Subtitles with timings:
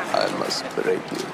[0.00, 1.26] I must break you.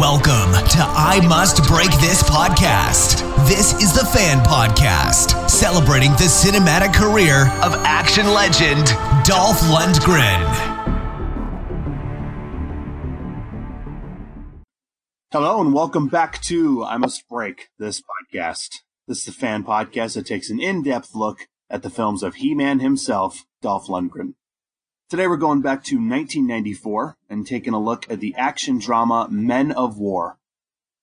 [0.00, 3.22] Welcome to I Must Break This podcast.
[3.46, 8.86] This is the Fan Podcast, celebrating the cinematic career of action legend
[9.24, 10.42] Dolph Lundgren.
[15.30, 18.80] Hello and welcome back to I Must Break This podcast.
[19.06, 22.78] This is the Fan Podcast that takes an in-depth look at the films of He-Man
[22.78, 24.34] himself, Dolph Lundgren.
[25.10, 29.72] Today we're going back to 1994 and taking a look at the action drama Men
[29.72, 30.38] of War.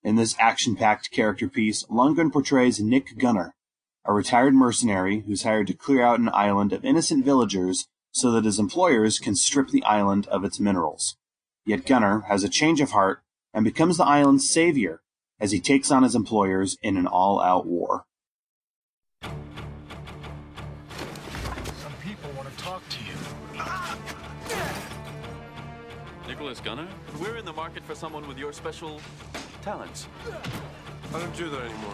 [0.01, 3.53] In this action-packed character piece, Lundgren portrays Nick Gunner,
[4.05, 8.45] a retired mercenary who's hired to clear out an island of innocent villagers so that
[8.45, 11.17] his employers can strip the island of its minerals.
[11.65, 13.19] Yet Gunner has a change of heart
[13.53, 15.01] and becomes the island's savior
[15.37, 18.05] as he takes on his employers in an all-out war.
[26.41, 26.87] Nicholas Gunner?
[27.21, 28.99] We're in the market for someone with your special
[29.61, 30.07] talents.
[31.13, 31.93] I don't do that anymore.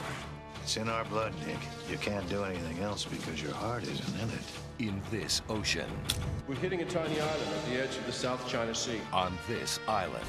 [0.63, 1.57] It's in our blood, Nick.
[1.91, 4.45] You can't do anything else because your heart isn't in it.
[4.79, 5.89] In this ocean.
[6.47, 9.01] We're hitting a tiny island at the edge of the South China Sea.
[9.11, 10.23] On this island.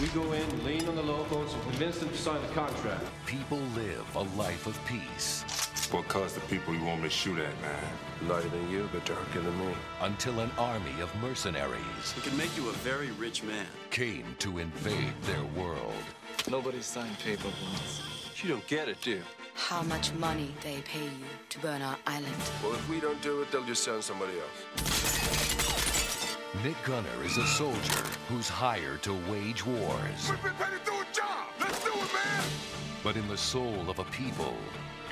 [0.00, 3.02] We go in, lean on the locals, and convince them to sign the contract.
[3.24, 5.42] People live a life of peace.
[5.90, 8.28] What caused the people you want me to shoot at, man?
[8.28, 9.72] Lighter than you, but darker than me.
[10.02, 12.14] Until an army of mercenaries.
[12.14, 13.64] We can make you a very rich man.
[13.88, 15.94] Came to invade their world.
[16.50, 18.02] Nobody signed paper once.
[18.42, 19.22] You don't get it, do you?
[19.54, 22.34] How much money they pay you to burn our island?
[22.62, 25.35] Well, if we don't do it, they'll just send somebody else.
[26.62, 30.30] Nick Gunner is a soldier who's hired to wage wars.
[30.30, 31.46] We've been paid to do a job!
[31.60, 32.44] Let's do it, man!
[33.04, 34.54] But in the soul of a people,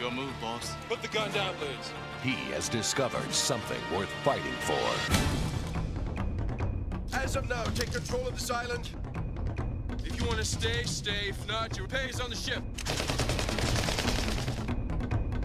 [0.00, 0.74] Your move, boss.
[0.88, 1.92] Put the gun down, please.
[2.22, 4.78] he has discovered something worth fighting for.
[7.16, 8.90] As of now, take control of this island.
[10.04, 11.28] If you want to stay, stay.
[11.28, 12.62] If not, your pay is on the ship.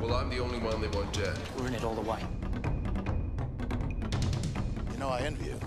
[0.01, 1.37] Well, I'm the only one they want dead.
[1.57, 2.19] We're in it all the way.
[4.91, 5.58] You know, I envy you.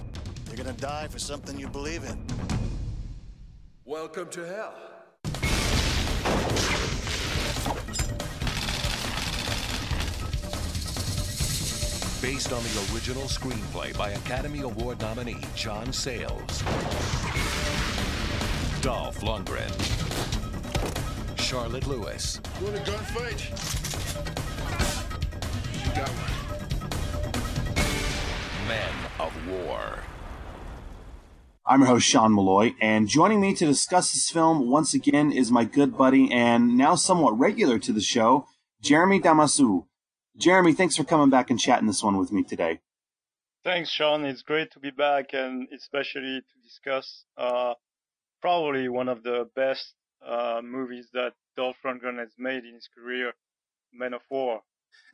[0.53, 2.27] You're gonna die for something you believe in.
[3.87, 4.75] Welcome to hell.
[12.21, 16.63] Based on the original screenplay by Academy Award nominee John Sayles.
[18.83, 19.73] Dolph Lundgren.
[21.39, 22.43] Charlotte Lewis.
[22.61, 23.41] You want a gunfight?
[25.87, 26.43] You got one.
[28.69, 29.99] Men of War.
[31.65, 35.53] I'm your host, Sean Malloy, and joining me to discuss this film once again is
[35.53, 38.49] my good buddy and now somewhat regular to the show,
[38.81, 39.87] Jeremy Damasu.
[40.37, 42.81] Jeremy, thanks for coming back and chatting this one with me today.
[43.63, 44.25] Thanks, Sean.
[44.25, 47.75] It's great to be back and especially to discuss uh,
[48.41, 49.95] probably one of the best
[50.27, 53.35] uh, movies that Dolph Lundgren has made in his career,
[53.93, 54.63] Men of War.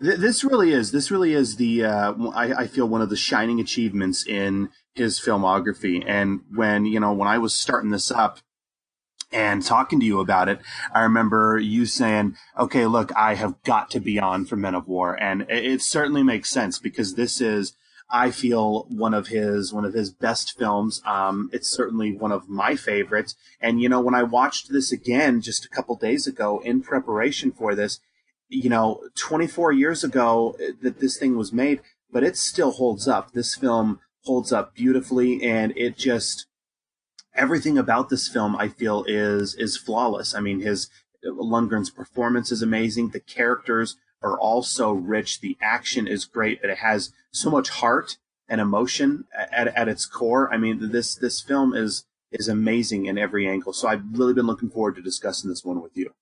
[0.03, 0.93] Th- This really is.
[0.93, 1.85] This really is the.
[1.85, 6.05] Uh, I, I feel one of the shining achievements in his filmography.
[6.07, 8.41] And when you know when I was starting this up
[9.31, 10.61] and talking to you about it,
[10.93, 14.87] I remember you saying, "Okay, look, I have got to be on for Men of
[14.89, 17.75] War," and it, it certainly makes sense because this is.
[18.11, 21.03] I feel one of his one of his best films.
[21.05, 23.35] Um, it's certainly one of my favorites.
[23.61, 27.53] And you know, when I watched this again just a couple days ago in preparation
[27.53, 28.01] for this,
[28.49, 33.07] you know, 24 years ago uh, that this thing was made, but it still holds
[33.07, 33.33] up.
[33.33, 36.47] This film holds up beautifully, and it just
[37.35, 40.35] everything about this film I feel is is flawless.
[40.35, 40.89] I mean, his
[41.25, 43.11] Lundgren's performance is amazing.
[43.11, 45.41] The characters are all so rich.
[45.41, 48.17] The action is great, but it has so much heart
[48.49, 50.53] and emotion at, at its core.
[50.53, 53.73] I mean, this this film is is amazing in every angle.
[53.73, 56.13] So I've really been looking forward to discussing this one with you.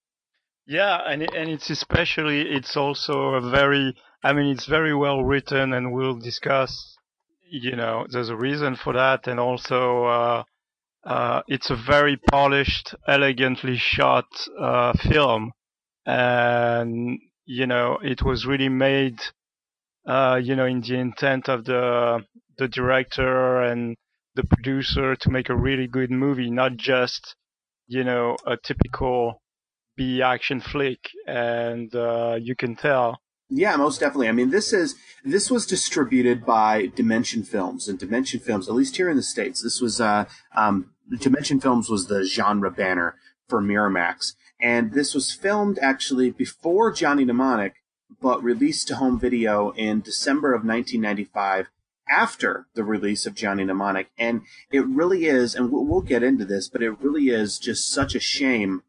[0.66, 5.72] Yeah, and and it's especially it's also a very I mean it's very well written
[5.72, 6.96] and we'll discuss
[7.48, 10.44] you know there's a reason for that and also uh
[11.04, 14.26] uh it's a very polished elegantly shot
[14.58, 15.52] uh film.
[16.04, 19.20] And you know it was really made
[20.06, 22.26] uh you know in the intent of the
[22.58, 23.96] the director and
[24.34, 27.36] the producer to make a really good movie not just
[27.86, 29.40] you know a typical
[29.96, 33.20] B action flick, and uh, you can tell.
[33.48, 34.28] Yeah, most definitely.
[34.28, 38.96] I mean, this is this was distributed by Dimension Films, and Dimension Films, at least
[38.96, 40.90] here in the states, this was uh, um,
[41.20, 43.14] Dimension Films was the genre banner
[43.48, 47.74] for Miramax, and this was filmed actually before Johnny Mnemonic,
[48.20, 51.66] but released to home video in December of 1995,
[52.08, 54.10] after the release of Johnny Mnemonic.
[54.18, 57.90] And it really is, and we'll, we'll get into this, but it really is just
[57.90, 58.82] such a shame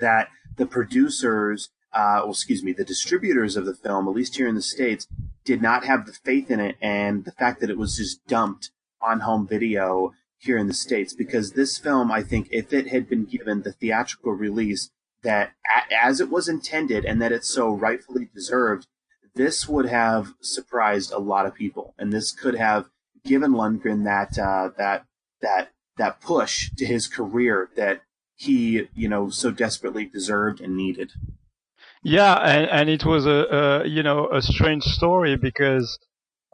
[0.00, 4.48] that the producers, uh, well, excuse me, the distributors of the film, at least here
[4.48, 5.06] in the States,
[5.44, 8.70] did not have the faith in it and the fact that it was just dumped
[9.00, 11.14] on home video here in the States.
[11.14, 14.90] Because this film, I think, if it had been given the theatrical release
[15.22, 15.52] that
[15.90, 18.86] as it was intended and that it so rightfully deserved,
[19.34, 22.86] this would have surprised a lot of people, and this could have
[23.24, 25.04] given Lundgren that uh, that
[25.42, 28.02] that that push to his career that
[28.36, 31.12] he you know so desperately deserved and needed.
[32.02, 33.30] Yeah, and, and it was a,
[33.84, 35.98] a you know a strange story because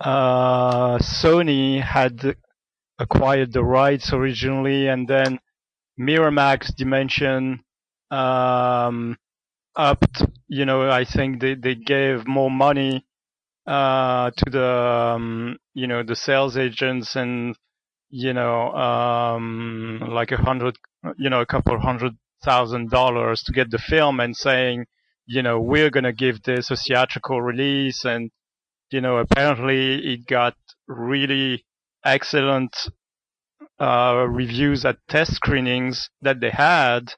[0.00, 2.36] uh, Sony had
[2.98, 5.40] acquired the rights originally, and then
[6.00, 7.62] Miramax Dimension
[8.10, 9.16] um,
[9.76, 10.24] upped.
[10.48, 13.04] You know, I think they they gave more money
[13.66, 17.56] uh, to the um, you know the sales agents and
[18.12, 20.76] you know um, like a hundred
[21.16, 22.12] you know a couple hundred
[22.44, 24.84] thousand dollars to get the film and saying
[25.26, 28.04] you know we're gonna give this a theatrical release.
[28.04, 28.30] And
[28.90, 30.54] you know apparently it got
[30.86, 31.64] really
[32.04, 32.76] excellent
[33.80, 37.14] uh, reviews at test screenings that they had.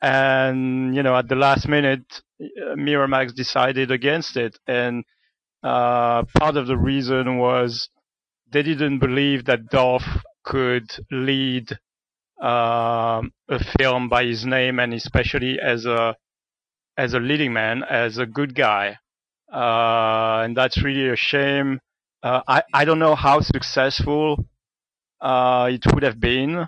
[0.00, 4.56] And you know at the last minute uh, Miramax decided against it.
[4.68, 5.04] And
[5.64, 7.88] uh, part of the reason was
[8.52, 10.06] they didn't believe that Dolph
[10.44, 11.72] could lead
[12.42, 16.16] uh, a film by his name and especially as a
[16.96, 18.98] as a leading man as a good guy
[19.52, 21.80] uh, and that's really a shame
[22.22, 24.44] uh, I, I don't know how successful
[25.20, 26.66] uh, it would have been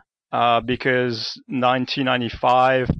[0.65, 2.91] because 1995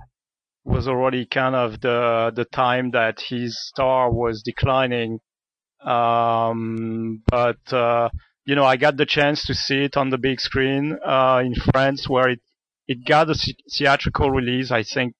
[0.65, 5.19] was already kind of the the time that his star was declining.
[5.85, 8.09] Um, but uh,
[8.45, 11.55] you know, I got the chance to see it on the big screen uh, in
[11.55, 12.41] France, where it
[12.87, 14.71] it got a theatrical release.
[14.71, 15.15] I think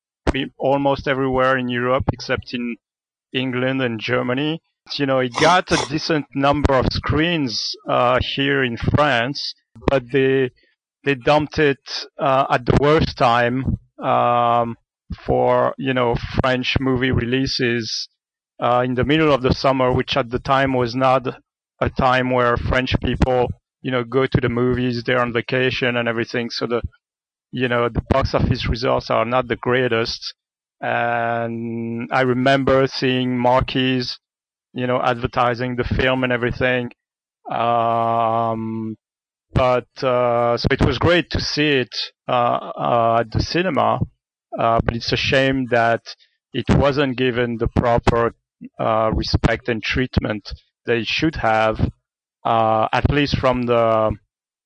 [0.59, 2.77] almost everywhere in Europe except in
[3.33, 4.61] England and Germany.
[4.93, 9.55] You know, it got a decent number of screens uh, here in France,
[9.89, 10.51] but they
[11.05, 13.79] they dumped it uh, at the worst time.
[13.99, 14.77] Um,
[15.27, 18.09] for you know French movie releases
[18.61, 21.27] uh, in the middle of the summer, which at the time was not
[21.81, 23.49] a time where French people
[23.83, 25.03] you know go to the movies.
[25.05, 26.83] They're on vacation and everything, so the
[27.53, 30.35] you know the box office results are not the greatest.
[30.81, 34.19] And I remember seeing marquees,
[34.75, 36.91] you know, advertising the film and everything.
[37.51, 38.97] Um,
[39.55, 41.95] but uh, so it was great to see it
[42.29, 44.01] uh, uh, at the cinema
[44.59, 46.03] uh, but it's a shame that
[46.53, 48.35] it wasn't given the proper
[48.79, 50.53] uh, respect and treatment
[50.87, 51.91] it should have,
[52.45, 54.13] uh, at least from the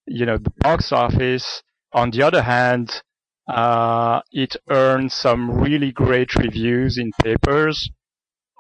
[0.07, 1.63] you know the box office.
[1.93, 3.03] On the other hand,
[3.49, 7.91] uh, it earned some really great reviews in papers.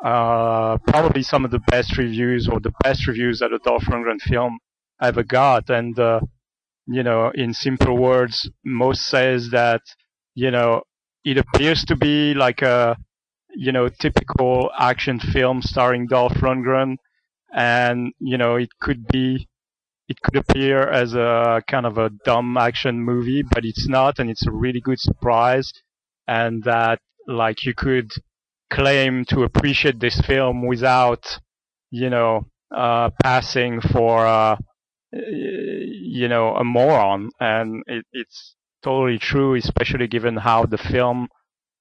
[0.02, 4.20] Uh, probably some of the best reviews or the best reviews that a Dolph Lundgren
[4.20, 4.58] film
[5.02, 5.69] ever got.
[5.70, 6.20] And, uh,
[6.87, 9.82] you know, in simple words, most says that,
[10.34, 10.82] you know,
[11.25, 12.96] it appears to be like a
[13.54, 16.96] you know typical action film starring Dolph Lundgren,
[17.52, 19.48] and you know it could be
[20.08, 24.30] it could appear as a kind of a dumb action movie, but it's not, and
[24.30, 25.73] it's a really good surprise,
[26.26, 28.11] and that like you could
[28.70, 31.38] claim to appreciate this film without
[31.90, 34.56] you know uh, passing for uh,
[35.12, 41.28] you know a moron, and it, it's totally true, especially given how the film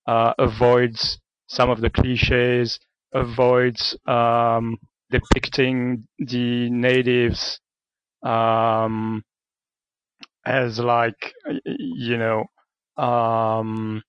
[0.05, 2.79] uh, avoids some of the cliches,
[3.13, 4.77] avoids um,
[5.09, 7.59] depicting the natives
[8.23, 9.23] um,
[10.45, 11.33] as like
[11.65, 12.45] you know
[13.03, 14.01] um,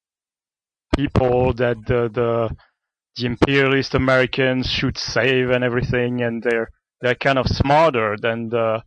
[0.97, 2.57] people that the, the
[3.17, 8.83] the imperialist Americans should save and everything, and they're they're kind of smarter than the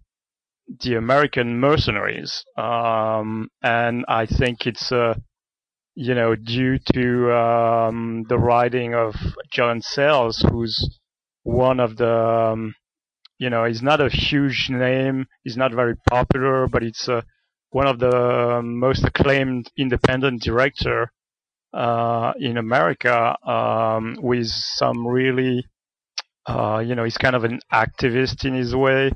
[0.82, 2.44] the American mercenaries.
[2.58, 5.16] Um, and I think it's, uh,
[5.96, 9.16] you know, due to um, the writing of
[9.52, 11.00] John Sayles, who's
[11.44, 12.76] one of the, um,
[13.38, 17.22] you know, he's not a huge name, he's not very popular, but it's uh,
[17.72, 21.12] one of the most acclaimed independent director
[21.74, 25.66] uh, in America um, with some really,
[26.46, 29.12] uh, you know, he's kind of an activist in his way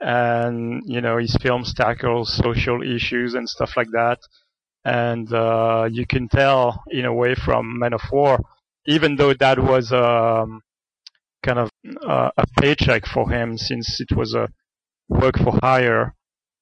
[0.00, 4.18] and you know his films tackle social issues and stuff like that.
[4.84, 8.38] And uh, you can tell in a way from Men of War,
[8.86, 10.60] even though that was um,
[11.44, 11.70] kind of
[12.06, 14.48] uh, a paycheck for him, since it was a
[15.08, 16.14] work for hire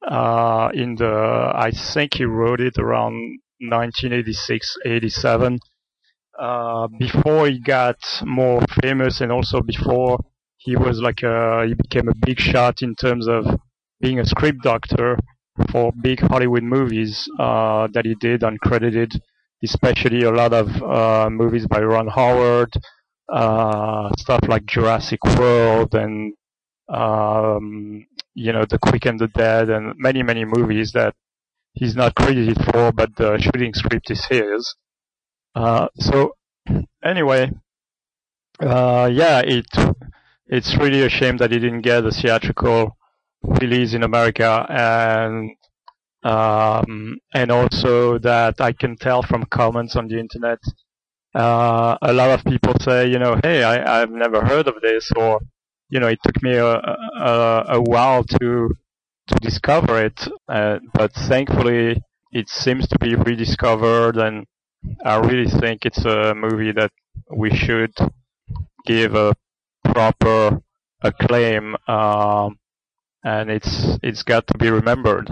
[0.07, 3.15] uh, in the, I think he wrote it around
[3.61, 5.59] 1986, 87,
[6.39, 10.19] uh, before he got more famous and also before
[10.57, 13.47] he was like a, he became a big shot in terms of
[14.01, 15.19] being a script doctor
[15.71, 19.21] for big Hollywood movies uh, that he did uncredited,
[19.63, 22.73] especially a lot of uh, movies by Ron Howard,
[23.29, 26.35] stuff like Jurassic World and
[26.89, 31.15] um, you know The Quick and the Dead and many many movies that
[31.75, 34.75] he's not credited for, but the shooting script is his.
[35.55, 36.35] Uh, so
[37.05, 37.51] anyway,
[38.61, 39.67] uh, yeah, it
[40.47, 42.97] it's really a shame that he didn't get a theatrical
[43.43, 45.51] release in America, and
[46.23, 50.59] um, and also that I can tell from comments on the internet,
[51.35, 55.11] uh, a lot of people say, you know, hey, I, I've never heard of this,
[55.17, 55.41] or
[55.89, 58.71] you know, it took me a, a, a while to
[59.29, 64.47] to discover it, uh, but thankfully it seems to be rediscovered, and
[65.05, 66.91] I really think it's a movie that
[67.35, 67.95] we should
[68.87, 69.35] give a
[69.85, 70.61] proper
[71.03, 72.59] acclaim, um,
[73.25, 75.31] and it's it's got to be remembered.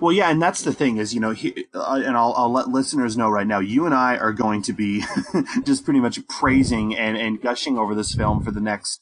[0.00, 2.68] Well, yeah, and that's the thing is, you know, he, uh, and I'll, I'll let
[2.68, 5.04] listeners know right now, you and I are going to be
[5.64, 9.00] just pretty much praising and, and gushing over this film for the next,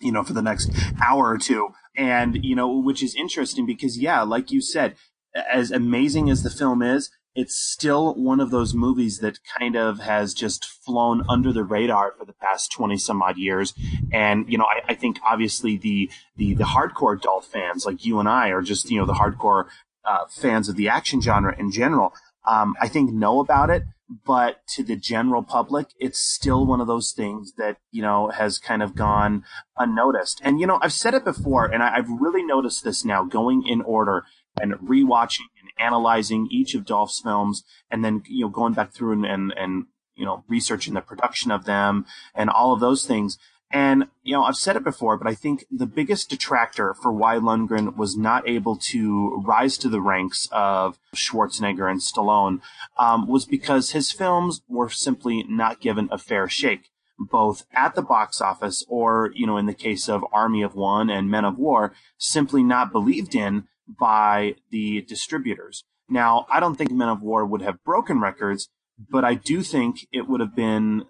[0.00, 0.70] you know, for the next
[1.02, 1.68] hour or two.
[1.96, 4.96] And, you know, which is interesting because, yeah, like you said,
[5.34, 10.00] as amazing as the film is, it's still one of those movies that kind of
[10.00, 13.72] has just flown under the radar for the past 20 some odd years.
[14.12, 18.18] And, you know, I, I think obviously the, the, the hardcore Dolph fans like you
[18.18, 19.66] and I are just, you know, the hardcore
[20.04, 22.12] uh, fans of the action genre in general,
[22.48, 23.84] um, I think know about it.
[24.26, 28.58] But to the general public, it's still one of those things that, you know, has
[28.58, 29.44] kind of gone
[29.78, 30.40] unnoticed.
[30.42, 33.64] And, you know, I've said it before, and I, I've really noticed this now going
[33.64, 34.24] in order
[34.60, 39.12] and rewatching and analyzing each of Dolph's films and then, you know, going back through
[39.12, 42.04] and, and, and, you know, researching the production of them
[42.34, 43.38] and all of those things.
[43.72, 47.36] And, you know, I've said it before, but I think the biggest detractor for why
[47.36, 52.60] Lundgren was not able to rise to the ranks of Schwarzenegger and Stallone
[52.98, 58.02] um, was because his films were simply not given a fair shake, both at the
[58.02, 61.56] box office or, you know, in the case of Army of One and Men of
[61.56, 65.84] War, simply not believed in by the distributors.
[66.08, 70.08] Now, I don't think Men of War would have broken records, but I do think
[70.12, 71.04] it would have been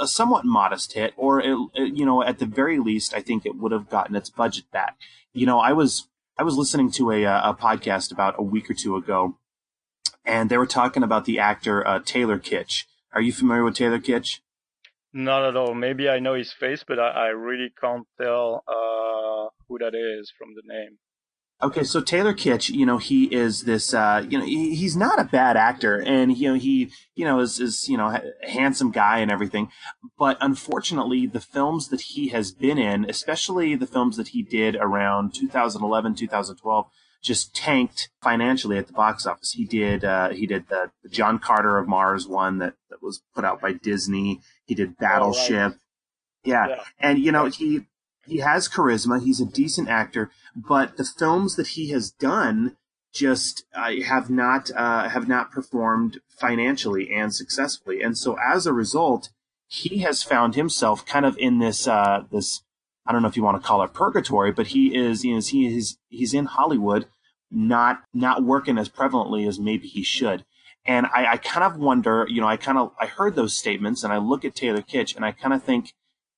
[0.00, 3.56] a somewhat modest hit, or it, you know, at the very least, I think it
[3.56, 4.96] would have gotten its budget back.
[5.32, 8.74] You know, I was I was listening to a a podcast about a week or
[8.74, 9.38] two ago,
[10.24, 12.84] and they were talking about the actor uh, Taylor Kitsch.
[13.12, 14.40] Are you familiar with Taylor Kitsch?
[15.12, 15.74] Not at all.
[15.74, 20.32] Maybe I know his face, but I, I really can't tell uh, who that is
[20.38, 20.98] from the name.
[21.62, 25.20] Okay, so Taylor Kitsch, you know, he is this, uh, you know, he, he's not
[25.20, 28.90] a bad actor, and you know, he, you know, is is you know, a handsome
[28.90, 29.70] guy and everything,
[30.18, 34.74] but unfortunately, the films that he has been in, especially the films that he did
[34.74, 36.86] around 2011, 2012,
[37.22, 39.52] just tanked financially at the box office.
[39.52, 43.22] He did, uh, he did the, the John Carter of Mars one that that was
[43.36, 44.40] put out by Disney.
[44.66, 45.54] He did Battleship.
[45.54, 45.76] Oh, right.
[46.44, 46.68] yeah.
[46.68, 47.82] yeah, and you know, he
[48.26, 49.22] he has charisma.
[49.22, 52.76] He's a decent actor, but the films that he has done
[53.12, 58.02] just uh, have not uh, have not performed financially and successfully.
[58.02, 59.30] And so as a result,
[59.66, 62.62] he has found himself kind of in this uh, this
[63.06, 65.40] I don't know if you want to call it purgatory, but he is you know
[65.40, 67.06] he is he's in Hollywood,
[67.50, 70.44] not not working as prevalently as maybe he should.
[70.84, 74.02] And I, I kind of wonder, you know, I kind of I heard those statements
[74.02, 75.92] and I look at Taylor Kitsch and I kind of think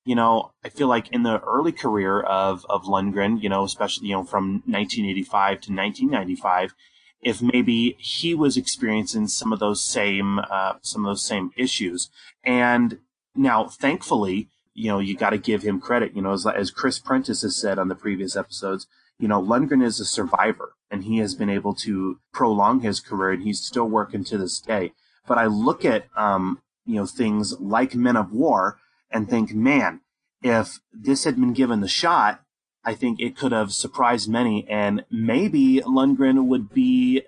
[0.05, 4.07] you know, I feel like in the early career of, of Lundgren, you know, especially,
[4.07, 6.75] you know, from 1985 to 1995,
[7.21, 12.11] if maybe he was experiencing some of those same, uh, some of those same issues.
[12.43, 12.99] And
[13.35, 16.99] now, thankfully, you know, you got to give him credit, you know, as, as Chris
[16.99, 18.85] Prentice has said on the previous episodes,
[19.17, 23.31] you know, Lundgren is a survivor and he has been able to prolong his career
[23.31, 24.93] and he's still working to this day.
[25.27, 28.77] But I look at, um, you know, things like Men of War,
[29.11, 30.01] and think, man,
[30.41, 32.41] if this had been given the shot,
[32.83, 37.23] I think it could have surprised many, and maybe Lundgren would be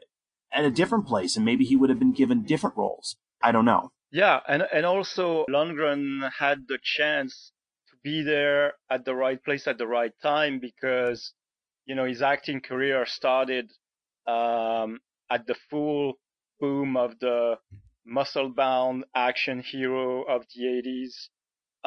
[0.51, 3.15] at a different place, and maybe he would have been given different roles.
[3.41, 3.91] I don't know.
[4.12, 7.51] Yeah, and and also Lundgren had the chance
[7.89, 11.34] to be there at the right place at the right time because
[11.86, 13.72] you know his acting career started
[14.27, 16.13] um, at the full
[16.60, 17.55] boom of the
[18.05, 21.27] muscle bound action hero of the 80s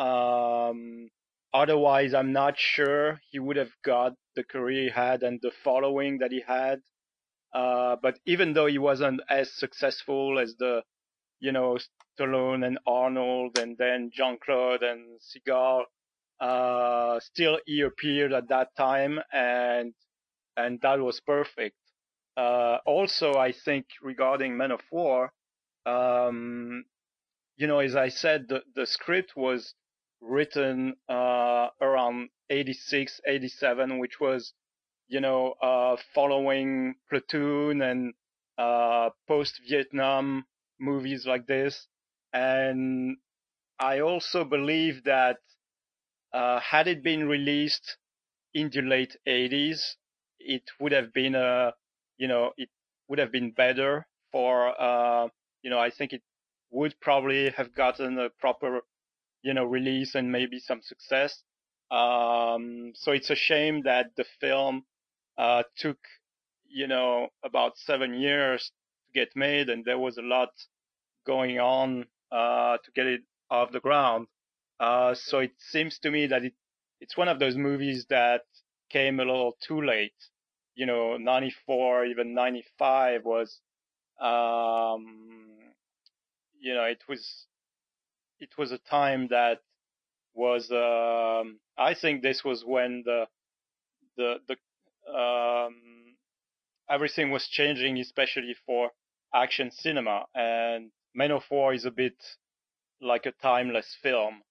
[0.01, 1.11] um,
[1.53, 6.19] otherwise, I'm not sure he would have got the career he had and the following
[6.19, 6.81] that he had.
[7.53, 10.83] Uh, but even though he wasn't as successful as the,
[11.41, 11.77] you know,
[12.19, 15.83] Stallone and Arnold and then Jean Claude and Seagal,
[16.41, 19.93] uh, still he appeared at that time and,
[20.57, 21.77] and that was perfect.
[22.39, 25.31] Uh, also, I think regarding Men of War,
[25.85, 26.85] um,
[27.57, 29.75] you know, as I said, the, the script was
[30.21, 34.53] written uh, around 86, 87, which was,
[35.09, 38.15] you know, uh, following Platoon and
[38.59, 40.45] uh, post-Vietnam
[40.79, 41.87] movies like this.
[42.33, 43.17] And
[43.79, 45.39] I also believe that
[46.33, 47.97] uh, had it been released
[48.55, 49.81] in the late 80s,
[50.39, 51.73] it would have been a,
[52.19, 52.69] you know, it
[53.09, 55.29] would have been better for, uh,
[55.63, 56.23] you know, I think it
[56.71, 58.83] would probably have gotten a proper,
[59.43, 61.43] you know, release and maybe some success.
[61.91, 64.85] Um, so it's a shame that the film,
[65.39, 65.99] uh, took,
[66.69, 68.71] you know, about seven years
[69.07, 70.51] to get made and there was a lot
[71.27, 74.27] going on, uh, to get it off the ground.
[74.79, 76.55] Uh, so it seems to me that it,
[77.01, 78.43] it's one of those movies that
[78.91, 80.15] came a little too late.
[80.75, 83.61] You know, 94, even 95 was,
[84.21, 85.59] um,
[86.61, 87.47] you know, it was,
[88.41, 89.61] it was a time that
[90.35, 93.27] was, um, I think this was when the,
[94.17, 95.75] the, the, um,
[96.89, 98.91] everything was changing, especially for
[99.35, 100.25] action cinema.
[100.35, 102.17] And Men of War is a bit
[103.01, 104.43] like a timeless film.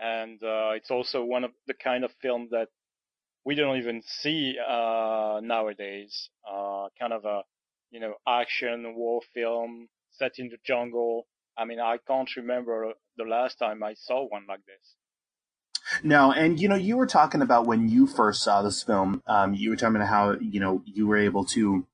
[0.00, 2.68] And, uh, it's also one of the kind of film that
[3.44, 7.42] we don't even see, uh, nowadays, uh, kind of a,
[7.90, 11.26] you know, action war film set in the jungle
[11.58, 14.94] I mean, I can't remember the last time I saw one like this.
[16.02, 19.22] No, and you know, you were talking about when you first saw this film.
[19.26, 21.86] Um, you were talking about how you know you were able to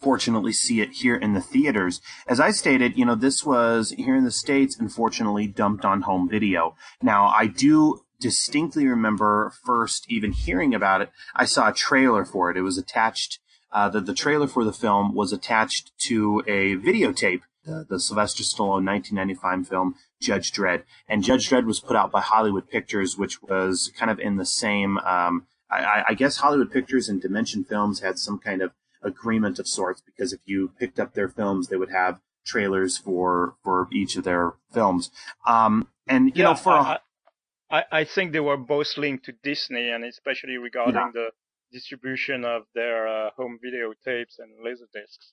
[0.00, 2.00] fortunately see it here in the theaters.
[2.26, 6.28] As I stated, you know, this was here in the states, unfortunately, dumped on home
[6.28, 6.76] video.
[7.02, 11.10] Now, I do distinctly remember first even hearing about it.
[11.34, 12.56] I saw a trailer for it.
[12.56, 13.40] It was attached.
[13.72, 18.42] Uh, the, the trailer for the film was attached to a videotape the, the Sylvester
[18.42, 20.84] Stallone 1995 film Judge Dredd.
[21.08, 24.46] And Judge Dredd was put out by Hollywood Pictures, which was kind of in the
[24.46, 24.98] same.
[24.98, 29.68] Um, I, I, guess Hollywood Pictures and Dimension Films had some kind of agreement of
[29.68, 34.16] sorts because if you picked up their films, they would have trailers for for each
[34.16, 35.10] of their films.
[35.46, 36.98] Um, and you yeah, know, for I,
[37.70, 41.10] I, I, think they were both linked to Disney, and especially regarding yeah.
[41.12, 41.30] the
[41.70, 45.32] distribution of their uh, home video tapes and laser discs.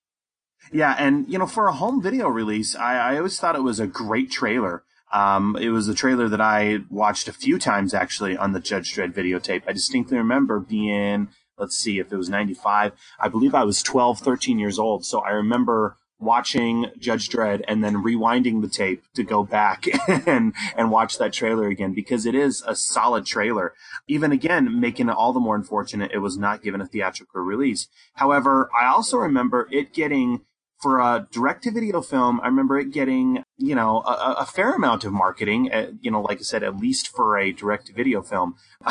[0.71, 3.79] Yeah, and you know, for a home video release, I, I always thought it was
[3.79, 4.83] a great trailer.
[5.13, 8.93] Um, it was a trailer that I watched a few times actually on the Judge
[8.93, 9.63] Dredd videotape.
[9.67, 12.91] I distinctly remember being, let's see if it was 95.
[13.19, 15.05] I believe I was 12, 13 years old.
[15.05, 19.85] So I remember watching Judge Dredd and then rewinding the tape to go back
[20.27, 23.73] and and watch that trailer again because it is a solid trailer.
[24.07, 27.87] Even again, making it all the more unfortunate it was not given a theatrical release.
[28.15, 30.41] However, I also remember it getting
[30.81, 34.73] for a direct to video film, I remember it getting, you know, a, a fair
[34.73, 37.93] amount of marketing, uh, you know, like I said, at least for a direct to
[37.93, 38.55] video film.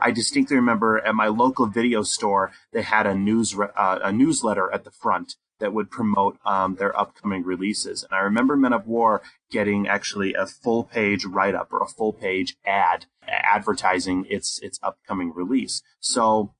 [0.00, 4.72] I distinctly remember at my local video store, they had a news, uh, a newsletter
[4.72, 8.02] at the front that would promote um, their upcoming releases.
[8.02, 11.86] And I remember Men of War getting actually a full page write up or a
[11.86, 15.82] full page ad advertising its its upcoming release.
[16.00, 16.54] So,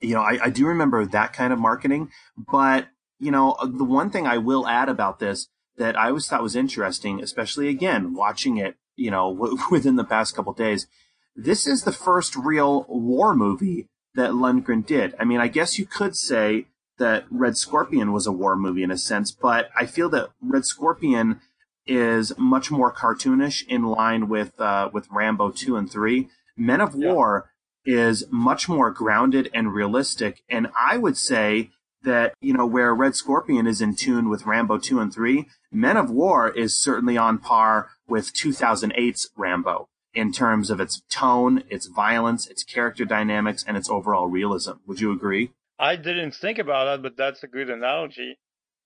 [0.00, 3.84] you know, I, I do remember that kind of marketing, but you know, uh, the
[3.84, 8.14] one thing I will add about this that I always thought was interesting, especially again
[8.14, 10.86] watching it, you know, w- within the past couple days,
[11.34, 15.14] this is the first real war movie that Lundgren did.
[15.18, 16.66] I mean, I guess you could say
[16.98, 20.64] that Red Scorpion was a war movie in a sense, but I feel that Red
[20.64, 21.40] Scorpion
[21.86, 26.28] is much more cartoonish in line with uh, with Rambo two and three.
[26.56, 27.12] Men of yeah.
[27.12, 27.50] War
[27.84, 31.70] is much more grounded and realistic, and I would say
[32.02, 35.96] that, you know, where Red Scorpion is in tune with Rambo 2 and 3, Men
[35.96, 41.86] of War is certainly on par with 2008's Rambo in terms of its tone, its
[41.86, 44.72] violence, its character dynamics, and its overall realism.
[44.86, 45.50] Would you agree?
[45.78, 48.38] I didn't think about that, but that's a good analogy.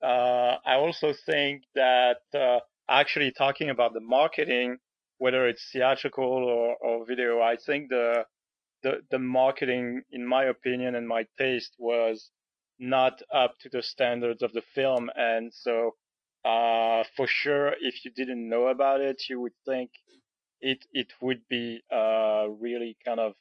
[0.02, 4.78] Uh, I also think that uh, actually talking about the marketing,
[5.18, 8.24] whether it's theatrical or, or video, I think the,
[8.82, 12.30] the the marketing, in my opinion and my taste, was
[12.78, 15.08] not up to the standards of the film.
[15.14, 15.94] And so,
[16.44, 19.90] uh, for sure, if you didn't know about it, you would think
[20.60, 23.34] it it would be a really kind of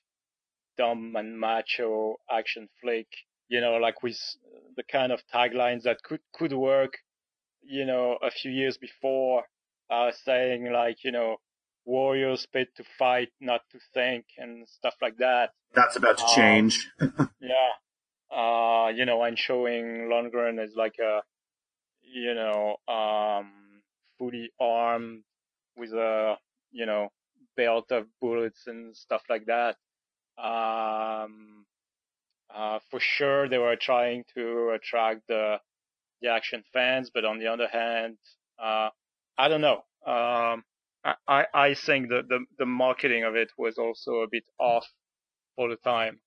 [0.77, 3.07] dumb and macho action flick,
[3.51, 4.17] you know, like with
[4.77, 6.93] the kind of taglines that could could work,
[7.61, 9.43] you know, a few years before,
[9.89, 11.35] uh, saying like, you know,
[11.83, 15.49] warriors paid to fight, not to think, and stuff like that.
[15.75, 16.89] That's about to Um, change.
[17.41, 17.73] yeah.
[18.31, 21.21] Uh, you know, and showing Lundgren as like a,
[22.03, 23.81] you know, um,
[24.17, 25.23] fully armed
[25.75, 26.37] with a,
[26.71, 27.09] you know,
[27.57, 29.75] belt of bullets and stuff like that.
[30.41, 31.61] Um,
[32.55, 35.57] uh, for sure they were trying to attract the,
[36.21, 38.17] the action fans, but on the other hand,
[38.61, 38.89] uh,
[39.37, 39.83] I don't know.
[40.05, 40.63] Um,
[41.27, 44.85] I, I, think the, the, the marketing of it was also a bit off
[45.55, 46.19] for the time.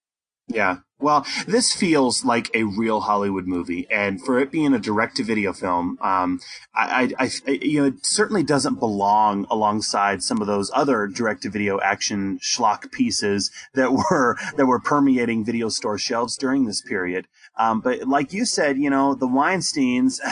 [0.47, 0.79] Yeah.
[1.01, 5.99] Well, this feels like a real Hollywood movie, and for it being a direct-to-video film,
[6.01, 6.41] um,
[6.75, 11.81] I, I, I, you know, it certainly doesn't belong alongside some of those other direct-to-video
[11.81, 17.27] action schlock pieces that were that were permeating video store shelves during this period.
[17.59, 20.21] Um, but like you said, you know, the Weinstein's.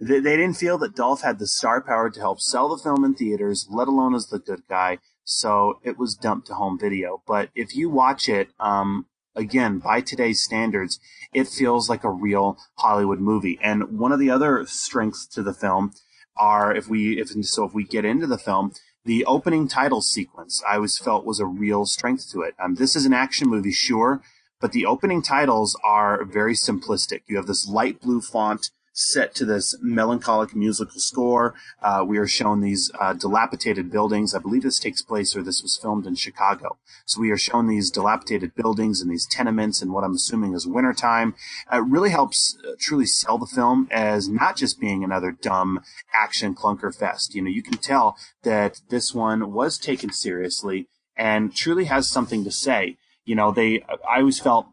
[0.00, 3.04] They, they didn't feel that Dolph had the star power to help sell the film
[3.04, 4.98] in theaters, let alone as the good guy.
[5.24, 7.20] So it was dumped to home video.
[7.26, 9.06] But if you watch it, um,
[9.38, 10.98] again, by today's standards,
[11.32, 13.58] it feels like a real Hollywood movie.
[13.62, 15.92] And one of the other strengths to the film
[16.36, 18.72] are if we, if, so if we get into the film,
[19.04, 22.54] the opening title sequence I always felt was a real strength to it.
[22.62, 24.20] Um, this is an action movie, sure,
[24.60, 27.22] but the opening titles are very simplistic.
[27.26, 31.54] You have this light blue font set to this melancholic musical score.
[31.80, 34.34] Uh, we are shown these uh, dilapidated buildings.
[34.34, 36.78] I believe this takes place or this was filmed in Chicago.
[37.06, 40.66] So we are shown these dilapidated buildings and these tenements and what I'm assuming is
[40.66, 41.36] wintertime.
[41.72, 45.80] It really helps uh, truly sell the film as not just being another dumb
[46.12, 47.36] action clunker fest.
[47.36, 52.42] You know, you can tell that this one was taken seriously and truly has something
[52.42, 52.96] to say.
[53.24, 54.66] You know, they, I always felt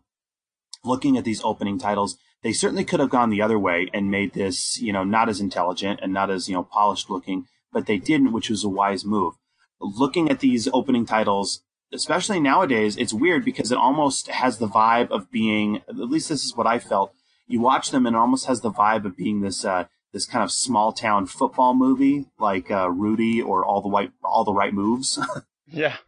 [0.84, 4.34] looking at these opening titles, they certainly could have gone the other way and made
[4.34, 7.98] this, you know, not as intelligent and not as, you know, polished looking, but they
[7.98, 9.34] didn't, which was a wise move.
[9.82, 15.10] Looking at these opening titles, especially nowadays, it's weird because it almost has the vibe
[15.10, 17.16] of being, at least this is what I felt.
[17.48, 20.44] You watch them and it almost has the vibe of being this, uh, this kind
[20.44, 24.72] of small town football movie like, uh, Rudy or all the white, all the right
[24.72, 25.20] moves.
[25.68, 25.96] Yeah,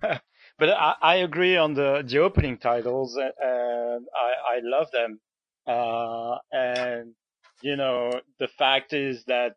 [0.60, 5.19] but I, I agree on the the opening titles, and I I love them.
[5.68, 7.14] Uh, and
[7.62, 9.56] you know the fact is that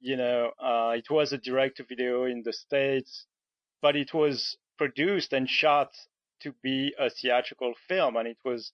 [0.00, 3.26] you know uh, it was a direct to video in the states,
[3.82, 5.90] but it was produced and shot
[6.40, 8.72] to be a theatrical film, and it was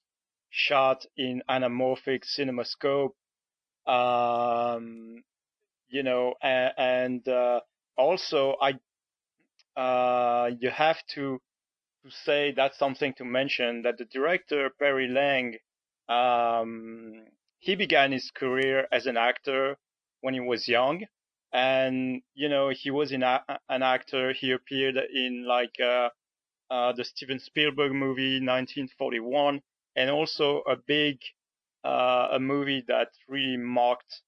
[0.50, 3.12] shot in anamorphic cinemascope.
[3.86, 5.22] Um,
[5.88, 7.60] you know, and, and uh,
[7.96, 8.74] also I
[9.80, 11.40] uh, you have to
[12.04, 15.56] to say that's something to mention that the director Perry Lang,
[16.08, 17.24] um,
[17.58, 19.76] he began his career as an actor
[20.20, 21.04] when he was young,
[21.52, 24.32] and you know he was a, an actor.
[24.32, 26.10] He appeared in like uh,
[26.70, 29.60] uh, the Steven Spielberg movie 1941,
[29.96, 31.18] and also a big
[31.84, 34.22] uh, a movie that really marked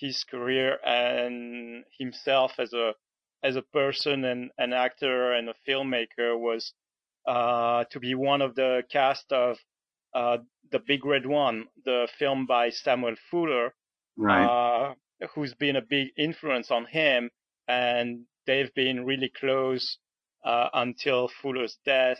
[0.00, 2.94] his career and himself as a
[3.42, 6.72] as a person and an actor and a filmmaker was
[7.26, 9.58] uh, to be one of the cast of
[10.16, 10.38] uh,
[10.72, 13.74] the Big Red One, the film by Samuel Fuller,
[14.16, 14.46] right.
[14.46, 14.94] uh,
[15.34, 17.30] who's been a big influence on him,
[17.68, 19.98] and they've been really close
[20.42, 22.18] uh, until Fuller's death.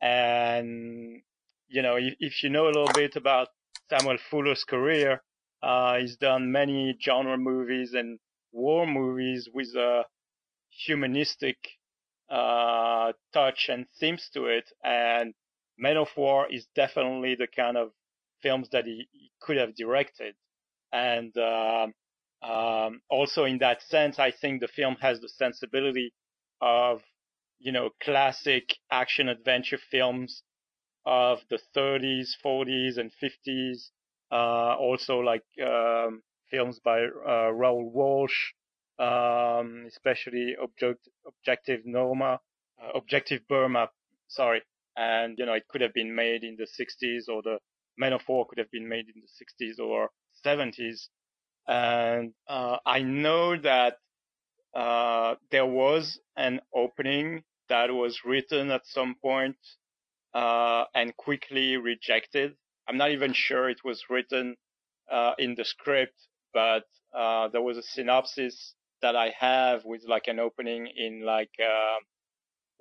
[0.00, 1.22] And
[1.68, 3.48] you know, if, if, you know a little bit about
[3.88, 5.22] Samuel Fuller's career,
[5.62, 8.18] uh, he's done many genre movies and
[8.50, 10.02] war movies with a
[10.86, 11.56] humanistic
[12.28, 14.64] uh, touch and themes to it.
[14.82, 15.34] And
[15.78, 17.92] Men of War is definitely the kind of
[18.42, 20.34] films that he, he could have directed.
[20.92, 21.94] And um,
[22.42, 26.12] um, also in that sense, I think the film has the sensibility
[26.60, 27.02] of,
[27.58, 30.42] you know, classic action adventure films
[31.06, 33.90] of the 30s, 40s, and 50s.
[34.30, 38.52] Uh, also like um, films by uh, Raoul Walsh,
[38.98, 42.40] um, especially Object, Objective Norma,
[42.82, 43.90] uh, Objective Burma,
[44.28, 44.62] sorry.
[44.96, 47.58] And, you know, it could have been made in the 60s or the
[47.98, 49.28] Men of War could have been made in the
[49.66, 50.10] 60s or
[50.44, 51.08] 70s.
[51.68, 53.98] And, uh, I know that,
[54.74, 59.56] uh, there was an opening that was written at some point,
[60.34, 62.56] uh, and quickly rejected.
[62.88, 64.56] I'm not even sure it was written,
[65.10, 66.18] uh, in the script,
[66.52, 71.50] but, uh, there was a synopsis that I have with like an opening in like
[71.60, 71.98] uh,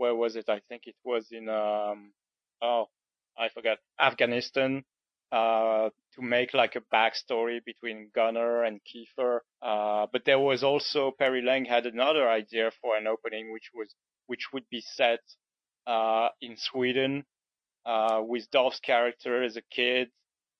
[0.01, 0.49] where was it?
[0.49, 2.11] I think it was in um
[2.61, 2.85] oh
[3.37, 4.83] I forgot Afghanistan.
[5.31, 9.39] Uh, to make like a backstory between Gunnar and Keefer.
[9.61, 13.95] Uh, but there was also Perry Lang had another idea for an opening, which was
[14.27, 15.21] which would be set
[15.87, 17.23] uh, in Sweden
[17.85, 20.09] uh, with Dolph's character as a kid,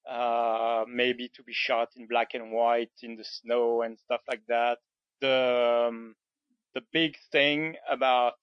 [0.10, 4.43] uh, maybe to be shot in black and white in the snow and stuff like
[4.47, 4.77] that.
[5.19, 6.15] The um,
[6.75, 8.34] the big thing about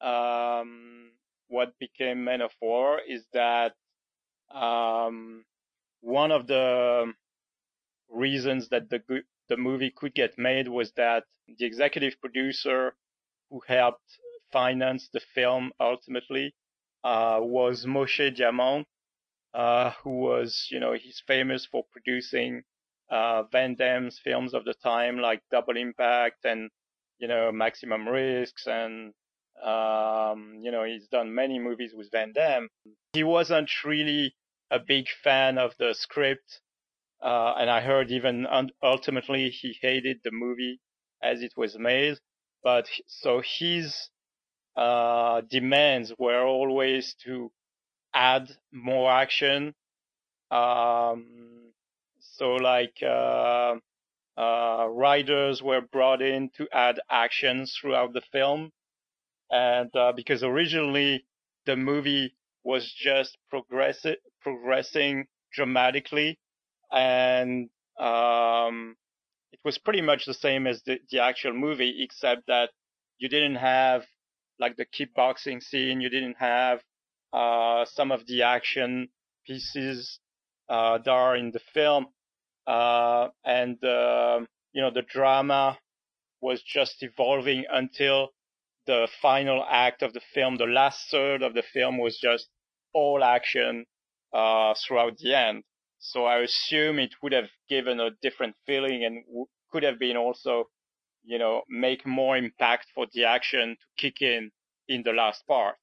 [0.00, 1.10] um,
[1.48, 3.74] what became Men of War is that
[4.52, 5.44] um,
[6.00, 7.12] one of the
[8.10, 9.00] reasons that the
[9.48, 11.24] the movie could get made was that
[11.58, 12.94] the executive producer
[13.50, 14.18] who helped
[14.52, 16.54] finance the film ultimately
[17.02, 18.86] uh, was Moshe Diamant,
[19.52, 22.62] uh, who was, you know, he's famous for producing
[23.10, 26.70] uh, Van Damme's films of the time, like Double Impact and,
[27.18, 29.12] you know, Maximum Risks, and
[29.62, 32.68] um, you know, he's done many movies with Van Damme.
[33.12, 34.34] He wasn't really
[34.70, 36.60] a big fan of the script,
[37.22, 40.80] uh, and I heard even un- ultimately he hated the movie
[41.22, 42.18] as it was made.
[42.62, 44.08] But so his
[44.76, 47.52] uh, demands were always to
[48.14, 49.74] add more action.
[50.50, 51.72] Um,
[52.20, 53.76] so like uh,
[54.36, 58.70] uh, writers were brought in to add action throughout the film,
[59.54, 61.24] and uh, because originally
[61.64, 63.38] the movie was just
[64.42, 66.38] progressing dramatically,
[66.90, 67.68] and
[68.00, 68.96] um,
[69.52, 72.70] it was pretty much the same as the, the actual movie, except that
[73.18, 74.02] you didn't have
[74.58, 76.80] like the kickboxing scene, you didn't have
[77.32, 79.08] uh, some of the action
[79.46, 80.18] pieces
[80.68, 82.06] uh, that are in the film,
[82.66, 85.78] uh, and you know the drama
[86.40, 88.30] was just evolving until
[88.86, 92.48] the final act of the film, the last third of the film was just
[92.92, 93.86] all action
[94.32, 95.62] uh, throughout the end.
[95.98, 100.16] So I assume it would have given a different feeling and w- could have been
[100.16, 100.64] also,
[101.24, 104.50] you know, make more impact for the action to kick in
[104.88, 105.76] in the last part.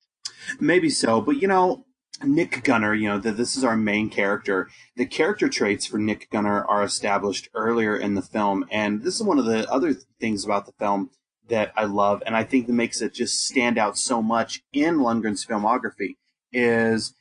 [0.60, 1.86] Maybe so, but you know,
[2.24, 4.70] Nick Gunner, you know, that this is our main character.
[4.96, 9.24] The character traits for Nick Gunner are established earlier in the film, and this is
[9.24, 11.10] one of the other things about the film
[11.50, 15.00] that I love, and I think that makes it just stand out so much in
[15.00, 16.16] Lundgren's filmography
[16.54, 17.14] is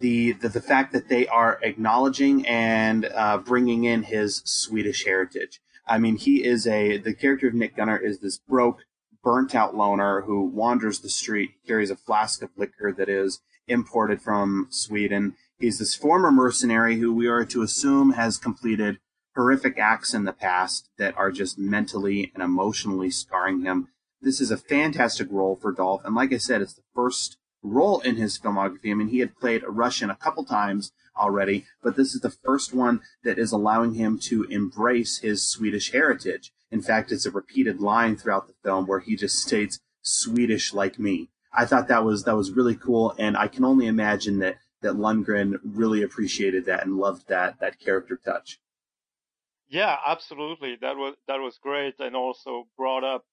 [0.00, 5.60] the the, the fact that they are acknowledging and uh, bringing in his Swedish heritage.
[5.86, 8.80] I mean, he is a the character of Nick Gunnar is this broke,
[9.22, 14.20] burnt out loner who wanders the street, carries a flask of liquor that is imported
[14.20, 15.34] from Sweden.
[15.58, 18.98] He's this former mercenary who we are to assume has completed
[19.36, 23.88] horrific acts in the past that are just mentally and emotionally scarring him.
[24.20, 28.00] This is a fantastic role for Dolph, and like I said, it's the first role
[28.00, 28.90] in his filmography.
[28.90, 32.30] I mean, he had played a Russian a couple times already, but this is the
[32.30, 36.52] first one that is allowing him to embrace his Swedish heritage.
[36.70, 40.98] In fact, it's a repeated line throughout the film where he just states Swedish like
[40.98, 41.28] me.
[41.52, 44.94] I thought that was that was really cool, and I can only imagine that that
[44.94, 48.60] Lundgren really appreciated that and loved that that character touch.
[49.68, 50.76] Yeah, absolutely.
[50.80, 53.24] That was that was great, and also brought up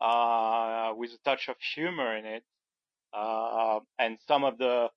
[0.00, 2.44] uh, with a touch of humor in it
[3.14, 4.90] uh, and some of the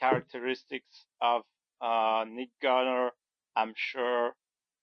[0.00, 1.42] characteristics of
[1.82, 3.12] uh, Nick Gunnar,
[3.56, 4.32] I'm sure,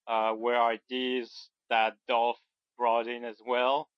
[0.07, 2.39] uh, were ideas that Dolph
[2.77, 3.89] brought in as well.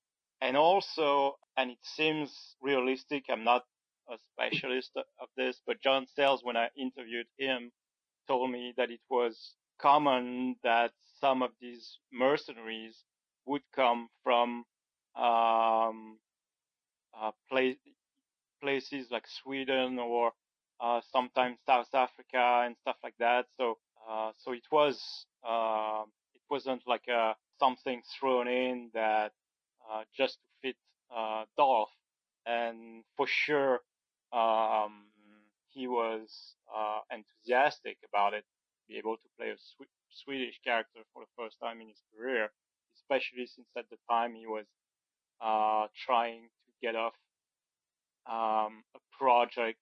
[0.42, 3.64] And also, and it seems realistic, I'm not
[4.12, 7.72] a specialist of this, but John Sayles, when I interviewed him,
[8.28, 13.04] told me that it was common that some of these mercenaries
[13.46, 14.66] would come from
[15.16, 16.20] um,
[17.20, 17.78] uh, place,
[18.62, 20.32] places like Sweden or
[20.80, 23.46] uh, sometimes South Africa and stuff like that.
[23.58, 23.78] So
[24.10, 26.04] uh, so it was uh,
[26.36, 29.32] it wasn't like a, something thrown in that
[29.90, 30.76] uh, just to fit
[31.16, 31.92] uh, Dolph.
[32.46, 33.82] And for sure,
[34.34, 35.08] um,
[35.70, 38.46] he was uh, enthusiastic about it,
[38.90, 42.50] be able to play a Sw- Swedish character for the first time in his career,
[42.98, 44.66] especially since at the time he was
[46.06, 47.14] trying to get off
[48.30, 49.80] um, a project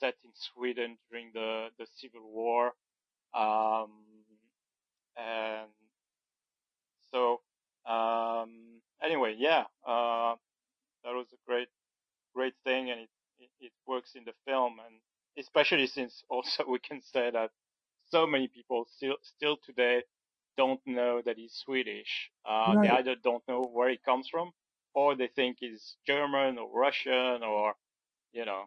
[0.00, 2.72] set in Sweden during the, the Civil War.
[3.34, 3.90] Um,
[5.16, 5.68] and
[7.12, 7.40] so,
[7.90, 10.34] um, anyway, yeah, uh,
[11.04, 11.68] that was a great,
[12.34, 13.10] great thing, and it,
[13.40, 14.96] it, it works in the film, and
[15.38, 17.50] especially since also we can say that
[18.12, 20.02] so many people still, still today
[20.56, 22.30] don't know that he's Swedish.
[22.44, 22.82] Uh, Right.
[22.82, 24.52] They either don't know where he comes from,
[24.94, 27.74] or they think he's German or Russian or,
[28.32, 28.64] you know.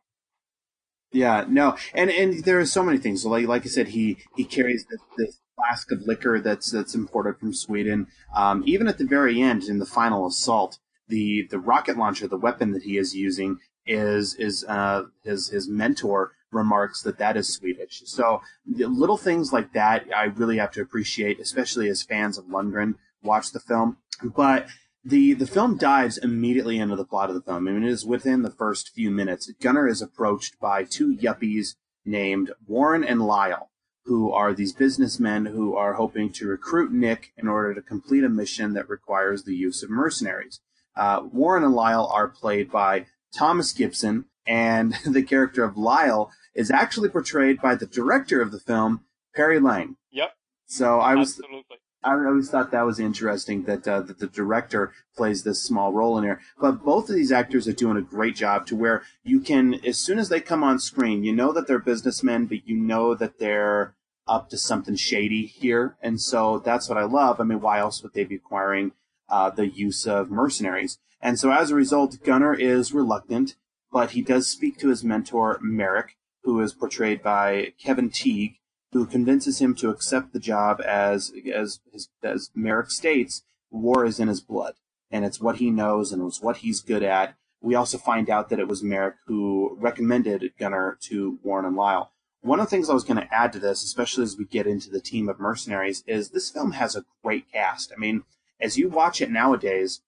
[1.12, 3.26] Yeah, no, and and there are so many things.
[3.26, 7.40] Like like I said, he he carries this, this flask of liquor that's that's imported
[7.40, 8.08] from Sweden.
[8.36, 12.38] Um, even at the very end, in the final assault, the the rocket launcher, the
[12.48, 17.54] weapon that he is using, is is uh, his his mentor remarks that that is
[17.54, 18.02] Swedish.
[18.06, 22.96] So little things like that, I really have to appreciate, especially as fans of Lundgren
[23.22, 23.98] watch the film.
[24.24, 24.68] But
[25.04, 27.68] the the film dives immediately into the plot of the film.
[27.68, 29.52] I mean, it is within the first few minutes.
[29.62, 33.70] Gunnar is approached by two yuppies named Warren and Lyle,
[34.06, 38.30] who are these businessmen who are hoping to recruit Nick in order to complete a
[38.30, 40.62] mission that requires the use of mercenaries.
[40.96, 46.72] Uh, Warren and Lyle are played by Thomas Gibson, and the character of Lyle is
[46.72, 49.02] actually portrayed by the director of the film,
[49.36, 49.98] Perry Lang.
[50.12, 50.32] Yep.
[50.66, 51.78] So I was Absolutely.
[52.06, 56.18] I always thought that was interesting that uh, that the director plays this small role
[56.20, 56.40] in here.
[56.60, 59.98] But both of these actors are doing a great job to where you can, as
[59.98, 63.40] soon as they come on screen, you know that they're businessmen, but you know that
[63.40, 63.96] they're
[64.28, 67.40] up to something shady here, and so that's what I love.
[67.40, 68.92] I mean, why else would they be acquiring
[69.28, 71.00] uh, the use of mercenaries?
[71.22, 73.56] And so as a result, Gunnar is reluctant,
[73.92, 78.56] but he does speak to his mentor Merrick, who is portrayed by Kevin Teague
[78.96, 84.22] who convinces him to accept the job as as as, as Merrick states, war is
[84.22, 84.76] in his blood,
[85.12, 87.36] and it's what he knows and it's what he's good at.
[87.60, 92.14] We also find out that it was Merrick who recommended Gunner to Warren and Lyle.
[92.40, 94.66] One of the things I was going to add to this, especially as we get
[94.66, 97.92] into the team of mercenaries, is this film has a great cast.
[97.92, 98.24] I mean,
[98.62, 100.00] as you watch it nowadays,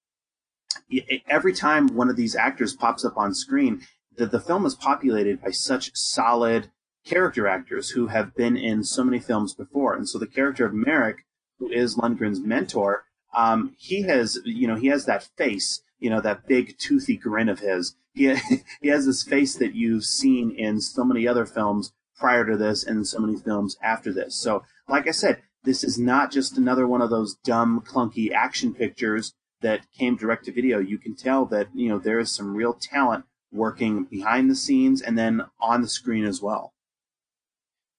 [1.28, 3.82] every time one of these actors pops up on screen,
[4.18, 6.72] the, the film is populated by such solid
[7.06, 9.96] character actors who have been in so many films before.
[9.96, 11.26] And so the character of Merrick,
[11.60, 16.22] who is Lundgren's mentor, um, he has, you know, he has that face, you know,
[16.22, 17.96] that big toothy grin of his.
[18.14, 18.36] He,
[18.82, 22.84] he has this face that you've seen in so many other films prior to this
[22.84, 24.36] and so many films after this.
[24.36, 28.74] So, like I said, this is not just another one of those dumb, clunky action
[28.74, 30.80] pictures that came direct to video.
[30.80, 33.26] You can tell that, you know, there is some real talent
[33.58, 36.74] working behind the scenes and then on the screen as well.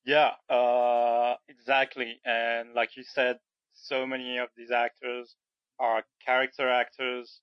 [0.05, 2.21] Yeah, uh, exactly.
[2.25, 3.39] And like you said,
[3.75, 5.37] so many of these actors
[5.79, 7.41] are character actors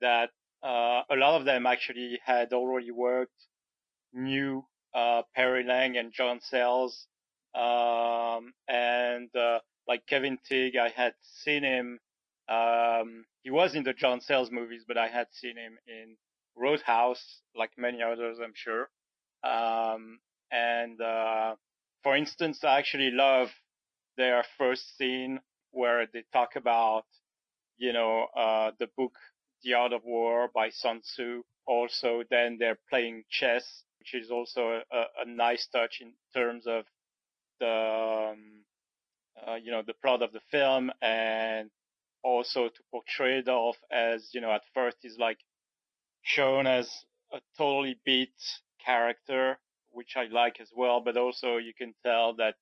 [0.00, 0.30] that
[0.62, 3.46] uh, a lot of them actually had already worked,
[4.12, 4.64] knew
[4.94, 7.06] uh, Perry Lang and John Sayles,
[7.54, 11.98] um, and uh, like Kevin Teague, I had seen him.
[12.48, 16.16] Um, he was in the John Sayles movies, but I had seen him in
[16.56, 18.88] Roadhouse, like many others, I'm sure.
[19.44, 20.18] Um,
[20.50, 21.54] and uh,
[22.02, 23.48] for instance, I actually love
[24.16, 25.40] their first scene
[25.70, 27.04] where they talk about,
[27.76, 29.12] you know, uh, the book
[29.62, 31.42] The Art of War by Sun Tzu.
[31.66, 36.84] Also, then they're playing chess, which is also a, a nice touch in terms of
[37.60, 38.64] the, um,
[39.46, 41.70] uh, you know, the plot of the film and
[42.22, 45.38] also to portray Dolph as, you know, at first he's like
[46.26, 46.90] shown as
[47.32, 48.34] a totally beat
[48.84, 49.58] character
[49.96, 51.00] which I like as well.
[51.00, 52.54] But also you can tell that,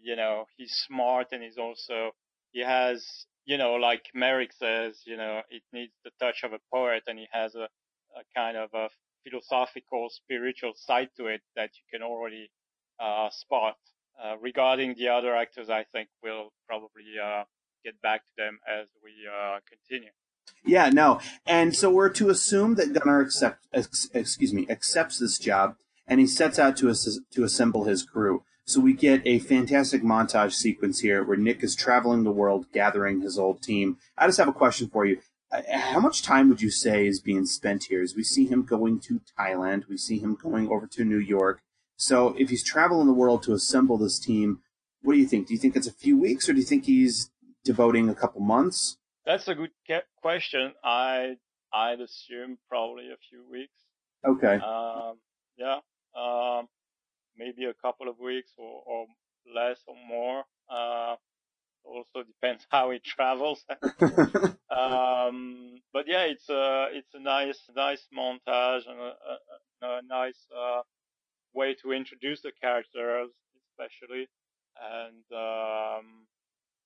[0.00, 2.12] you know, he's smart and he's also,
[2.52, 3.04] he has,
[3.44, 7.18] you know, like Merrick says, you know, it needs the touch of a poet and
[7.18, 7.68] he has a,
[8.20, 8.88] a kind of a
[9.24, 12.50] philosophical, spiritual side to it that you can already,
[13.00, 13.76] uh, spot.
[14.22, 17.42] Uh, regarding the other actors, I think we'll probably, uh,
[17.84, 20.12] get back to them as we, uh, continue.
[20.64, 21.20] Yeah, no.
[21.46, 26.20] And so we're to assume that Gunnar accept, ex, excuse me, accepts this job and
[26.20, 28.44] he sets out to ass- to assemble his crew.
[28.64, 33.20] So we get a fantastic montage sequence here where Nick is traveling the world gathering
[33.20, 33.98] his old team.
[34.16, 35.18] I just have a question for you.
[35.50, 38.02] Uh, How much time would you say is being spent here?
[38.02, 41.60] As we see him going to Thailand, we see him going over to New York.
[41.96, 44.60] So if he's traveling the world to assemble this team,
[45.02, 45.48] what do you think?
[45.48, 47.30] Do you think it's a few weeks, or do you think he's
[47.64, 48.96] devoting a couple months?
[49.24, 50.72] That's a good ca- question.
[50.82, 51.36] I
[51.72, 53.78] I'd assume probably a few weeks.
[54.26, 54.56] Okay.
[54.56, 55.18] Um,
[55.56, 55.78] yeah.
[56.14, 56.68] Um,
[57.36, 59.06] maybe a couple of weeks or, or
[59.54, 60.44] less or more.
[60.70, 61.16] Uh,
[61.84, 63.64] also depends how it travels.
[64.70, 70.46] um, but yeah, it's a it's a nice nice montage and a, a, a nice
[70.56, 70.82] uh,
[71.54, 73.30] way to introduce the characters,
[73.70, 74.28] especially,
[74.80, 76.26] and um,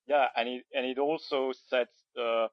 [0.06, 2.48] yeah, and it and it also sets the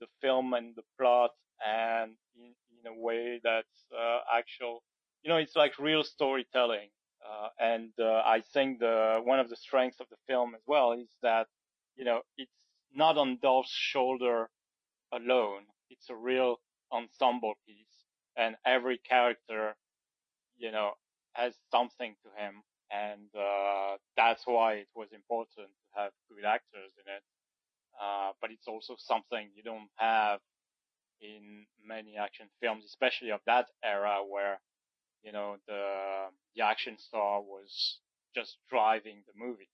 [0.00, 1.32] the film and the plot
[1.66, 4.82] and in, in a way that's uh, actual
[5.24, 6.90] you know it's like real storytelling
[7.28, 10.92] uh, and uh, I think the one of the strengths of the film as well
[10.92, 11.48] is that
[11.96, 12.52] you know, it's
[12.94, 14.50] not on Dolph's shoulder
[15.12, 15.64] alone.
[15.90, 16.58] It's a real
[16.92, 18.04] ensemble piece
[18.36, 19.76] and every character,
[20.58, 20.92] you know,
[21.34, 22.62] has something to him.
[22.92, 27.22] And, uh, that's why it was important to have good actors in it.
[28.00, 30.40] Uh, but it's also something you don't have
[31.20, 34.60] in many action films, especially of that era where,
[35.22, 36.26] you know, the,
[36.56, 37.98] the action star was
[38.34, 39.68] just driving the movie.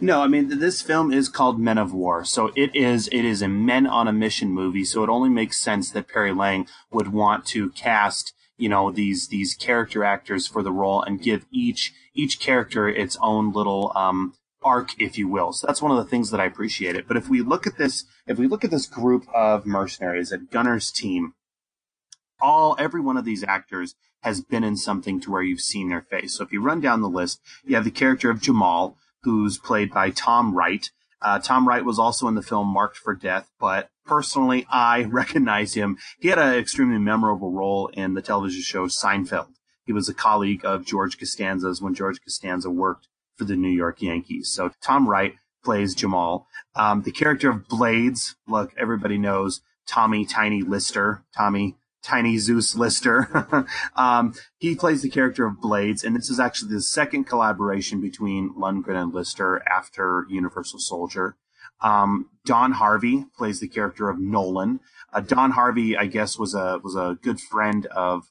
[0.00, 3.42] No, I mean this film is called Men of War, so it is it is
[3.42, 4.84] a men on a mission movie.
[4.84, 9.28] So it only makes sense that Perry Lang would want to cast you know these
[9.28, 14.34] these character actors for the role and give each each character its own little um,
[14.64, 15.52] arc, if you will.
[15.52, 17.06] So that's one of the things that I appreciate it.
[17.06, 20.50] But if we look at this, if we look at this group of mercenaries, at
[20.50, 21.34] Gunner's team,
[22.40, 26.00] all every one of these actors has been in something to where you've seen their
[26.00, 26.36] face.
[26.36, 29.92] So if you run down the list, you have the character of Jamal, who's played
[29.92, 30.90] by Tom Wright.
[31.20, 35.74] Uh, Tom Wright was also in the film Marked for Death, but personally, I recognize
[35.74, 35.98] him.
[36.18, 39.48] He had an extremely memorable role in the television show Seinfeld.
[39.86, 44.02] He was a colleague of George Costanza's when George Costanza worked for the New York
[44.02, 44.50] Yankees.
[44.50, 46.46] So Tom Wright plays Jamal.
[46.76, 53.66] Um, the character of Blades, look, everybody knows Tommy Tiny Lister, Tommy Tiny Zeus Lister.
[53.96, 58.54] um, he plays the character of Blades, and this is actually the second collaboration between
[58.54, 61.36] Lundgren and Lister after Universal Soldier.
[61.80, 64.80] Um, Don Harvey plays the character of Nolan.
[65.12, 68.30] Uh, Don Harvey, I guess, was a was a good friend of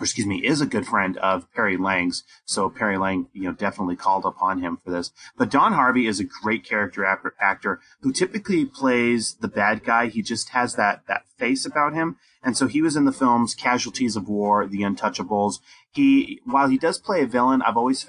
[0.00, 2.24] excuse me, is a good friend of Perry Lang's.
[2.44, 5.10] So Perry Lang, you know, definitely called upon him for this.
[5.36, 7.04] But Don Harvey is a great character
[7.40, 10.08] actor who typically plays the bad guy.
[10.08, 12.16] He just has that, that face about him.
[12.42, 15.60] And so he was in the films Casualties of War, The Untouchables.
[15.90, 18.06] He, while he does play a villain, I've always,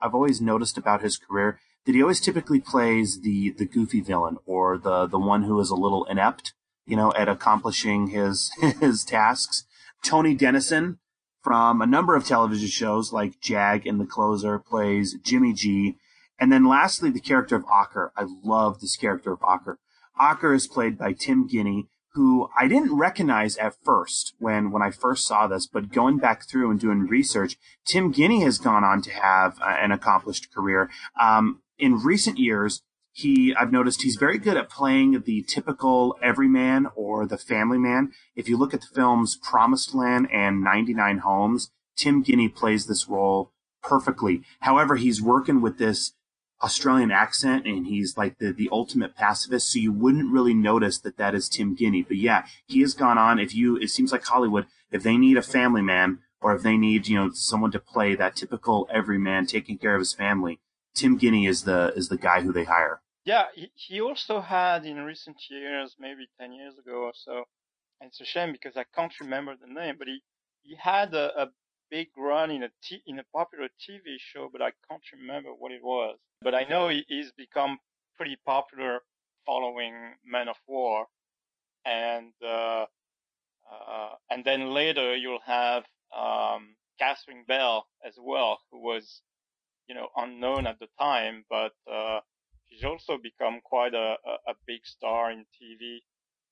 [0.00, 4.38] I've always noticed about his career that he always typically plays the, the goofy villain
[4.46, 6.52] or the, the one who is a little inept,
[6.86, 8.50] you know, at accomplishing his,
[8.80, 9.64] his tasks.
[10.02, 10.98] Tony Dennison,
[11.42, 15.96] from a number of television shows like Jag and The Closer plays Jimmy G.
[16.38, 18.10] And then lastly, the character of Ocker.
[18.16, 19.76] I love this character of Ocker.
[20.20, 24.90] Ocker is played by Tim Guinee, who I didn't recognize at first when, when I
[24.90, 29.02] first saw this, but going back through and doing research, Tim Guinee has gone on
[29.02, 30.90] to have uh, an accomplished career.
[31.20, 32.82] Um, in recent years,
[33.12, 38.12] he I've noticed he's very good at playing the typical everyman or the family man.
[38.34, 43.08] If you look at the films Promised Land and 99 Homes, Tim Guinee plays this
[43.08, 43.52] role
[43.82, 44.42] perfectly.
[44.60, 46.12] However, he's working with this
[46.62, 49.72] Australian accent and he's like the, the ultimate pacifist.
[49.72, 52.06] So you wouldn't really notice that that is Tim Guinee.
[52.06, 53.38] But yeah, he has gone on.
[53.38, 56.76] If you, it seems like Hollywood, if they need a family man or if they
[56.76, 60.60] need, you know, someone to play that typical everyman taking care of his family,
[60.94, 63.00] Tim Guinee is the is the guy who they hire.
[63.24, 67.44] Yeah, he, also had in recent years, maybe ten years ago or so.
[68.00, 70.22] It's a shame because I can't remember the name, but he
[70.62, 71.48] he had a, a
[71.90, 75.70] big run in a t- in a popular TV show, but I can't remember what
[75.70, 76.18] it was.
[76.40, 77.78] But I know he, he's become
[78.16, 79.00] pretty popular
[79.46, 81.06] following Men of War,
[81.84, 82.86] and uh,
[83.70, 85.84] uh, and then later you'll have
[86.16, 89.22] um, Catherine Bell as well, who was
[89.92, 92.20] you know, unknown at the time, but uh,
[92.66, 95.98] she's also become quite a, a, a big star in TV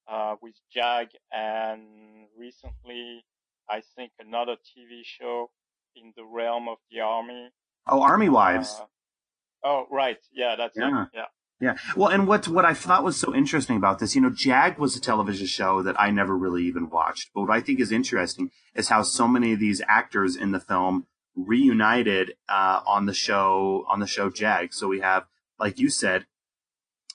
[0.07, 3.25] uh, with Jag, and recently,
[3.69, 5.51] I think another TV show
[5.97, 7.49] in the realm of the army.
[7.89, 8.79] Oh, Army Wives.
[8.79, 8.85] Uh,
[9.65, 10.19] oh, right.
[10.33, 11.05] Yeah, that's yeah.
[11.05, 11.09] it.
[11.15, 11.25] Yeah.
[11.63, 11.77] Yeah.
[11.95, 14.97] Well, and what what I thought was so interesting about this, you know, Jag was
[14.97, 17.31] a television show that I never really even watched.
[17.35, 20.61] But what I think is interesting is how so many of these actors in the
[20.61, 21.07] film
[21.47, 24.73] reunited uh, on the show on the show Jag.
[24.73, 25.25] So we have,
[25.59, 26.27] like you said,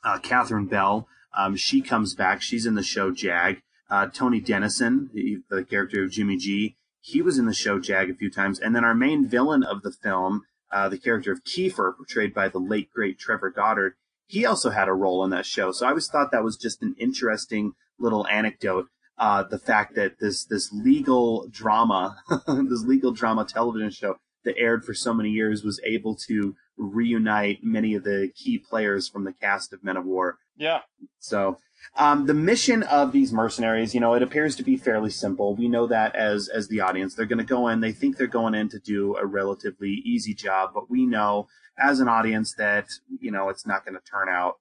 [0.03, 1.07] uh, Catherine Bell.
[1.35, 2.41] Um, she comes back.
[2.41, 3.61] She's in the show Jag.
[3.89, 8.09] Uh, Tony Denison, the, the, character of Jimmy G, he was in the show Jag
[8.09, 8.59] a few times.
[8.59, 12.49] And then our main villain of the film, uh, the character of Keefer, portrayed by
[12.49, 13.93] the late great Trevor Goddard,
[14.27, 15.71] he also had a role in that show.
[15.71, 18.87] So I always thought that was just an interesting little anecdote
[19.17, 24.85] uh, the fact that this this legal drama, this legal drama television show that aired
[24.85, 29.33] for so many years was able to reunite many of the key players from the
[29.33, 30.37] cast of Men of War.
[30.57, 30.81] Yeah.
[31.19, 31.57] So
[31.97, 35.55] um, the mission of these mercenaries, you know, it appears to be fairly simple.
[35.55, 37.81] We know that as as the audience, they're going to go in.
[37.81, 41.47] They think they're going in to do a relatively easy job, but we know
[41.77, 42.87] as an audience that
[43.19, 44.59] you know it's not going to turn out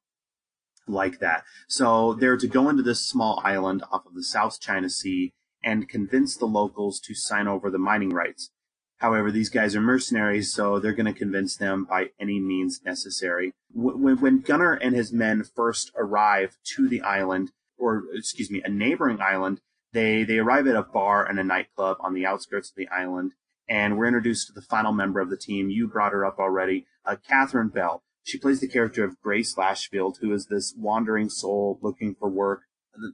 [0.87, 1.45] like that.
[1.69, 5.33] So they're to go into this small island off of the South China Sea
[5.63, 8.51] and convince the locals to sign over the mining rights.
[8.99, 13.53] However, these guys are mercenaries, so they're going to convince them by any means necessary.
[13.73, 18.69] when, when Gunnar and his men first arrive to the island, or excuse me, a
[18.69, 19.61] neighboring island,
[19.93, 23.33] they they arrive at a bar and a nightclub on the outskirts of the island,
[23.69, 25.71] and we're introduced to the final member of the team.
[25.71, 28.03] You brought her up already, uh, Catherine Bell.
[28.25, 32.63] She plays the character of Grace Lashfield, who is this wandering soul looking for work.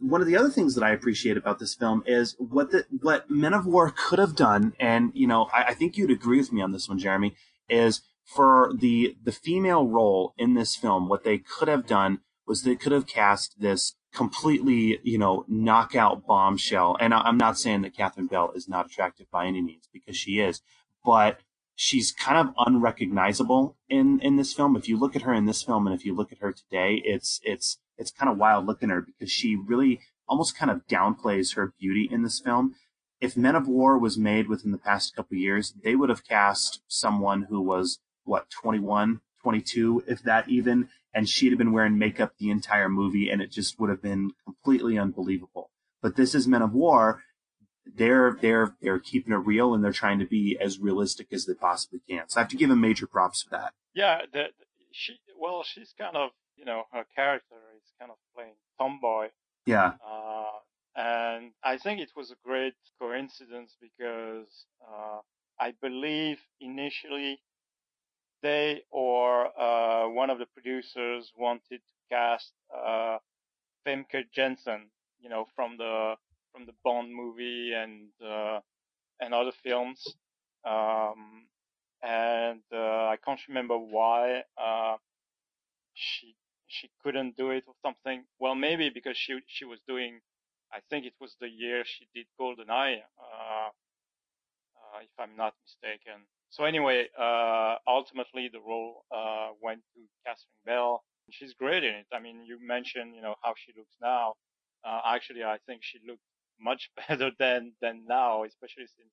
[0.00, 3.30] One of the other things that I appreciate about this film is what the what
[3.30, 6.52] Men of War could have done, and you know, I, I think you'd agree with
[6.52, 7.34] me on this one, Jeremy,
[7.68, 12.62] is for the the female role in this film, what they could have done was
[12.62, 16.96] they could have cast this completely, you know, knockout bombshell.
[17.00, 20.40] And I'm not saying that Catherine Bell is not attractive by any means, because she
[20.40, 20.60] is,
[21.04, 21.40] but
[21.82, 24.76] she's kind of unrecognizable in in this film.
[24.76, 27.00] If you look at her in this film and if you look at her today,
[27.06, 30.86] it's it's it's kind of wild looking at her because she really almost kind of
[30.86, 32.74] downplays her beauty in this film.
[33.18, 36.82] If Men of War was made within the past couple years, they would have cast
[36.86, 42.34] someone who was what 21, 22, if that even, and she'd have been wearing makeup
[42.38, 45.70] the entire movie, and it just would have been completely unbelievable.
[46.02, 47.22] But this is Men of War.
[47.86, 51.54] They're they're they're keeping it real, and they're trying to be as realistic as they
[51.54, 52.28] possibly can.
[52.28, 53.72] So I have to give them major props for that.
[53.94, 54.46] Yeah, the,
[54.92, 59.28] she well, she's kind of you know her character is kind of playing tomboy.
[59.66, 59.92] Yeah.
[60.06, 60.50] Uh,
[60.96, 65.20] and I think it was a great coincidence because uh,
[65.58, 67.40] I believe initially
[68.42, 73.18] they or uh, one of the producers wanted to cast uh,
[73.86, 76.14] Famke Janssen, you know, from the
[76.52, 78.60] from the Bond movie and uh,
[79.20, 80.04] and other films.
[80.64, 81.46] Um,
[82.02, 84.96] and uh, I can't remember why uh,
[85.94, 86.36] she
[86.66, 88.24] she couldn't do it or something.
[88.38, 90.20] Well, maybe because she she was doing.
[90.72, 93.70] I think it was the year she did GoldenEye, uh,
[94.76, 96.26] uh, if I'm not mistaken.
[96.50, 101.04] So anyway, uh, ultimately the role uh, went to Catherine Bell.
[101.30, 102.06] She's great in it.
[102.12, 104.34] I mean, you mentioned, you know, how she looks now.
[104.84, 106.22] Uh, actually, I think she looked
[106.60, 109.12] much better than than now, especially since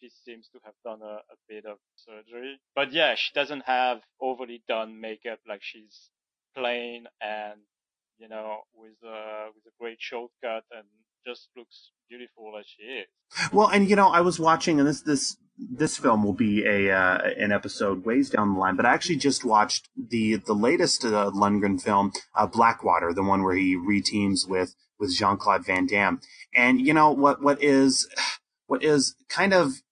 [0.00, 2.60] she seems to have done a, a bit of surgery.
[2.74, 5.40] But yeah, she doesn't have overly done makeup.
[5.48, 6.10] Like she's
[6.56, 7.60] plain and
[8.18, 10.86] you know with a with a great shortcut and
[11.26, 13.06] just looks beautiful as she is.
[13.52, 16.90] Well, and you know, I was watching, and this this this film will be a
[16.94, 18.76] uh, an episode ways down the line.
[18.76, 23.42] But I actually just watched the the latest uh, Lundgren film, uh, Blackwater, the one
[23.42, 26.20] where he reteams with with Jean Claude Van Damme.
[26.54, 28.08] And you know what what is
[28.66, 29.82] what is kind of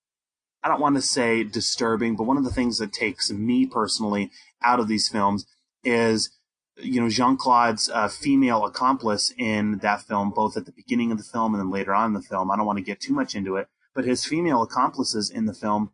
[0.63, 4.31] I don't want to say disturbing, but one of the things that takes me personally
[4.65, 5.47] out of these films
[5.85, 6.31] is
[6.77, 11.19] you know Jean Claude's uh, female accomplice in that film, both at the beginning of
[11.19, 12.51] the film and then later on in the film.
[12.51, 15.55] I don't want to get too much into it, but his female accomplices in the
[15.55, 15.93] film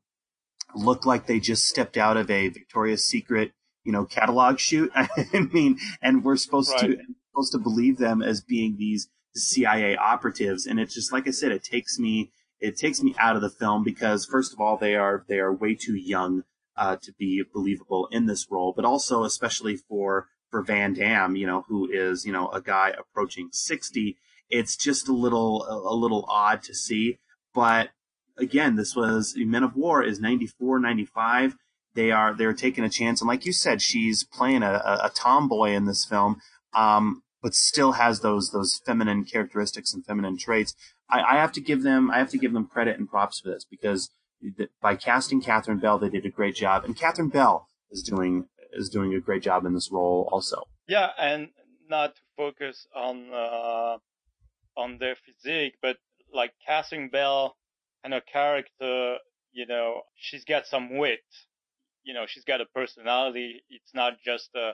[0.75, 3.53] look like they just stepped out of a Victoria's Secret,
[3.85, 4.91] you know, catalog shoot.
[4.95, 5.09] I
[5.53, 6.93] mean, and we're supposed right.
[6.93, 6.99] to
[7.33, 11.53] supposed to believe them as being these CIA operatives, and it's just like I said,
[11.53, 12.31] it takes me
[12.61, 15.53] it takes me out of the film because first of all, they are they are
[15.53, 16.45] way too young
[16.77, 21.47] uh, to be believable in this role, but also especially for for Van Damme, you
[21.47, 24.17] know, who is, you know, a guy approaching 60,
[24.51, 27.19] it's just a little, a, little odd to see.
[27.55, 27.89] But
[28.39, 31.57] again, this was Men of War is 94, 95.
[31.95, 33.23] They are, they're taking a chance.
[33.23, 36.37] And like you said, she's playing a, a tomboy in this film.
[36.75, 40.75] Um, but still has those, those feminine characteristics and feminine traits.
[41.11, 43.49] I, I have to give them, I have to give them credit and props for
[43.51, 44.11] this because
[44.81, 46.85] by casting Catherine Bell, they did a great job.
[46.85, 50.65] And Catherine Bell is doing is doing a great job in this role also.
[50.89, 51.51] Yeah, and
[51.89, 53.99] not to focus on uh,
[54.77, 55.99] on their physique, but
[56.33, 57.57] like Catherine Bell
[58.03, 59.17] and her character,
[59.53, 61.21] you know, she's got some wit.
[62.03, 63.63] You know, she's got a personality.
[63.71, 64.73] It's not just a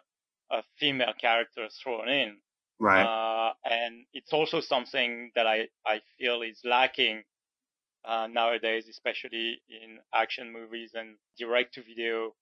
[0.51, 2.37] a female character thrown in.
[2.79, 3.03] Right.
[3.03, 7.25] Uh, and it's also something that I, I feel is lacking
[8.05, 12.35] uh, nowadays, especially in action movies and direct to video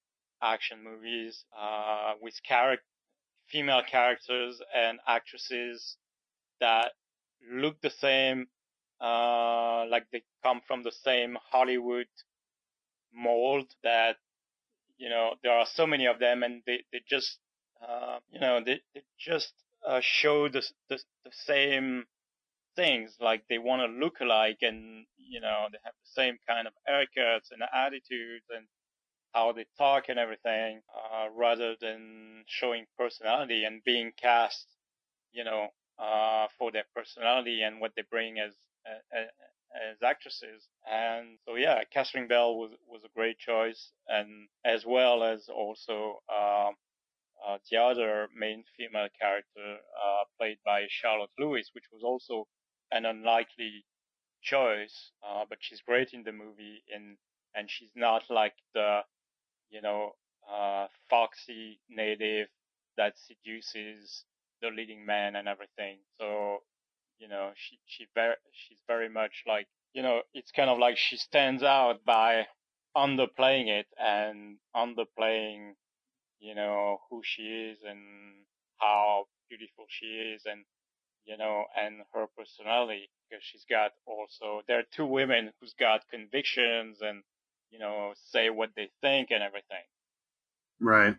[0.43, 2.79] action movies uh, with char-
[3.49, 5.97] female characters and actresses
[6.61, 6.93] that
[7.51, 8.47] look the same,
[9.01, 12.09] uh, like they come from the same Hollywood
[13.15, 14.17] mold that,
[14.99, 17.39] you know, there are so many of them and they, they just,
[17.87, 19.53] uh, you know, they, they just
[19.87, 22.05] uh, show the, the, the same
[22.77, 26.67] things, like they want to look alike and, you know, they have the same kind
[26.67, 28.67] of haircuts and attitudes and
[29.33, 34.67] how they talk and everything, uh, rather than showing personality and being cast,
[35.33, 35.69] you know,
[35.99, 38.53] uh, for their personality and what they bring as,
[39.13, 39.27] as,
[39.75, 40.69] as actresses.
[40.91, 46.21] And so, yeah, Catherine Bell was, was a great choice and as well as also,
[46.29, 46.71] uh,
[47.47, 52.47] uh, the other main female character, uh, played by Charlotte Lewis, which was also
[52.93, 53.85] an unlikely
[54.43, 57.17] choice, uh, but she's great in the movie, and
[57.55, 59.01] and she's not like the,
[59.71, 60.13] you know,
[60.51, 62.49] uh, foxy native
[62.97, 64.25] that seduces
[64.63, 65.99] the leading man and everything.
[66.21, 66.59] So,
[67.19, 70.97] you know, she she very she's very much like, you know, it's kind of like
[70.97, 72.47] she stands out by
[72.97, 75.73] underplaying it and underplaying,
[76.41, 77.99] you know, who she is and
[78.79, 80.65] how beautiful she is and,
[81.25, 86.03] you know, and her personality because she's got also, there are two women who's got
[86.11, 87.23] convictions and,
[87.71, 89.85] you know, say what they think and everything.
[90.81, 91.17] Right.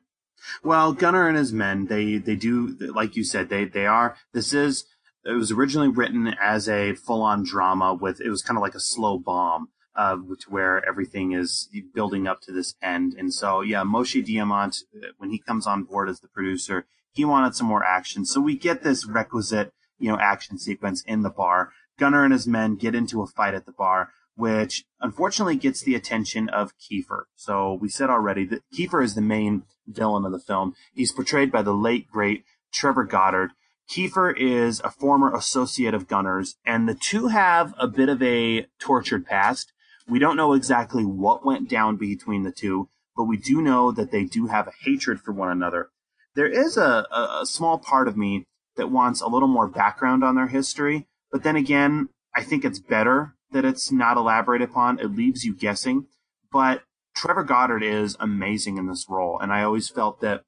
[0.63, 4.53] Well, Gunnar and his men, they, they do, like you said, they, they are, this
[4.53, 4.85] is,
[5.25, 8.75] it was originally written as a full on drama with, it was kind of like
[8.75, 10.15] a slow bomb uh,
[10.47, 13.15] where everything is building up to this end.
[13.17, 14.83] And so, yeah, Moshe Diamant,
[15.17, 18.23] when he comes on board as the producer, he wanted some more action.
[18.23, 21.71] So we get this requisite, you know, action sequence in the bar.
[21.97, 25.95] Gunner and his men get into a fight at the bar, which unfortunately gets the
[25.95, 27.23] attention of Keefer.
[27.35, 30.75] So we said already that Keefer is the main villain of the film.
[30.93, 33.51] He's portrayed by the late, great Trevor Goddard.
[33.89, 38.67] Keefer is a former associate of Gunner's, and the two have a bit of a
[38.79, 39.73] tortured past.
[40.07, 44.11] We don't know exactly what went down between the two, but we do know that
[44.11, 45.89] they do have a hatred for one another.
[46.35, 48.45] There is a, a, small part of me
[48.75, 52.79] that wants a little more background on their history, but then again, I think it's
[52.79, 54.99] better that it's not elaborated upon.
[54.99, 56.05] It leaves you guessing.
[56.51, 56.83] But
[57.15, 60.43] Trevor Goddard is amazing in this role, and I always felt that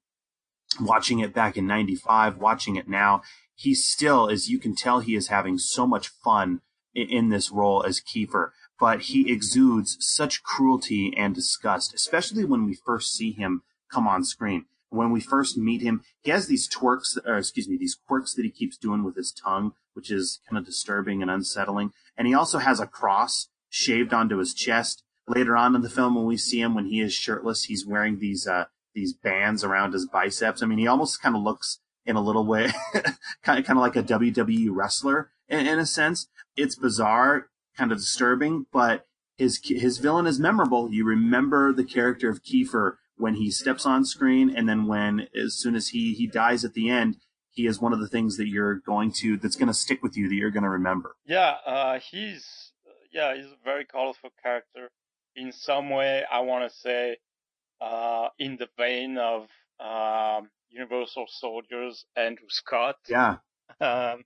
[0.80, 3.22] watching it back in 95, watching it now,
[3.54, 6.60] he still, as you can tell, he is having so much fun
[6.94, 12.64] in, in this role as Keefer but he exudes such cruelty and disgust, especially when
[12.64, 13.62] we first see him
[13.92, 14.64] come on screen.
[14.88, 18.44] When we first meet him, he has these twerks, or excuse me, these quirks that
[18.44, 21.92] he keeps doing with his tongue, which is kind of disturbing and unsettling.
[22.16, 25.04] And he also has a cross shaved onto his chest.
[25.28, 28.18] Later on in the film, when we see him when he is shirtless, he's wearing
[28.18, 28.64] these uh,
[28.94, 30.62] these bands around his biceps.
[30.62, 32.72] I mean, he almost kind of looks in a little way,
[33.44, 36.26] kind of kind of like a WWE wrestler in, in a sense.
[36.56, 39.06] It's bizarre kind of disturbing, but
[39.36, 40.90] his his villain is memorable.
[40.92, 45.54] You remember the character of Keefer when he steps on screen, and then when as
[45.54, 47.16] soon as he he dies at the end,
[47.50, 50.16] he is one of the things that you're going to that's going to stick with
[50.16, 51.16] you that you're going to remember.
[51.26, 52.72] Yeah, uh, he's
[53.12, 54.90] yeah he's a very colorful character.
[55.36, 57.16] In some way, I want to say
[57.80, 59.46] uh, in the vein of
[59.78, 62.96] um, Universal Soldiers Andrew Scott.
[63.08, 63.36] Yeah.
[63.80, 64.24] Um,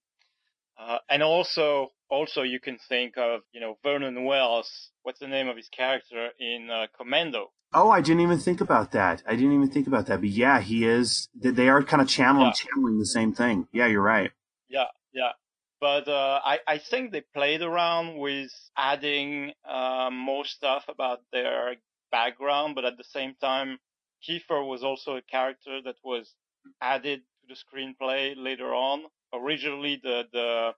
[0.77, 4.91] uh, and also, also you can think of, you know, Vernon Wells.
[5.03, 7.51] What's the name of his character in uh, Commando?
[7.73, 9.23] Oh, I didn't even think about that.
[9.27, 10.21] I didn't even think about that.
[10.21, 11.29] But yeah, he is.
[11.35, 12.53] They are kind of channeling, yeah.
[12.53, 13.67] channeling the same thing.
[13.73, 14.31] Yeah, you're right.
[14.69, 15.33] Yeah, yeah.
[15.81, 21.75] But uh, I, I think they played around with adding uh, more stuff about their
[22.13, 23.79] background, but at the same time,
[24.27, 26.33] Keefer was also a character that was
[26.81, 29.03] added to the screenplay later on
[29.35, 30.73] originally the the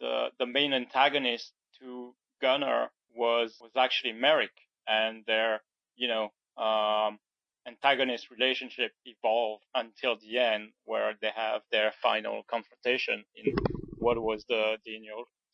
[0.00, 4.52] the, the main antagonist to Gunnar was was actually Merrick,
[4.86, 5.60] and their
[5.96, 6.32] you know
[6.62, 7.18] um,
[7.66, 13.54] antagonist relationship evolved until the end, where they have their final confrontation in
[13.98, 14.98] what was the the,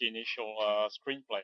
[0.01, 1.41] the initial uh, screenplay.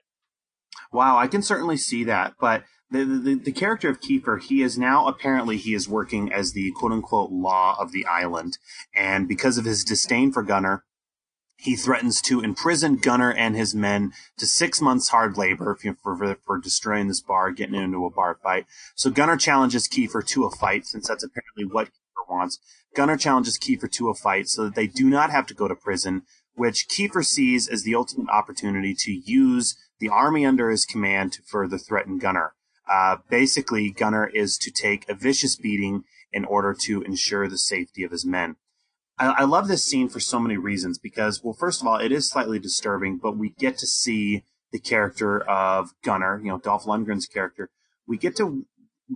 [0.92, 2.34] Wow, I can certainly see that.
[2.40, 6.52] But the, the, the character of Keefer, he is now apparently he is working as
[6.52, 8.58] the quote unquote law of the island.
[8.94, 10.84] And because of his disdain for Gunnar,
[11.60, 16.36] he threatens to imprison Gunner and his men to six months hard labor for, for,
[16.44, 18.66] for destroying this bar, getting into a bar fight.
[18.94, 22.58] So Gunner challenges Keefer to a fight, since that's apparently what Keefer wants.
[22.94, 25.74] Gunner challenges Keefer to a fight so that they do not have to go to
[25.74, 26.22] prison,
[26.54, 31.42] which Keefer sees as the ultimate opportunity to use the army under his command to
[31.42, 32.54] further threaten Gunner.
[32.90, 38.02] Uh, basically, Gunner is to take a vicious beating in order to ensure the safety
[38.02, 38.56] of his men.
[39.20, 42.10] I, I love this scene for so many reasons because, well, first of all, it
[42.10, 46.84] is slightly disturbing, but we get to see the character of Gunnar, you know, Dolph
[46.84, 47.70] Lundgren's character.
[48.06, 48.66] We get to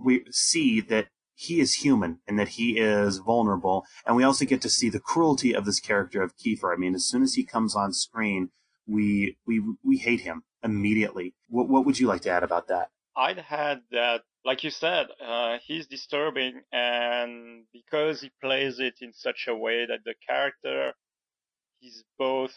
[0.03, 3.85] we see that he is human and that he is vulnerable.
[4.05, 6.73] And we also get to see the cruelty of this character of Keefer.
[6.73, 8.49] I mean, as soon as he comes on screen,
[8.87, 11.33] we, we, we hate him immediately.
[11.49, 12.89] What, what would you like to add about that?
[13.17, 19.13] I'd had that, like you said, uh, he's disturbing and because he plays it in
[19.13, 20.93] such a way that the character,
[21.81, 22.55] is both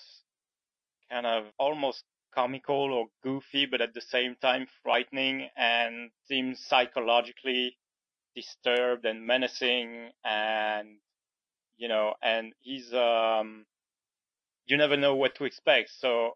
[1.10, 7.76] kind of almost comical or goofy, but at the same time frightening and seems psychologically
[8.36, 10.88] disturbed and menacing and
[11.78, 13.66] you know and he's um
[14.66, 15.90] you never know what to expect.
[15.98, 16.32] So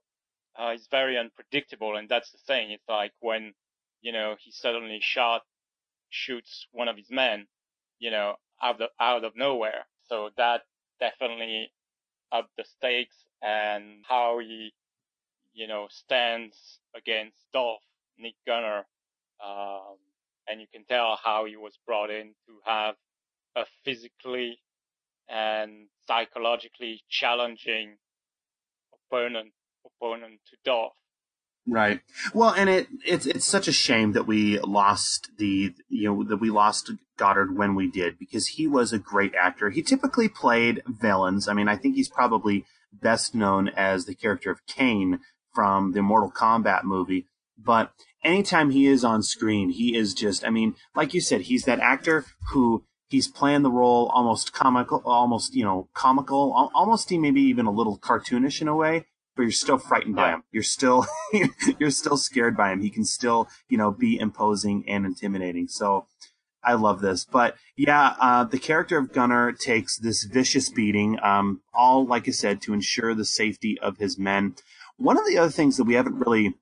[0.57, 2.72] uh, he's very unpredictable and that's the thing.
[2.72, 3.55] It's like when
[4.03, 5.42] you know he suddenly shot
[6.11, 7.46] shoots one of his men
[8.00, 10.62] you know out of out of nowhere so that
[11.00, 11.72] definitely
[12.32, 14.72] up the stakes and how he
[15.55, 17.82] you know stands against Dolph
[18.18, 18.84] Nick Gunner
[19.44, 19.96] um
[20.48, 22.94] and you can tell how he was brought in to have
[23.57, 24.59] a physically
[25.28, 27.96] and psychologically challenging
[28.94, 29.53] opponent
[29.86, 30.92] opponent to Dolph.
[31.66, 32.00] Right.
[32.34, 36.38] Well, and it it's it's such a shame that we lost the you know that
[36.38, 39.70] we lost Goddard when we did because he was a great actor.
[39.70, 41.46] He typically played villains.
[41.46, 45.20] I mean, I think he's probably best known as the character of Kane
[45.54, 47.92] from the Mortal Kombat movie, but
[48.24, 51.80] anytime he is on screen, he is just, I mean, like you said, he's that
[51.80, 57.42] actor who he's playing the role almost comical, almost, you know, comical, almost he maybe
[57.42, 59.06] even a little cartoonish in a way,
[59.37, 60.22] but you're still frightened yeah.
[60.22, 60.43] by him.
[60.53, 61.07] You're still,
[61.78, 62.80] you're still scared by him.
[62.80, 65.68] He can still, you know, be imposing and intimidating.
[65.68, 66.07] So
[66.62, 67.24] I love this.
[67.24, 72.33] But yeah, uh, the character of Gunner takes this vicious beating, um, all, like I
[72.33, 74.55] said, to ensure the safety of his men.
[74.97, 76.55] One of the other things that we haven't really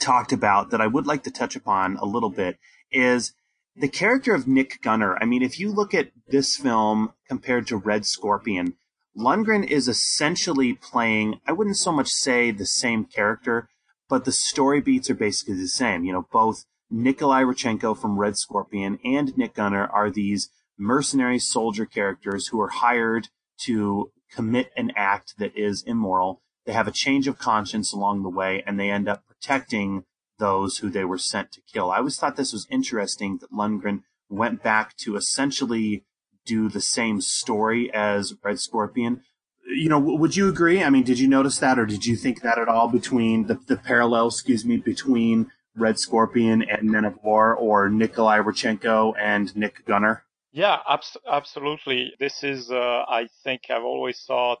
[0.00, 2.58] talked about that I would like to touch upon a little bit
[2.90, 3.32] is
[3.76, 5.16] the character of Nick Gunner.
[5.20, 8.74] I mean, if you look at this film compared to Red Scorpion,
[9.16, 13.68] Lundgren is essentially playing, I wouldn't so much say the same character,
[14.08, 16.04] but the story beats are basically the same.
[16.04, 21.86] You know, both Nikolai Rodchenko from Red Scorpion and Nick Gunner are these mercenary soldier
[21.86, 23.28] characters who are hired
[23.60, 26.40] to commit an act that is immoral.
[26.64, 30.04] They have a change of conscience along the way and they end up protecting
[30.38, 31.90] those who they were sent to kill.
[31.90, 36.04] I always thought this was interesting that Lundgren went back to essentially
[36.44, 39.22] do the same story as Red Scorpion.
[39.66, 40.82] You know, would you agree?
[40.82, 43.54] I mean, did you notice that, or did you think that at all between the,
[43.66, 49.54] the parallel, excuse me, between Red Scorpion and Men of War, or Nikolai Rodchenko and
[49.56, 50.24] Nick Gunner?
[50.52, 52.12] Yeah, abs- absolutely.
[52.18, 54.60] This is, uh, I think, I've always thought.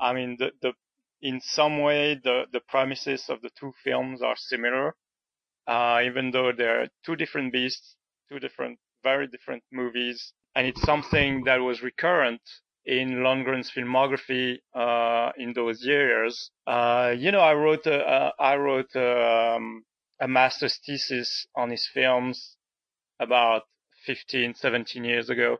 [0.00, 0.72] I mean, the the
[1.22, 4.96] in some way the the premises of the two films are similar,
[5.66, 7.94] uh, even though they're two different beasts,
[8.28, 12.40] two different, very different movies, and it's something that was recurrent
[12.84, 16.50] in Lundgren's filmography uh, in those years.
[16.66, 19.84] Uh, you know, I wrote a, uh, I wrote a, um,
[20.20, 22.56] a master's thesis on his films
[23.20, 23.62] about
[24.06, 25.58] 15, 17 years ago.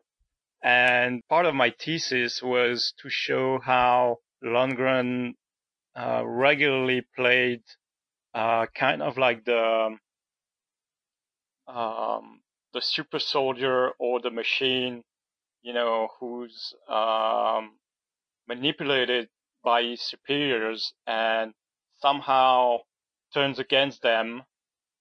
[0.62, 5.34] And part of my thesis was to show how Lundgren
[5.97, 7.62] uh, regularly played
[8.34, 9.97] uh, kind of like the
[11.66, 12.41] um,
[12.72, 15.02] the super soldier or the machine,
[15.62, 17.72] you know, who's um,
[18.48, 19.28] manipulated
[19.62, 21.52] by his superiors and
[22.00, 22.78] somehow
[23.34, 24.42] turns against them,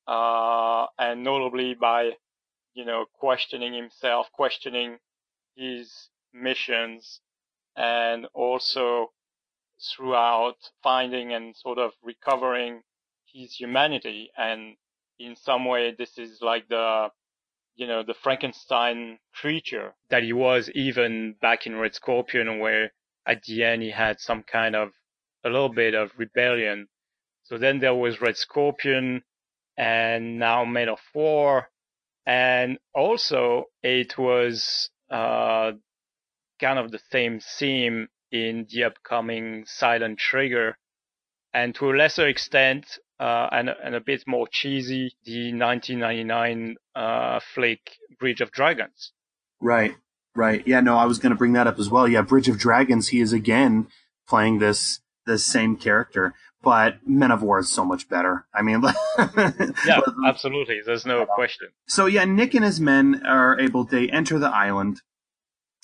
[0.08, 2.12] uh, and notably by,
[2.74, 4.98] you know, questioning himself, questioning
[5.56, 7.22] his missions,
[7.76, 9.12] and also
[9.96, 12.82] throughout finding and sort of recovering
[13.34, 14.30] his humanity.
[14.38, 14.76] And
[15.18, 17.10] in some way, this is like the,
[17.80, 22.92] you know, the Frankenstein creature that he was even back in Red Scorpion where
[23.26, 24.90] at the end he had some kind of
[25.46, 26.88] a little bit of rebellion.
[27.44, 29.24] So then there was Red Scorpion
[29.78, 31.70] and now Men of War.
[32.26, 35.72] And also it was, uh,
[36.60, 40.78] kind of the same theme in the upcoming Silent Trigger,
[41.54, 47.40] and to a lesser extent, uh, and, and a bit more cheesy, the 1999 uh,
[47.54, 47.80] flick
[48.20, 49.12] Bridge of Dragons.
[49.62, 49.96] Right,
[50.36, 50.66] right.
[50.66, 52.08] Yeah, no, I was going to bring that up as well.
[52.08, 53.88] Yeah, Bridge of Dragons, he is again
[54.28, 58.48] playing this this same character, but Men of War is so much better.
[58.54, 58.82] I mean,
[59.86, 60.80] yeah, absolutely.
[60.84, 61.70] There's no question.
[61.88, 63.84] So yeah, Nick and his men are able.
[63.84, 65.02] They enter the island,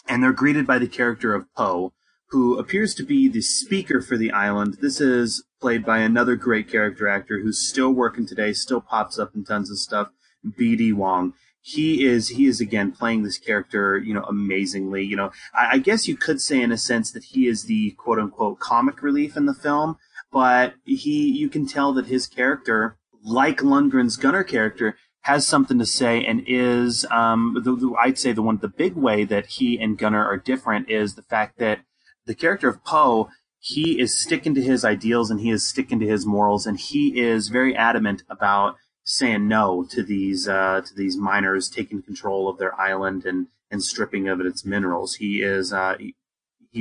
[0.08, 1.94] and they're greeted by the character of Poe,
[2.30, 4.78] who appears to be the speaker for the island.
[4.82, 9.34] This is played by another great character actor who's still working today, still pops up
[9.34, 10.10] in tons of stuff,
[10.48, 11.34] BD Wong.
[11.60, 15.02] He is he is again playing this character, you know, amazingly.
[15.02, 17.96] You know, I, I guess you could say in a sense that he is the
[17.98, 19.98] quote unquote comic relief in the film,
[20.32, 25.86] but he you can tell that his character, like Lundgren's Gunner character, has something to
[25.88, 29.80] say and is um, the, the, I'd say the one the big way that he
[29.80, 31.80] and Gunner are different is the fact that
[32.28, 33.30] the character of Poe,
[33.68, 37.20] he is sticking to his ideals and he is sticking to his morals and he
[37.20, 42.60] is very adamant about saying no to these uh, to these miners taking control of
[42.60, 45.16] their island and and stripping of it its minerals.
[45.16, 46.14] He is uh, he,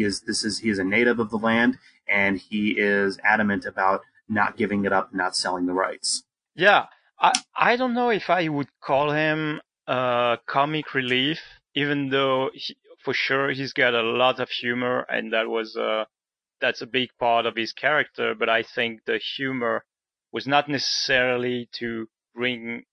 [0.02, 4.02] is this is he is a native of the land and he is adamant about
[4.28, 6.24] not giving it up, not selling the rights.
[6.54, 6.84] Yeah,
[7.18, 11.40] I I don't know if I would call him uh, comic relief,
[11.74, 16.04] even though he, for sure he's got a lot of humor, and that was uh,
[16.64, 18.34] that's a big part of his character.
[18.34, 19.84] But I think the humor
[20.32, 22.84] was not necessarily to bring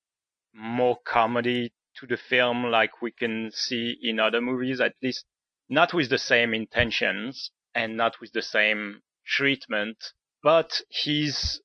[0.54, 5.24] more comedy to the film like we can see in other movies, at least
[5.70, 9.98] not with the same intentions and not with the same treatment,
[10.44, 11.62] but he's,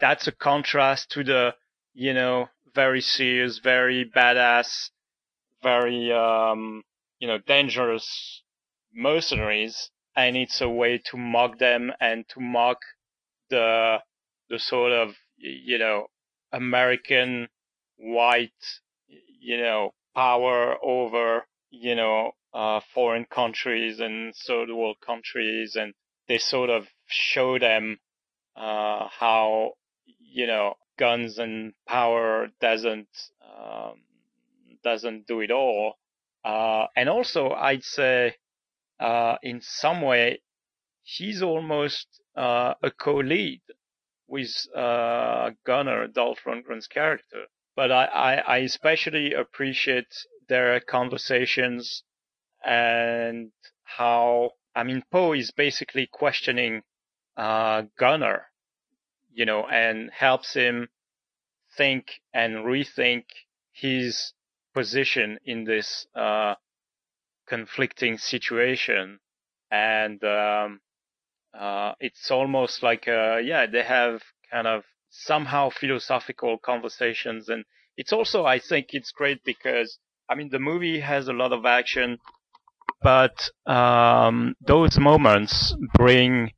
[0.00, 1.54] that's a contrast to the,
[1.92, 4.88] you know, very serious, very badass,
[5.62, 6.82] very, um,
[7.18, 8.42] you know, dangerous
[8.94, 9.90] mercenaries.
[10.16, 12.78] And it's a way to mock them and to mock
[13.50, 13.98] the,
[14.48, 16.06] the sort of, you know,
[16.52, 17.48] American
[17.96, 18.52] white,
[19.40, 25.74] you know, power over, you know, uh, foreign countries and third world countries.
[25.74, 25.94] And
[26.28, 27.98] they sort of show them,
[28.56, 29.72] uh, how,
[30.04, 33.08] you know, guns and power doesn't,
[33.42, 33.94] um,
[34.84, 35.94] doesn't do it all.
[36.44, 38.36] Uh, and also I'd say,
[39.00, 40.40] uh, in some way,
[41.02, 43.62] he's almost, uh, a co-lead
[44.26, 47.46] with, uh, Gunnar, Dolph Lundgren's character.
[47.76, 50.14] But I, I, I especially appreciate
[50.48, 52.04] their conversations
[52.64, 53.50] and
[53.82, 56.82] how, I mean, Poe is basically questioning,
[57.36, 58.46] uh, Gunnar,
[59.32, 60.88] you know, and helps him
[61.76, 63.24] think and rethink
[63.72, 64.32] his
[64.72, 66.54] position in this, uh,
[67.48, 69.18] conflicting situation.
[69.70, 70.80] And, um,
[71.58, 77.48] uh, it's almost like, uh, yeah, they have kind of somehow philosophical conversations.
[77.48, 77.64] And
[77.96, 81.64] it's also, I think it's great because, I mean, the movie has a lot of
[81.64, 82.18] action,
[83.02, 86.50] but, um, those moments bring,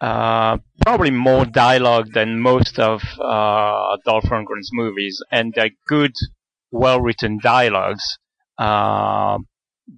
[0.00, 5.22] uh, probably more dialogue than most of, uh, Dolph Lundgren's movies.
[5.30, 6.12] And they're good,
[6.70, 8.18] well written dialogues,
[8.58, 9.38] uh,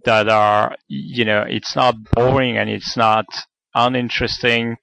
[0.04, 3.26] that are, you know, it's not boring and it's not
[3.74, 4.76] uninteresting.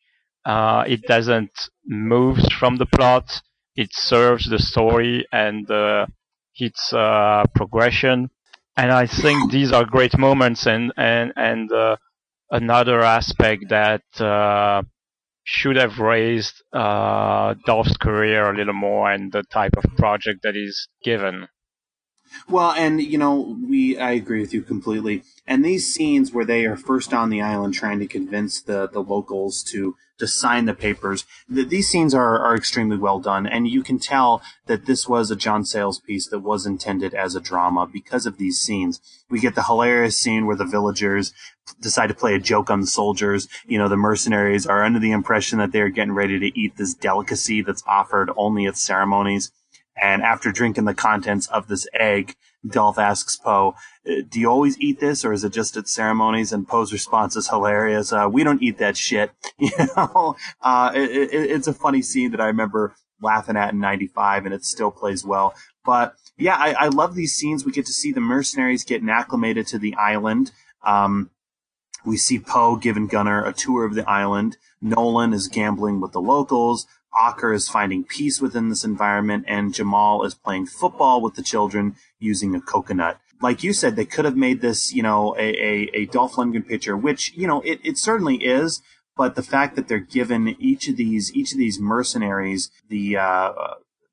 [0.46, 1.52] Uh, it doesn't
[1.86, 3.42] move from the plot.
[3.76, 6.08] It serves the story and uh,
[6.56, 8.30] its uh, progression.
[8.78, 10.66] And I think these are great moments.
[10.68, 11.98] And and and uh,
[12.52, 14.84] another aspect that uh,
[15.44, 20.56] should have raised uh, Dolph's career a little more and the type of project that
[20.56, 21.48] he's given.
[22.48, 25.24] Well, and you know, we I agree with you completely.
[25.48, 29.02] And these scenes where they are first on the island trying to convince the the
[29.02, 33.68] locals to to sign the papers, the, these scenes are are extremely well done, and
[33.68, 37.42] you can tell that this was a John Sayles piece that was intended as a
[37.42, 39.02] drama because of these scenes.
[39.30, 41.34] We get the hilarious scene where the villagers
[41.82, 43.48] decide to play a joke on the soldiers.
[43.66, 46.94] You know, the mercenaries are under the impression that they're getting ready to eat this
[46.94, 49.52] delicacy that's offered only at ceremonies
[49.96, 52.36] and after drinking the contents of this egg,
[52.68, 53.76] Dolph asks Poe,
[54.08, 57.36] uh, "Do you always eat this, or is it just at ceremonies?" And Poe's response
[57.36, 58.12] is hilarious.
[58.12, 62.32] Uh, "We don't eat that shit." You know, uh, it, it, it's a funny scene
[62.32, 65.54] that I remember laughing at in '95, and it still plays well.
[65.86, 67.64] But yeah, I, I, love these scenes.
[67.64, 70.52] We get to see the mercenaries getting acclimated to the island.
[70.84, 71.30] Um,
[72.06, 74.58] we see Poe giving Gunnar a tour of the island.
[74.82, 76.86] Nolan is gambling with the locals.
[77.16, 81.96] Ocker is finding peace within this environment, and Jamal is playing football with the children
[82.20, 83.20] using a coconut.
[83.42, 86.68] Like you said, they could have made this, you know, a, a, a Dolph Lundgren
[86.68, 88.82] picture, which, you know, it, it certainly is.
[89.18, 93.54] But the fact that they're given each of these, each of these mercenaries the, uh,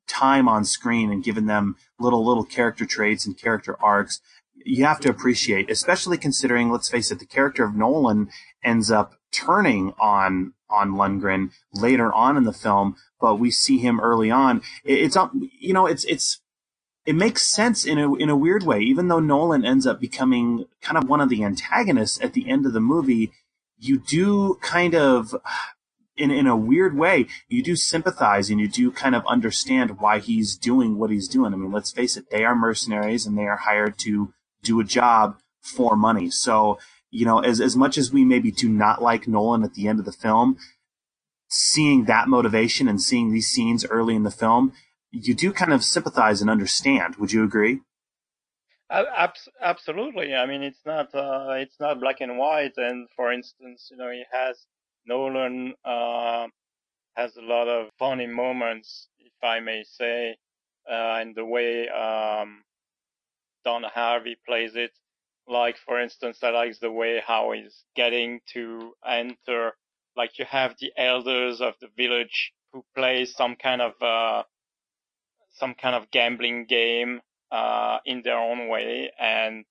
[0.07, 4.21] time on screen and given them little, little character traits and character arcs,
[4.65, 8.29] you have to appreciate, especially considering, let's face it, the character of Nolan
[8.63, 13.99] ends up turning on on Lundgren later on in the film, but we see him
[13.99, 14.61] early on.
[14.83, 15.17] It's
[15.59, 16.41] you know it's it's
[17.05, 18.79] it makes sense in a in a weird way.
[18.79, 22.65] Even though Nolan ends up becoming kind of one of the antagonists at the end
[22.65, 23.31] of the movie,
[23.77, 25.35] you do kind of
[26.15, 30.19] in in a weird way, you do sympathize and you do kind of understand why
[30.19, 31.53] he's doing what he's doing.
[31.53, 34.85] I mean, let's face it, they are mercenaries and they are hired to do a
[34.85, 36.29] job for money.
[36.29, 36.77] So
[37.13, 39.99] you know, as, as much as we maybe do not like Nolan at the end
[39.99, 40.57] of the film,
[41.47, 44.73] seeing that motivation and seeing these scenes early in the film,
[45.11, 47.17] you do kind of sympathize and understand.
[47.17, 47.81] Would you agree?
[49.61, 50.35] absolutely.
[50.35, 52.73] I mean, it's not uh, it's not black and white.
[52.77, 54.65] And for instance, you know, he has
[55.05, 56.47] Nolan uh,
[57.15, 60.35] has a lot of funny moments, if I may say,
[60.89, 62.63] uh, and the way um,
[63.65, 64.91] Don Harvey plays it.
[65.47, 69.73] Like for instance, I like the way how he's getting to enter.
[70.15, 74.43] Like you have the elders of the village who play some kind of uh,
[75.51, 77.21] some kind of gambling game
[77.51, 79.65] uh, in their own way, and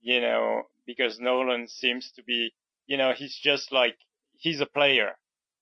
[0.00, 2.52] you know because Nolan seems to be,
[2.86, 3.96] you know, he's just like
[4.38, 5.16] he's a player.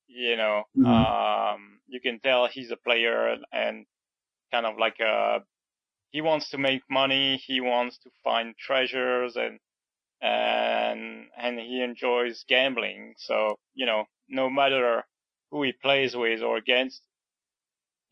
[0.07, 1.55] You know, Mhm.
[1.55, 3.87] um, you can tell he's a player and
[4.53, 5.43] kind of like a
[6.15, 9.59] he wants to make money, he wants to find treasures and
[10.23, 13.15] and and he enjoys gambling.
[13.19, 15.03] So, you know, no matter
[15.51, 17.03] who he plays with or against,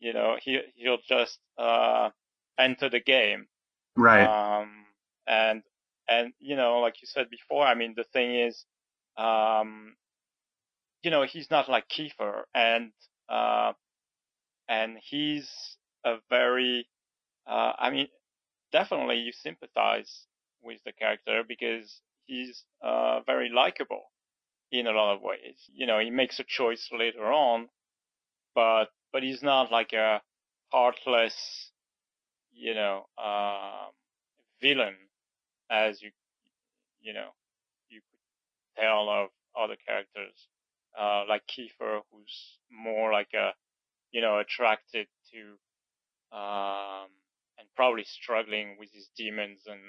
[0.01, 2.09] you know, he he'll just uh
[2.59, 3.47] enter the game.
[3.95, 4.27] Right.
[4.27, 4.85] Um
[5.25, 5.63] and
[6.09, 8.65] and you know, like you said before, I mean the thing is
[9.17, 9.95] um
[11.03, 12.91] you know, he's not like Keefer and
[13.29, 13.71] uh
[14.67, 15.49] and he's
[16.03, 16.85] a very
[17.47, 18.07] uh I mean
[18.71, 20.27] definitely you sympathize
[20.63, 24.03] with the character because he's uh very likable
[24.71, 25.57] in a lot of ways.
[25.73, 27.69] You know, he makes a choice later on,
[28.55, 30.21] but but he's not like a
[30.71, 31.71] heartless,
[32.53, 33.91] you know, um
[34.61, 34.95] villain
[35.69, 36.11] as you
[37.01, 37.29] you know
[37.89, 40.47] you could tell of other characters
[40.99, 43.53] uh like Keefer who's more like a
[44.11, 45.41] you know attracted to
[46.37, 47.09] um
[47.63, 49.79] and probably struggling with his demons and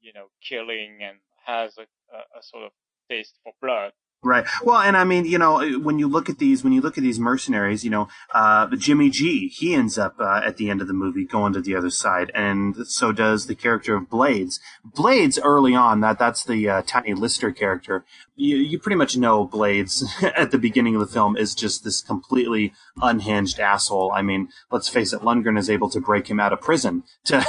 [0.00, 1.82] you know killing and has a,
[2.14, 2.70] a, a sort of
[3.10, 4.44] taste for blood Right.
[4.64, 7.04] Well, and I mean, you know, when you look at these, when you look at
[7.04, 10.88] these mercenaries, you know, uh, Jimmy G, he ends up uh, at the end of
[10.88, 14.58] the movie going to the other side, and so does the character of Blades.
[14.84, 18.04] Blades early on, that that's the uh, Tiny Lister character.
[18.34, 22.00] You you pretty much know Blades at the beginning of the film is just this
[22.00, 24.10] completely unhinged asshole.
[24.12, 27.46] I mean, let's face it, Lundgren is able to break him out of prison to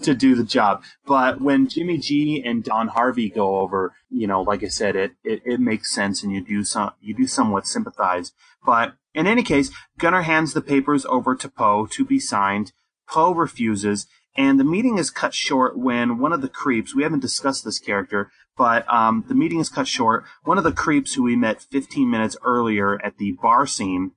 [0.00, 0.84] to do the job.
[1.06, 5.12] But when Jimmy G and Don Harvey go over, you know, like I said, it,
[5.24, 8.32] it, it makes sense and you do some, you do somewhat sympathize.
[8.64, 12.72] But in any case, Gunnar hands the papers over to Poe to be signed.
[13.08, 17.20] Poe refuses and the meeting is cut short when one of the creeps, we haven't
[17.20, 20.24] discussed this character, but um, the meeting is cut short.
[20.42, 24.12] One of the creeps who we met 15 minutes earlier at the bar scene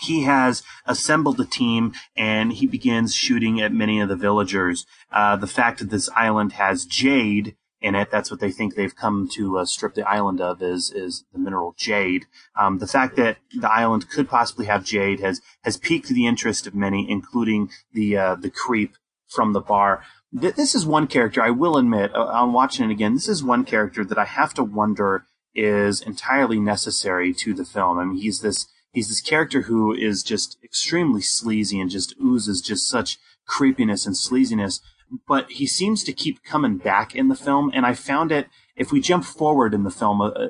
[0.00, 4.86] he has assembled a team and he begins shooting at many of the villagers.
[5.12, 7.56] Uh, the fact that this island has jade
[7.86, 10.82] in it, that's what they think they've come to uh, strip the island of is,
[11.04, 12.22] is the mineral jade.
[12.60, 16.66] Um, the fact that the island could possibly have jade has, has piqued the interest
[16.66, 17.62] of many, including
[17.98, 18.92] the, uh, the creep
[19.36, 19.92] from the bar.
[20.40, 23.42] Th- This is one character, I will admit, uh, on watching it again, this is
[23.54, 25.10] one character that I have to wonder
[25.54, 27.98] is entirely necessary to the film.
[27.98, 32.60] I mean, he's this, he's this character who is just extremely sleazy and just oozes
[32.60, 34.80] just such creepiness and sleaziness.
[35.28, 38.48] But he seems to keep coming back in the film, and I found it.
[38.74, 40.48] If we jump forward in the film, uh, uh,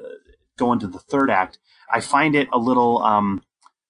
[0.57, 1.59] go into the third act,
[1.93, 3.03] I find it a little.
[3.03, 3.43] Um,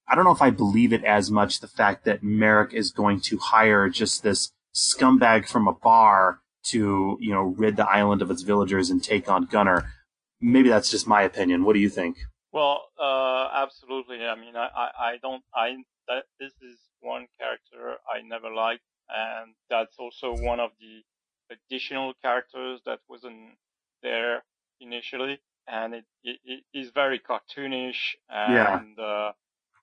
[0.08, 1.60] I don't know if I believe it as much.
[1.60, 7.16] The fact that Merrick is going to hire just this scumbag from a bar to,
[7.20, 9.92] you know, rid the island of its villagers and take on Gunner.
[10.40, 11.64] Maybe that's just my opinion.
[11.64, 12.18] What do you think?
[12.52, 14.24] Well, uh, absolutely.
[14.24, 15.76] I mean, I, I, I don't, I,
[16.08, 21.02] that, this is one character I never liked, and that's also one of the
[21.50, 23.56] additional characters that wasn't
[24.02, 24.44] there
[24.80, 28.80] initially, and it, it, it is very cartoonish, Yeah.
[28.80, 29.32] and, uh,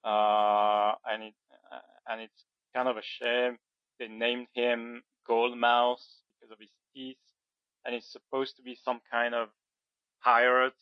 [0.03, 1.35] uh, and it,
[1.71, 2.45] uh, and it's
[2.75, 3.57] kind of a shame
[3.99, 6.01] they named him Goldmouth
[6.39, 7.17] because of his teeth,
[7.85, 9.49] and it's supposed to be some kind of
[10.23, 10.73] pirate,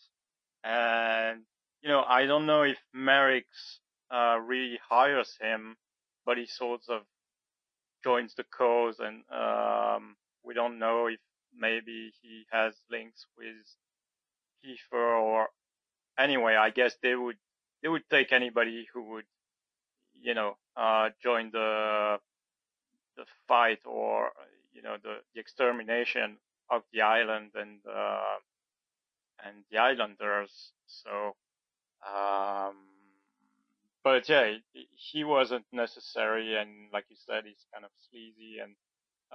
[0.63, 1.41] and
[1.81, 3.79] you know, I don't know if Merrick's
[4.11, 5.77] uh, really hires him,
[6.25, 7.01] but he sort of
[8.03, 11.19] joins the cause, and um, we don't know if
[11.55, 13.55] maybe he has links with
[14.63, 15.49] Keefer or
[16.17, 16.55] anyway.
[16.55, 17.37] I guess they would
[17.81, 19.25] they would take anybody who would,
[20.21, 22.19] you know, uh, join the
[23.17, 24.31] the fight or
[24.73, 26.37] you know the, the extermination
[26.69, 28.37] of the island and uh,
[29.45, 30.71] and the islanders.
[30.87, 31.35] So
[32.07, 32.75] um,
[34.03, 34.53] but yeah,
[34.95, 38.75] he, wasn't necessary, and like you said, he's kind of sleazy, and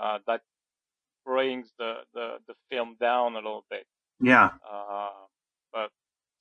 [0.00, 0.42] uh, that
[1.24, 3.86] brings the, the the film down a little bit.
[4.20, 4.50] Yeah.
[4.68, 5.08] Uh,
[5.72, 5.90] but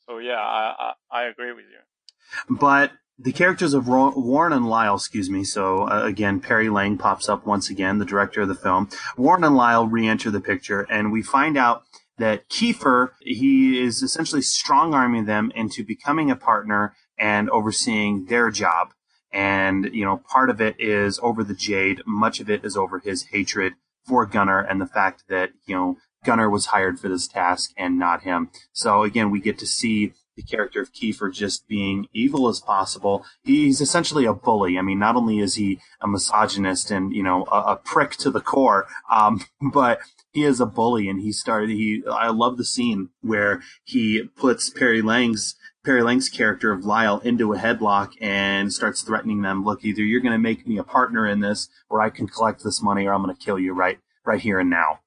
[0.07, 2.55] so yeah, I, I I agree with you.
[2.57, 5.43] But the characters of Ro- Warren and Lyle, excuse me.
[5.43, 8.89] So uh, again, Perry Lang pops up once again, the director of the film.
[9.17, 11.83] Warren and Lyle re-enter the picture, and we find out
[12.17, 18.49] that Keefer, he is essentially strong arming them into becoming a partner and overseeing their
[18.51, 18.89] job.
[19.31, 22.01] And, you know, part of it is over the Jade.
[22.05, 23.73] Much of it is over his hatred
[24.05, 27.99] for Gunnar and the fact that, you know, Gunnar was hired for this task and
[27.99, 28.49] not him.
[28.71, 33.25] So again, we get to see the character of Keefer just being evil as possible.
[33.43, 34.77] He's essentially a bully.
[34.77, 38.29] I mean, not only is he a misogynist and, you know, a, a prick to
[38.29, 39.99] the core, um, but
[40.31, 44.69] he is a bully and he started, he, I love the scene where he puts
[44.69, 45.55] Perry Lang's,
[45.85, 49.63] Perry Lang's character of Lyle into a headlock and starts threatening them.
[49.63, 52.63] Look, either you're going to make me a partner in this or I can collect
[52.63, 55.01] this money or I'm going to kill you right, right here and now.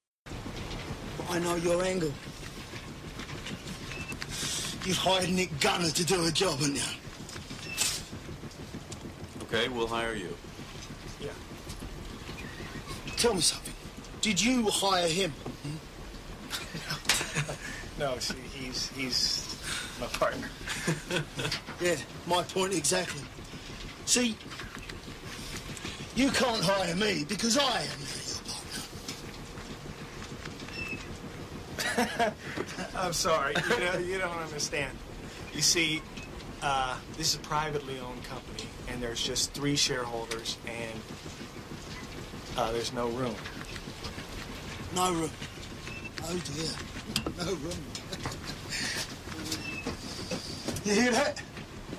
[1.29, 2.13] I know your angle.
[4.87, 6.83] You've hired Nick Gunner to do a job, haven't you?
[9.43, 10.37] Okay, we'll hire you.
[11.21, 11.33] Yeah.
[13.17, 13.75] Tell me something.
[14.21, 15.33] Did you hire him?
[15.33, 15.77] Hmm?
[17.99, 19.49] no, see, he's he's
[20.01, 20.49] my partner.
[21.81, 23.23] yeah, my point exactly.
[24.07, 24.37] See,
[26.17, 27.99] you can't hire me because I am
[31.87, 32.35] your partner.
[32.97, 33.55] I'm sorry.
[33.71, 34.97] You, know, you don't understand.
[35.53, 36.03] You see,
[36.63, 41.01] uh, this is a privately owned company, and there's just three shareholders, and
[42.57, 43.35] uh, there's no room.
[44.95, 45.31] No room.
[46.25, 46.73] Oh dear.
[47.45, 47.98] No room.
[50.89, 51.43] You hear that?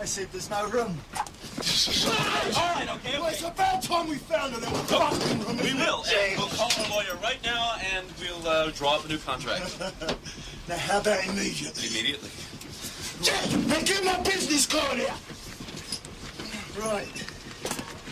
[0.02, 0.98] I said there's no room.
[1.10, 5.58] All right, okay, Well, it's about time we found a little fucking room.
[5.58, 6.04] We will.
[6.08, 9.78] And we'll call the lawyer right now, and we'll uh, draw up a new contract.
[10.68, 11.88] now, how about immediately?
[11.88, 12.30] Immediately.
[13.68, 15.14] Now, get my business card here.
[16.80, 17.26] Right.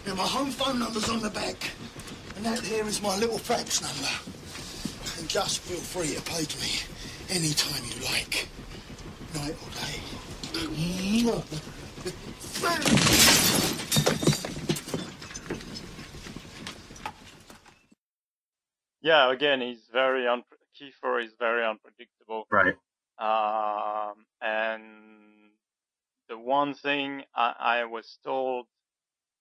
[0.06, 1.72] Now, my home phone number's on the back.
[2.36, 4.14] And that here is my little fax number.
[5.20, 8.48] And just feel free to page me anytime you like.
[9.34, 10.17] Night or day.
[19.02, 20.44] Yeah, again, he's very un-
[20.78, 22.46] Keefer is very unpredictable.
[22.52, 22.76] Right.
[23.20, 24.84] Um, and
[26.30, 28.68] the one thing I, I was told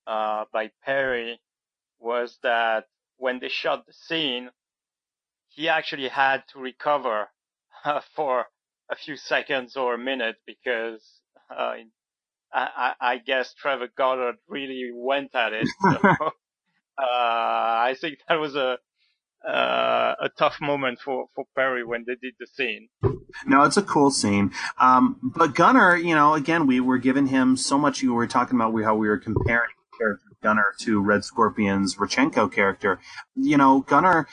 [0.07, 1.40] uh, by Perry
[1.98, 2.86] was that
[3.16, 4.50] when they shot the scene,
[5.48, 7.28] he actually had to recover
[7.84, 8.46] uh, for
[8.91, 11.03] a few seconds or a minute because
[11.51, 11.74] uh,
[12.53, 15.66] I, I, guess Trevor Goddard really went at it.
[15.82, 16.30] So, uh,
[16.99, 18.78] I think that was a
[19.47, 22.89] uh, a tough moment for, for Perry when they did the scene.
[23.47, 24.51] No, it's a cool scene.
[24.80, 28.03] Um, but Gunnar, you know, again, we were giving him so much.
[28.03, 33.01] You were talking about how we were comparing character Gunnar to Red Scorpion's Rachenko character.
[33.34, 34.26] You know, Gunnar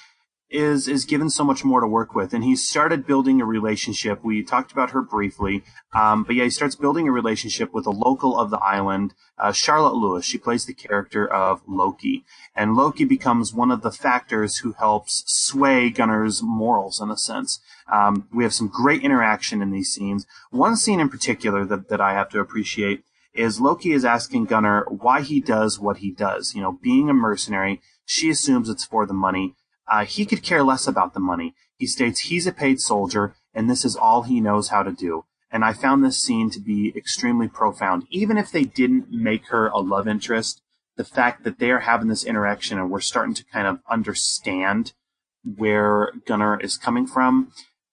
[0.53, 4.23] is is given so much more to work with, and he started building a relationship.
[4.23, 7.91] We talked about her briefly, um, but yeah, he starts building a relationship with a
[7.91, 10.25] local of the island, uh, Charlotte Lewis.
[10.25, 12.23] She plays the character of Loki,
[12.55, 17.59] and Loki becomes one of the factors who helps sway Gunnar's morals in a sense.
[17.91, 20.27] Um, we have some great interaction in these scenes.
[20.51, 24.85] One scene in particular that that I have to appreciate is Loki is asking Gunnar
[24.87, 26.53] why he does what he does.
[26.53, 29.55] You know, being a mercenary, she assumes it's for the money.
[29.87, 31.55] Uh, he could care less about the money.
[31.77, 35.25] He states he's a paid soldier and this is all he knows how to do.
[35.51, 38.07] And I found this scene to be extremely profound.
[38.09, 40.61] Even if they didn't make her a love interest,
[40.95, 44.93] the fact that they are having this interaction and we're starting to kind of understand
[45.43, 47.51] where Gunnar is coming from,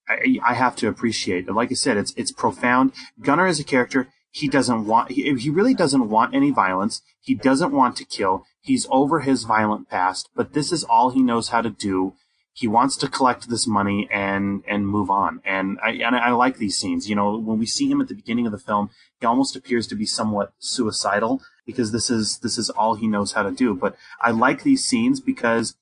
[0.09, 1.53] I, I have to appreciate it.
[1.53, 2.93] Like I said, it's it's profound.
[3.21, 7.35] Gunnar is a character he doesn't want he, he really doesn't want any violence he
[7.35, 11.49] doesn't want to kill he's over his violent past but this is all he knows
[11.49, 12.15] how to do.
[12.53, 15.41] He wants to collect this money and and move on.
[15.45, 17.09] And I and I like these scenes.
[17.09, 19.87] You know when we see him at the beginning of the film he almost appears
[19.89, 23.75] to be somewhat suicidal because this is this is all he knows how to do.
[23.75, 25.77] But I like these scenes because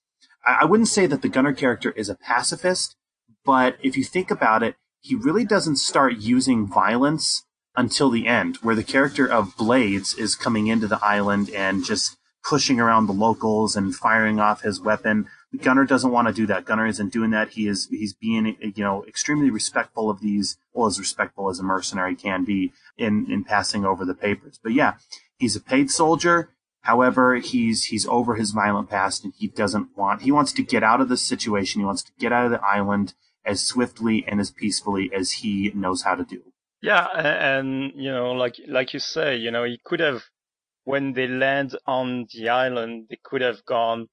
[0.44, 2.96] I, I wouldn't say that the Gunner character is a pacifist
[3.44, 7.44] but if you think about it he really doesn't start using violence
[7.78, 12.17] until the end, where the character of Blades is coming into the island and just
[12.48, 15.26] pushing around the locals and firing off his weapon.
[15.60, 16.64] Gunner doesn't want to do that.
[16.64, 17.50] Gunner isn't doing that.
[17.50, 21.62] He is he's being you know extremely respectful of these, well as respectful as a
[21.62, 24.58] mercenary can be in in passing over the papers.
[24.62, 24.94] But yeah,
[25.38, 26.50] he's a paid soldier.
[26.82, 30.82] However, he's he's over his violent past and he doesn't want he wants to get
[30.82, 31.82] out of this situation.
[31.82, 33.12] He wants to get out of the island
[33.44, 36.42] as swiftly and as peacefully as he knows how to do.
[36.80, 40.22] Yeah, and you know, like like you say, you know, he could have
[40.88, 44.08] when they land on the island, they could have gone,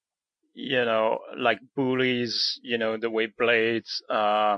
[0.53, 4.57] you know, like bullies, you know, the way Blades uh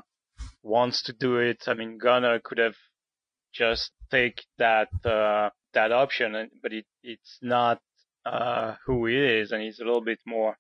[0.64, 1.60] wants to do it.
[1.68, 2.80] I mean, Gunnar could have
[3.53, 7.80] just take that uh, that option, but it, it's not
[8.26, 10.57] uh, who he is, and he's a little bit more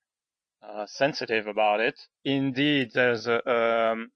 [0.61, 1.97] uh, sensitive about it.
[2.23, 4.11] Indeed, there's a, um,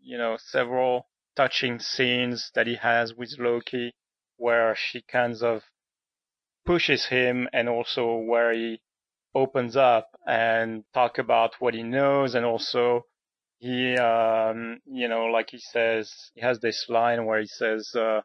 [0.00, 3.94] you know several touching scenes that he has with Loki,
[4.36, 5.62] where she kind of
[6.64, 8.80] pushes him, and also where he
[9.34, 13.06] opens up and talk about what he knows, and also
[13.58, 18.20] he, um, you know, like he says, he has this line where he says, uh,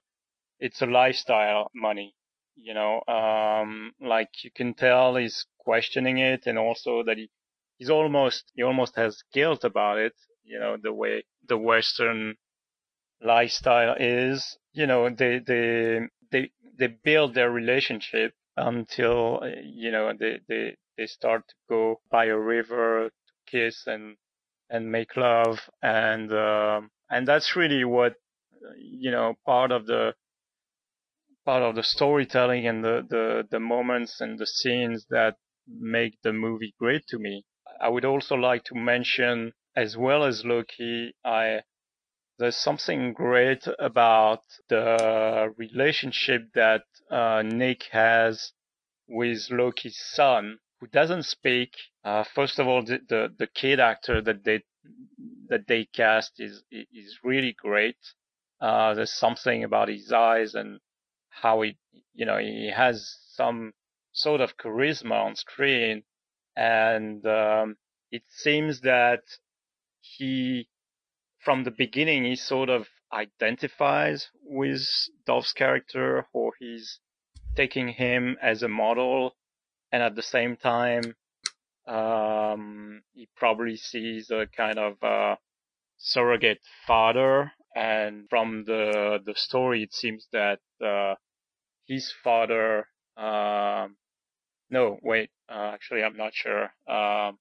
[0.59, 2.15] "It's a lifestyle, money."
[2.55, 7.29] You know, um, like you can tell he's questioning it, and also that he,
[7.77, 10.13] he's almost, he almost has guilt about it.
[10.43, 12.35] You know, the way the Western
[13.21, 14.57] lifestyle is.
[14.73, 21.05] You know, the they they they build their relationship until you know they they they
[21.05, 24.17] start to go by a river to kiss and
[24.69, 28.15] and make love and um, and that's really what
[28.77, 30.13] you know part of the
[31.45, 35.35] part of the storytelling and the, the the moments and the scenes that
[35.67, 37.43] make the movie great to me.
[37.81, 41.61] I would also like to mention as well as Loki, I
[42.39, 48.53] there's something great about the relationship that uh, Nick has
[49.07, 51.73] with Loki's son, who doesn't speak.
[52.03, 54.63] Uh, first of all, the, the, the kid actor that they
[55.49, 57.97] that they cast is is really great.
[58.61, 60.79] Uh, there's something about his eyes and
[61.29, 61.77] how he,
[62.13, 63.73] you know, he has some
[64.13, 66.03] sort of charisma on screen,
[66.55, 67.75] and um,
[68.11, 69.23] it seems that
[70.01, 70.69] he
[71.43, 74.81] from the beginning, he sort of identifies with
[75.25, 76.99] Dolph's character, or he's
[77.55, 79.35] taking him as a model,
[79.91, 81.15] and at the same time,
[81.87, 85.35] um, he probably sees a kind of uh,
[85.97, 87.51] surrogate father.
[87.75, 91.15] And from the the story, it seems that uh,
[91.87, 92.87] his father.
[93.15, 93.97] Um,
[94.69, 95.29] no, wait.
[95.49, 96.63] Uh, actually, I'm not sure.
[96.87, 97.37] Um,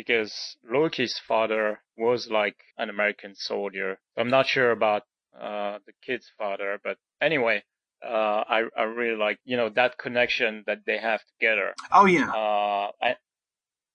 [0.00, 3.98] because Loki's father was like an American soldier.
[4.16, 5.02] I'm not sure about
[5.38, 7.62] uh, the kid's father, but anyway,
[8.02, 11.74] uh, I I really like you know that connection that they have together.
[11.92, 12.30] Oh yeah.
[12.30, 13.16] Uh, I,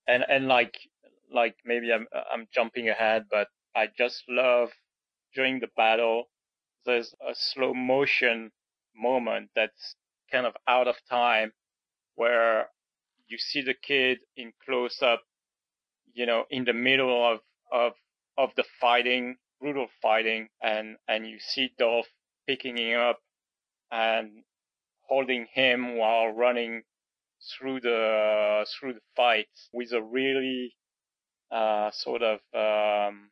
[0.08, 0.76] and and like
[1.34, 4.70] like maybe I'm I'm jumping ahead, but I just love
[5.34, 6.26] during the battle.
[6.86, 8.52] There's a slow motion
[8.96, 9.96] moment that's
[10.32, 11.54] kind of out of time
[12.14, 12.70] where
[13.28, 15.22] you see the kid in close up
[16.16, 17.40] you know, in the middle of,
[17.72, 17.94] of,
[18.38, 22.08] of the fighting, brutal fighting, and, and you see Dolph
[22.48, 23.20] picking him up
[23.92, 24.44] and
[25.08, 26.82] holding him while running
[27.58, 30.74] through the, through the fight with a really,
[31.52, 33.30] uh, sort of, um,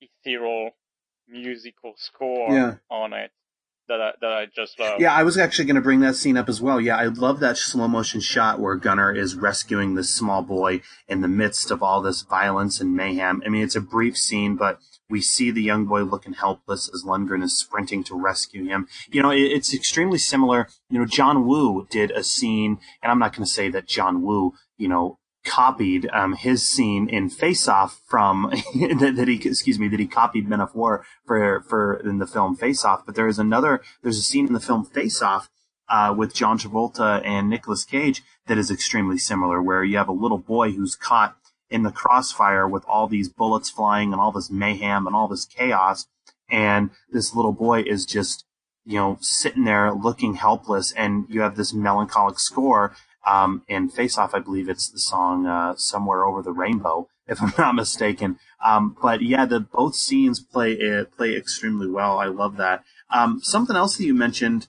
[0.00, 0.70] ethereal
[1.28, 2.74] musical score yeah.
[2.90, 3.30] on it
[3.92, 5.00] that I, that I just love.
[5.00, 6.80] Yeah, I was actually going to bring that scene up as well.
[6.80, 11.20] Yeah, I love that slow motion shot where Gunnar is rescuing this small boy in
[11.20, 13.42] the midst of all this violence and mayhem.
[13.44, 14.78] I mean, it's a brief scene, but
[15.10, 18.88] we see the young boy looking helpless as Lundgren is sprinting to rescue him.
[19.10, 20.68] You know, it, it's extremely similar.
[20.88, 24.22] You know, John Woo did a scene, and I'm not going to say that John
[24.22, 29.78] Woo, you know, copied um, his scene in Face Off from that, that, he excuse
[29.78, 33.04] me that he copied Men of War for for in the film Face Off.
[33.04, 35.48] But there is another there's a scene in the film Face Off
[35.88, 40.12] uh, with John Travolta and Nicolas Cage that is extremely similar, where you have a
[40.12, 41.36] little boy who's caught
[41.70, 45.46] in the crossfire with all these bullets flying and all this mayhem and all this
[45.46, 46.06] chaos,
[46.50, 48.44] and this little boy is just
[48.84, 52.94] you know sitting there looking helpless, and you have this melancholic score
[53.26, 57.42] um, in Face Off, I believe it's the song uh, "Somewhere Over the Rainbow," if
[57.42, 58.38] I'm not mistaken.
[58.64, 62.18] Um, but yeah, the both scenes play uh, play extremely well.
[62.18, 62.84] I love that.
[63.10, 64.68] Um, something else that you mentioned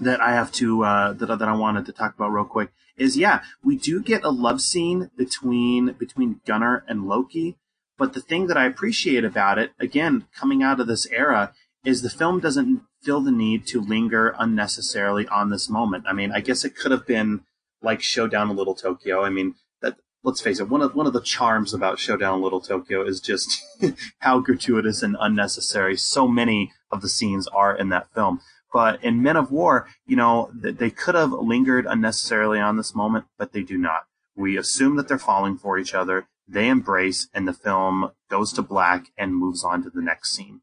[0.00, 3.16] that I have to uh, that that I wanted to talk about real quick is
[3.16, 7.56] yeah, we do get a love scene between between Gunnar and Loki.
[7.96, 11.52] But the thing that I appreciate about it, again, coming out of this era,
[11.84, 16.04] is the film doesn't feel the need to linger unnecessarily on this moment.
[16.06, 17.40] I mean, I guess it could have been
[17.82, 19.22] like Showdown in Little Tokyo.
[19.22, 22.42] I mean, that let's face it, one of one of the charms about Showdown in
[22.42, 23.62] Little Tokyo is just
[24.18, 28.40] how gratuitous and unnecessary so many of the scenes are in that film.
[28.72, 33.24] But in Men of War, you know, they could have lingered unnecessarily on this moment,
[33.38, 34.02] but they do not.
[34.36, 36.28] We assume that they're falling for each other.
[36.46, 40.60] They embrace, and the film goes to black and moves on to the next scene.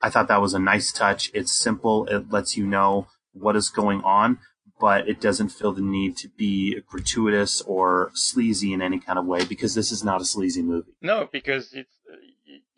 [0.00, 1.30] I thought that was a nice touch.
[1.34, 2.06] It's simple.
[2.06, 4.38] It lets you know what is going on,
[4.80, 9.26] but it doesn't feel the need to be gratuitous or sleazy in any kind of
[9.26, 10.92] way because this is not a sleazy movie.
[11.02, 11.98] No, because it's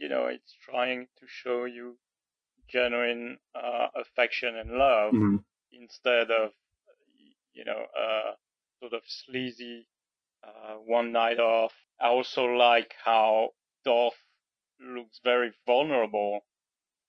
[0.01, 1.97] you know, it's trying to show you
[2.69, 5.37] genuine uh, affection and love hmm
[5.73, 6.51] instead of,
[7.55, 8.33] you know, uh,
[8.81, 9.87] sort of sleazy
[10.43, 11.73] uh, one night off.
[12.01, 13.51] I also like how
[13.85, 14.19] Dolph
[14.81, 16.41] looks very vulnerable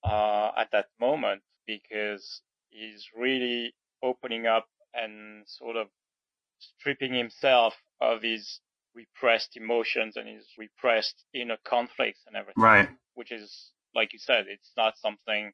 [0.04, 4.68] uh, at that moment because he's really opening up
[5.42, 5.88] and sort of
[6.58, 8.60] stripping himself of his
[8.94, 12.62] repressed emotions and his repressed inner conflicts and everything.
[12.62, 12.88] Right.
[13.14, 15.52] Which is, like you said, it's not something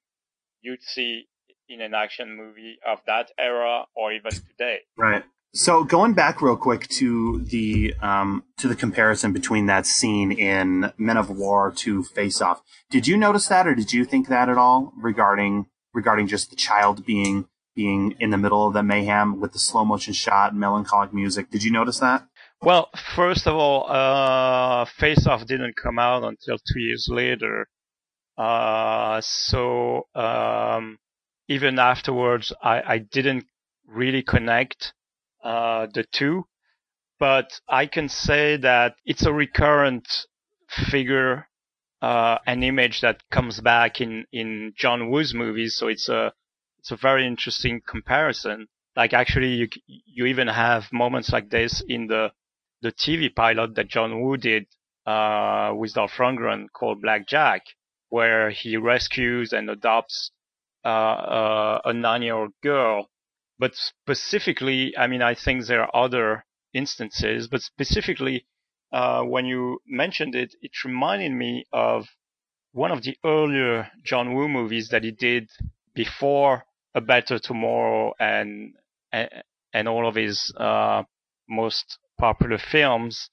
[0.60, 1.26] you'd see
[1.68, 4.80] in an action movie of that era or even today.
[4.96, 5.24] Right.
[5.54, 10.92] So going back real quick to the um, to the comparison between that scene in
[10.98, 12.60] Men of War to Face Off,
[12.90, 16.56] did you notice that, or did you think that at all regarding regarding just the
[16.56, 17.48] child being
[17.78, 21.48] being in the middle of the mayhem with the slow motion shot, and melancholic music?
[21.48, 22.26] Did you notice that?
[22.60, 27.68] Well, first of all, uh, Face Off didn't come out until two years later.
[28.36, 30.98] Uh, so, um,
[31.46, 33.44] even afterwards, I, I didn't
[33.86, 34.92] really connect,
[35.44, 36.46] uh, the two,
[37.20, 40.08] but I can say that it's a recurrent
[40.90, 41.46] figure,
[42.02, 45.76] uh, an image that comes back in, in John Woo's movies.
[45.76, 46.32] So it's a,
[46.78, 48.68] it's a very interesting comparison.
[48.96, 52.32] Like actually, you, you even have moments like this in the,
[52.82, 54.66] the TV pilot that John Woo did,
[55.06, 57.62] uh, with Dolph Lundgren called Black Jack,
[58.08, 60.30] where he rescues and adopts,
[60.84, 63.08] uh, uh, a nine-year-old girl.
[63.58, 68.46] But specifically, I mean, I think there are other instances, but specifically,
[68.92, 72.06] uh, when you mentioned it, it reminded me of
[72.72, 75.50] one of the earlier John Woo movies that he did
[75.94, 76.64] before
[76.98, 78.74] A Better Tomorrow and,
[79.12, 79.28] and,
[79.72, 81.02] and all of his, uh,
[81.48, 83.30] most popular films.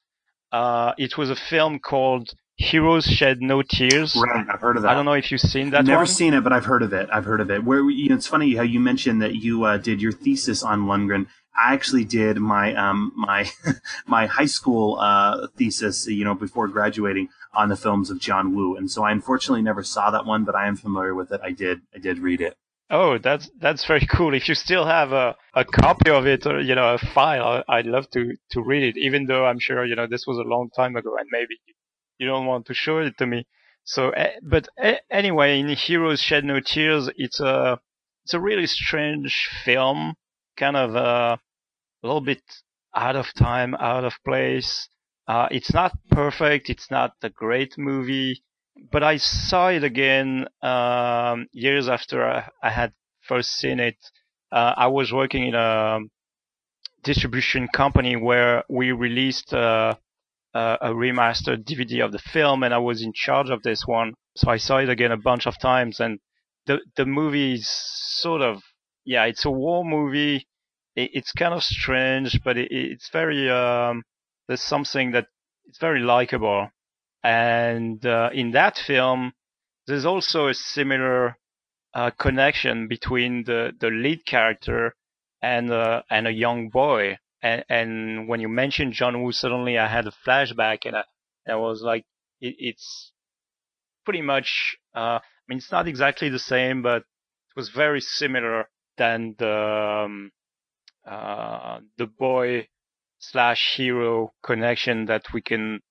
[0.51, 4.15] Uh, it was a film called Heroes Shed No Tears.
[4.15, 4.91] Right, I've heard of that.
[4.91, 6.07] I don't know if you've seen that Never one.
[6.07, 7.09] seen it, but I've heard of it.
[7.11, 7.63] I've heard of it.
[7.65, 10.85] Where you know, it's funny how you mentioned that you uh, did your thesis on
[10.85, 11.27] Lundgren.
[11.57, 13.49] I actually did my um my
[14.07, 18.75] my high school uh thesis, you know, before graduating on the films of John Woo,
[18.77, 21.41] and so I unfortunately never saw that one, but I am familiar with it.
[21.43, 22.57] I did I did read it.
[22.89, 24.33] Oh, that's that's very cool.
[24.33, 27.85] If you still have a, a copy of it or you know a file, I'd
[27.85, 28.99] love to to read it.
[28.99, 31.55] Even though I'm sure you know this was a long time ago, and maybe
[32.17, 33.47] you don't want to show it to me.
[33.83, 37.79] So, eh, but eh, anyway, in Heroes Shed No Tears, it's a
[38.23, 40.15] it's a really strange film,
[40.57, 41.37] kind of uh,
[42.03, 42.43] a little bit
[42.95, 44.89] out of time, out of place.
[45.27, 46.69] Uh, it's not perfect.
[46.69, 48.43] It's not a great movie,
[48.91, 53.97] but I saw it again um, years after I, I had first seen it.
[54.52, 55.99] Uh, I was working in a
[57.03, 59.95] distribution company where we released uh,
[60.53, 64.14] uh, a remastered DVD of the film, and I was in charge of this one.
[64.35, 66.19] So I saw it again a bunch of times, and
[66.65, 68.61] the the movie is sort of
[69.06, 70.47] yeah, it's a war movie.
[70.95, 74.03] It, it's kind of strange, but it, it's very um,
[74.47, 75.27] there's something that
[75.65, 76.69] it's very likable.
[77.26, 79.34] And uh, in that film,
[79.88, 81.39] there's also a similar
[81.91, 84.93] uh, connection between the the lead character
[85.41, 87.18] and uh, and a young boy.
[87.41, 91.03] And, and when you mentioned John Woo, suddenly I had a flashback, and I,
[91.49, 92.06] I was like,
[92.41, 93.11] it, it's
[94.03, 94.77] pretty much.
[94.95, 98.69] Uh, I mean, it's not exactly the same, but it was very similar
[98.99, 100.31] than the um,
[101.07, 102.68] uh, the boy
[103.18, 105.81] slash hero connection that we can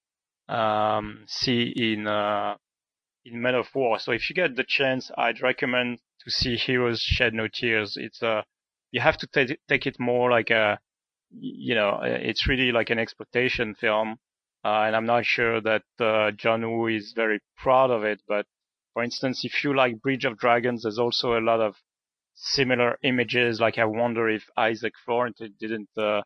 [0.48, 2.56] um, see in uh,
[3.24, 3.98] in Men of War.
[3.98, 7.96] So if you get the chance, I'd recommend to see Heroes Shed No Tears.
[7.96, 8.42] It's uh,
[8.90, 10.78] you have to take take it more like a
[11.40, 14.16] you know, it's really like an exploitation film.
[14.64, 18.20] Uh, and I'm not sure that uh, John Woo is very proud of it.
[18.26, 18.46] But
[18.92, 21.76] for instance, if you like Bridge of Dragons, there's also a lot of
[22.34, 23.60] similar images.
[23.60, 26.22] Like I wonder if Isaac Florent didn't uh,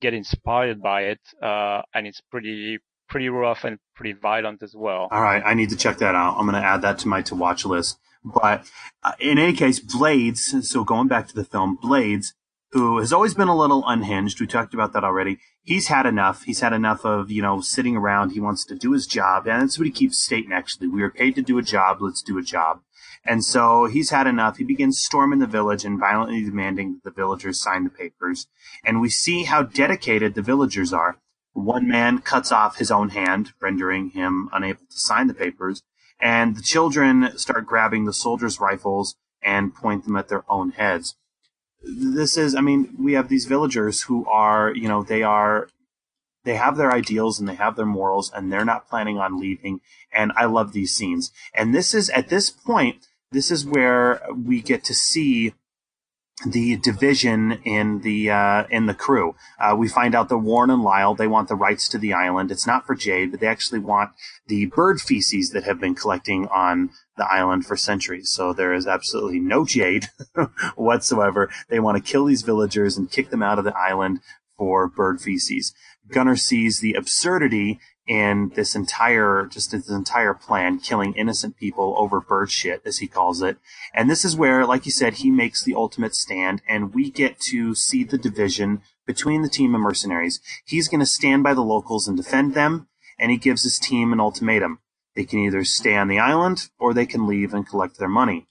[0.00, 1.20] get inspired by it.
[1.42, 2.78] Uh, and it's pretty
[3.10, 5.08] pretty rough and pretty violent as well.
[5.10, 6.36] All right, I need to check that out.
[6.38, 7.98] I'm going to add that to my to watch list.
[8.24, 8.64] But
[9.02, 10.68] uh, in any case, Blades.
[10.68, 12.34] So going back to the film, Blades
[12.72, 14.40] who has always been a little unhinged.
[14.40, 15.38] We talked about that already.
[15.62, 16.44] He's had enough.
[16.44, 18.30] He's had enough of, you know, sitting around.
[18.30, 19.46] He wants to do his job.
[19.46, 20.88] And that's what he keeps stating, actually.
[20.88, 22.00] We are paid to do a job.
[22.00, 22.80] Let's do a job.
[23.24, 24.58] And so he's had enough.
[24.58, 28.46] He begins storming the village and violently demanding that the villagers sign the papers.
[28.84, 31.18] And we see how dedicated the villagers are.
[31.52, 35.82] One man cuts off his own hand, rendering him unable to sign the papers.
[36.20, 41.16] And the children start grabbing the soldiers' rifles and point them at their own heads
[41.82, 45.68] this is, I mean, we have these villagers who are, you know, they are
[46.44, 49.80] they have their ideals and they have their morals and they're not planning on leaving.
[50.10, 51.32] And I love these scenes.
[51.52, 55.52] And this is at this point, this is where we get to see
[56.46, 59.34] the division in the uh, in the crew.
[59.58, 62.50] Uh, we find out that Warren and Lyle they want the rights to the island.
[62.50, 64.10] It's not for Jade, but they actually want
[64.46, 68.30] the bird feces that have been collecting on the island for centuries.
[68.30, 70.08] So there is absolutely no Jade
[70.76, 71.50] whatsoever.
[71.68, 74.20] They want to kill these villagers and kick them out of the island
[74.56, 75.74] for bird feces.
[76.10, 77.78] Gunnar sees the absurdity
[78.10, 83.06] in this entire, just this entire plan, killing innocent people over bird shit, as he
[83.06, 83.56] calls it.
[83.94, 87.38] And this is where, like you said, he makes the ultimate stand, and we get
[87.42, 90.40] to see the division between the team of mercenaries.
[90.64, 94.12] He's going to stand by the locals and defend them, and he gives his team
[94.12, 94.80] an ultimatum.
[95.14, 98.48] They can either stay on the island, or they can leave and collect their money.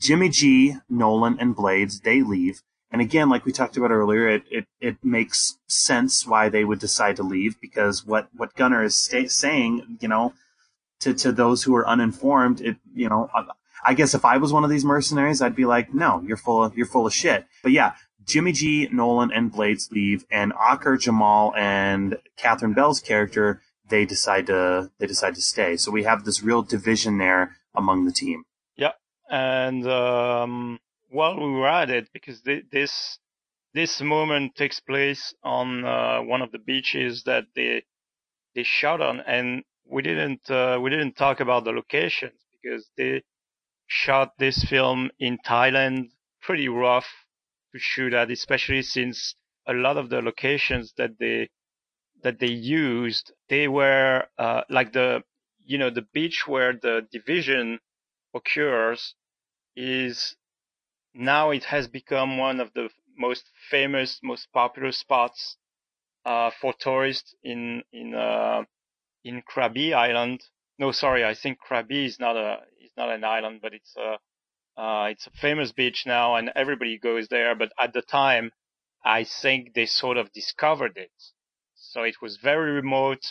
[0.00, 2.60] Jimmy G, Nolan, and Blades, they leave,
[2.92, 6.78] and again, like we talked about earlier, it, it, it makes sense why they would
[6.78, 10.34] decide to leave because what, what Gunnar is sta- saying, you know,
[11.00, 13.28] to, to those who are uninformed, it, you know,
[13.84, 16.62] I guess if I was one of these mercenaries, I'd be like, no, you're full
[16.62, 17.46] of, you're full of shit.
[17.62, 17.94] But yeah,
[18.24, 24.46] Jimmy G, Nolan, and Blades leave, and Ocker, Jamal, and Catherine Bell's character, they decide
[24.46, 25.76] to, they decide to stay.
[25.76, 28.44] So we have this real division there among the team.
[28.76, 28.92] Yeah.
[29.30, 30.78] And, um,
[31.16, 33.18] while we were at it, because this
[33.72, 37.84] this moment takes place on uh, one of the beaches that they
[38.54, 43.22] they shot on, and we didn't uh, we didn't talk about the locations because they
[43.86, 46.10] shot this film in Thailand,
[46.42, 47.08] pretty rough
[47.72, 49.34] to shoot at, especially since
[49.66, 51.48] a lot of the locations that they
[52.22, 52.54] that they
[52.86, 55.22] used they were uh, like the
[55.64, 57.78] you know the beach where the division
[58.34, 59.14] occurs
[59.76, 60.36] is
[61.16, 65.56] now it has become one of the most famous, most popular spots
[66.24, 68.62] uh, for tourists in in uh,
[69.24, 70.42] in Krabi Island.
[70.78, 74.18] No, sorry, I think Krabi is not a is not an island, but it's a
[74.80, 77.54] uh, it's a famous beach now, and everybody goes there.
[77.54, 78.50] But at the time,
[79.04, 81.12] I think they sort of discovered it,
[81.74, 83.24] so it was very remote.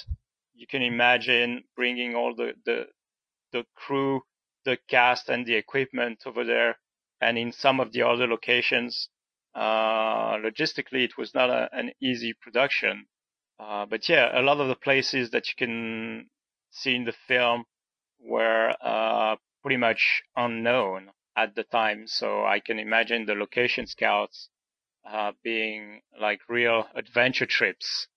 [0.55, 2.87] You can imagine bringing all the the
[3.51, 4.21] the crew,
[4.65, 6.77] the cast, and the equipment over there
[7.25, 9.09] and in some of the other locations,
[9.55, 13.05] uh, logistically, it was not a, an easy production.
[13.59, 16.29] Uh, but yeah, a lot of the places that you can
[16.71, 17.63] see in the film
[18.19, 22.03] were uh, pretty much unknown at the time.
[22.05, 24.49] So I can imagine the location scouts
[25.09, 28.07] uh, being like real adventure trips.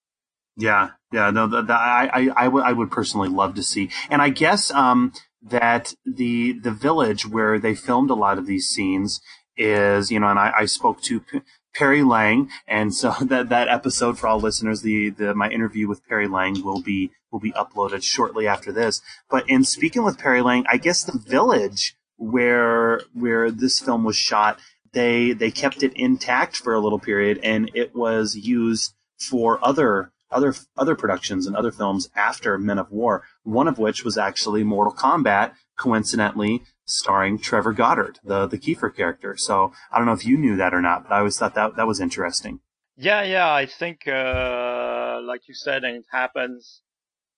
[0.57, 3.91] Yeah, yeah, no, that, that I, I, I, w- I would personally love to see,
[4.11, 5.13] and I guess um,
[5.43, 9.21] that the the village where they filmed a lot of these scenes
[9.57, 11.43] is, you know, and I, I spoke to P-
[11.75, 16.07] Perry Lang, and so that that episode for all listeners, the, the my interview with
[16.07, 19.01] Perry Lang will be will be uploaded shortly after this.
[19.31, 24.17] But in speaking with Perry Lang, I guess the village where where this film was
[24.17, 24.59] shot,
[24.93, 30.13] they they kept it intact for a little period, and it was used for other
[30.31, 33.25] other other productions and other films after Men of War.
[33.43, 39.37] One of which was actually Mortal Kombat, coincidentally starring Trevor Goddard, the the Keefer character.
[39.37, 41.77] So I don't know if you knew that or not, but I always thought that
[41.77, 42.61] that was interesting.
[42.97, 46.83] Yeah, yeah, I think uh, like you said, and it happens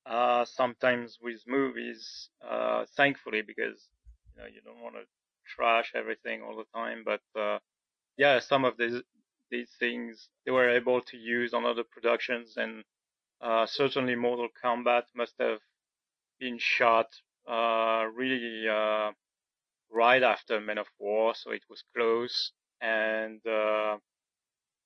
[0.07, 2.31] uh, sometimes with movies.
[2.43, 3.89] Uh, thankfully, because
[4.35, 5.03] you know you don't want to
[5.55, 7.59] trash everything all the time, but uh,
[8.17, 9.03] yeah, some of these
[9.51, 12.85] these things they were able to use on other productions, and
[13.40, 15.59] uh, certainly Mortal Kombat must have
[16.39, 17.09] been shot
[17.48, 19.10] uh, really uh,
[19.90, 22.52] right after Men of War, so it was close.
[22.81, 23.97] And uh,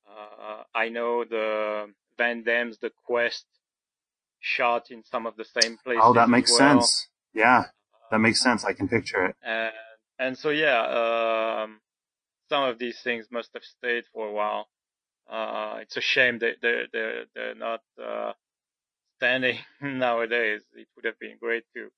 [0.08, 3.46] uh, I know the Van Damme's The Quest
[4.40, 6.02] shot in some of the same places.
[6.04, 6.80] Oh, that makes well.
[6.80, 7.08] sense.
[7.32, 7.64] Yeah,
[8.10, 8.64] that makes sense.
[8.64, 9.36] I can picture it.
[9.42, 9.72] And
[10.18, 11.80] and so yeah, um,
[12.54, 14.68] some of these things must have stayed for a while.
[15.28, 18.32] Uh, it's a shame that they're, they're, they're not, uh,
[19.16, 20.62] standing nowadays.
[20.74, 21.88] It would have been great to,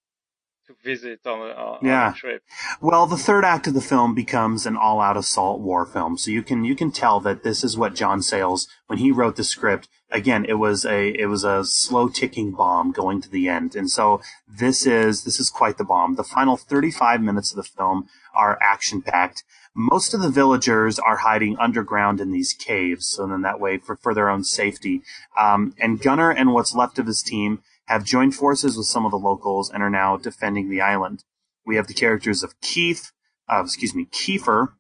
[0.69, 2.13] to visit on a, on yeah.
[2.13, 2.43] a trip.
[2.81, 6.17] Well, the third act of the film becomes an all-out assault war film.
[6.17, 9.37] So you can you can tell that this is what John Sayles, when he wrote
[9.37, 13.49] the script, again, it was a it was a slow ticking bomb going to the
[13.49, 13.77] end.
[13.77, 16.15] And so this is this is quite the bomb.
[16.15, 19.45] The final 35 minutes of the film are action packed.
[19.79, 23.95] Most of the villagers are hiding underground in these caves, so then that way for,
[23.95, 25.03] for their own safety.
[25.39, 29.11] Um, and Gunnar and what's left of his team have joined forces with some of
[29.11, 31.25] the locals and are now defending the island.
[31.67, 33.13] We have the characters of Keith,
[33.53, 34.73] uh, excuse me, Keefer,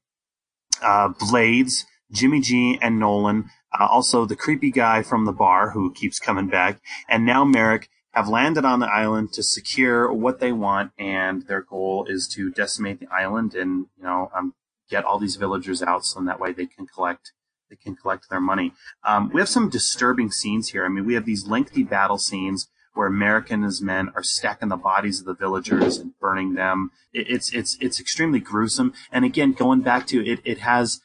[0.83, 3.51] uh, Blades, Jimmy G, and Nolan.
[3.79, 7.91] uh, also the creepy guy from the bar who keeps coming back, and now Merrick
[8.13, 12.51] have landed on the island to secure what they want, and their goal is to
[12.51, 14.55] decimate the island and you know um,
[14.89, 17.33] get all these villagers out, so that way they can collect
[17.69, 18.73] they can collect their money.
[19.03, 20.85] Um, we have some disturbing scenes here.
[20.85, 24.69] I mean, we have these lengthy battle scenes where Merrick and his men are stacking
[24.69, 26.91] the bodies of the villagers and burning them.
[27.13, 28.95] It, it's it's it's extremely gruesome.
[29.13, 31.01] And again, going back to it, it has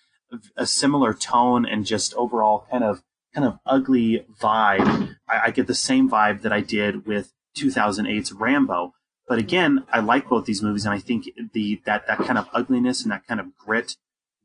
[0.56, 3.02] a similar tone and just overall kind of
[3.34, 5.16] kind of ugly vibe.
[5.28, 8.94] I, I get the same vibe that I did with 2008's Rambo.
[9.32, 12.50] But again, I like both these movies, and I think the that that kind of
[12.52, 13.96] ugliness and that kind of grit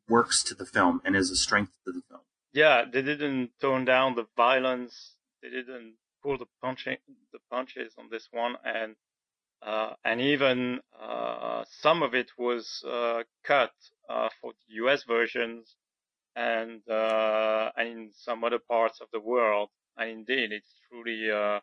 [0.09, 2.21] works to the film and is a strength to the film.
[2.53, 5.17] Yeah, they didn't tone down the violence.
[5.43, 6.99] They didn't pull the punching
[7.33, 8.95] the punches on this one, and
[9.61, 13.73] uh, and even uh, some of it was uh, cut
[14.09, 15.03] uh, for the U.S.
[15.03, 15.75] versions
[16.37, 19.71] and uh, and in some other parts of the world.
[19.97, 21.59] And indeed, it's truly uh,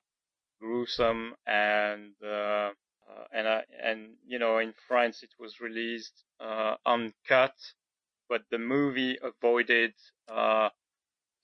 [0.60, 2.16] gruesome and
[3.32, 7.56] and uh, and you know in France it was released uh, uncut,
[8.30, 9.94] but the movie avoided
[10.28, 10.70] uh,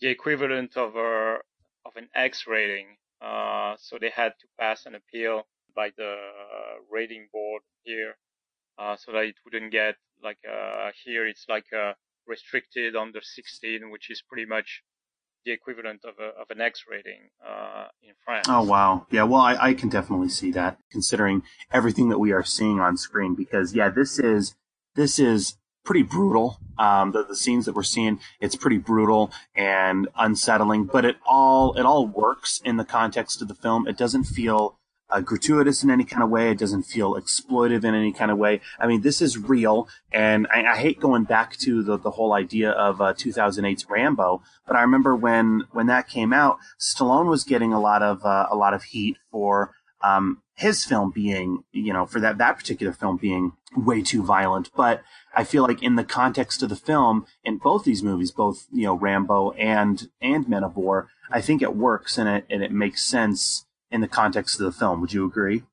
[0.01, 1.37] the equivalent of a
[1.85, 2.97] of an X rating.
[3.21, 6.15] Uh, so they had to pass an appeal by the
[6.89, 8.15] rating board here,
[8.77, 11.65] uh, so that it wouldn't get like uh, here it's like
[12.27, 14.83] restricted under 16, which is pretty much
[15.45, 18.47] the equivalent of, a, of an X rating uh, in France.
[18.49, 19.23] Oh wow, yeah.
[19.23, 23.35] Well, I, I can definitely see that, considering everything that we are seeing on screen.
[23.35, 24.55] Because yeah, this is
[24.95, 26.59] this is pretty brutal.
[26.77, 31.73] Um, the, the scenes that we're seeing, it's pretty brutal and unsettling, but it all
[31.73, 33.87] it all works in the context of the film.
[33.87, 34.78] It doesn't feel
[35.09, 36.51] uh, gratuitous in any kind of way.
[36.51, 38.61] It doesn't feel exploitive in any kind of way.
[38.79, 42.33] I mean, this is real, and I, I hate going back to the, the whole
[42.33, 44.41] idea of uh, 2008's Rambo.
[44.67, 48.47] But I remember when when that came out, Stallone was getting a lot of uh,
[48.51, 52.93] a lot of heat for um, his film being, you know, for that that particular
[52.93, 54.69] film being way too violent.
[54.75, 55.01] But
[55.35, 58.83] I feel like in the context of the film, in both these movies, both you
[58.83, 62.71] know Rambo and and Men of War, I think it works and it and it
[62.71, 65.01] makes sense in the context of the film.
[65.01, 65.63] Would you agree?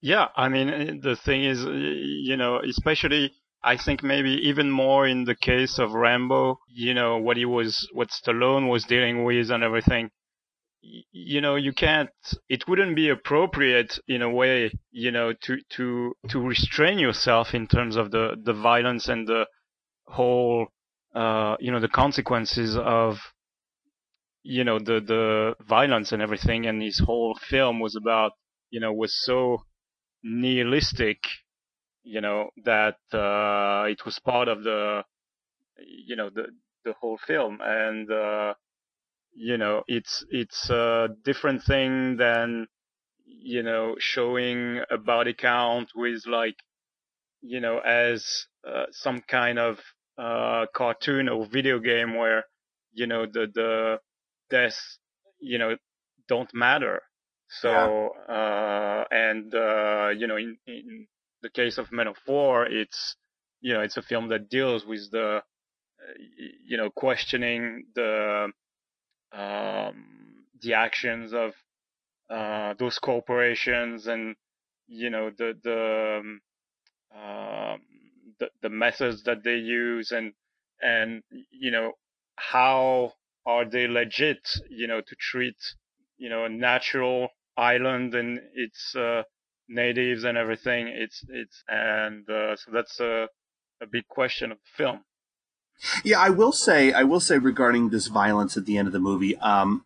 [0.00, 3.32] Yeah, I mean, the thing is, you know, especially
[3.62, 7.88] I think maybe even more in the case of Rambo, you know, what he was,
[7.92, 10.10] what Stallone was dealing with and everything.
[10.80, 12.10] You know, you can't,
[12.48, 17.66] it wouldn't be appropriate in a way, you know, to, to, to restrain yourself in
[17.66, 19.46] terms of the, the violence and the
[20.06, 20.68] whole,
[21.14, 23.18] uh, you know, the consequences of,
[24.46, 28.32] you know the the violence and everything and his whole film was about
[28.70, 29.62] you know was so
[30.22, 31.18] nihilistic
[32.04, 35.02] you know that uh it was part of the
[35.78, 36.46] you know the
[36.84, 37.58] the whole film.
[37.62, 38.54] And uh
[39.34, 42.68] you know it's it's a different thing than
[43.26, 46.56] you know showing a body count with like
[47.42, 49.80] you know as uh, some kind of
[50.18, 52.44] uh cartoon or video game where
[52.92, 53.98] you know the the
[54.50, 54.98] deaths,
[55.40, 55.76] you know,
[56.28, 57.02] don't matter.
[57.48, 57.70] So,
[58.28, 58.34] yeah.
[58.34, 61.06] uh, and, uh, you know, in, in
[61.42, 63.16] the case of Men of War, it's,
[63.60, 65.40] you know, it's a film that deals with the, uh,
[66.66, 68.50] you know, questioning the,
[69.32, 71.52] um, the actions of,
[72.30, 74.34] uh, those corporations and,
[74.88, 76.40] you know, the, the, um,
[77.16, 77.80] um
[78.38, 80.32] the, the methods that they use and,
[80.82, 81.92] and, you know,
[82.36, 83.12] how
[83.46, 85.56] are they legit, you know, to treat,
[86.18, 89.22] you know, a natural island and its uh,
[89.68, 90.88] natives and everything.
[90.88, 93.28] It's it's and uh, so that's a
[93.80, 95.04] a big question of the film.
[96.04, 98.98] Yeah, I will say, I will say regarding this violence at the end of the
[98.98, 99.84] movie, um,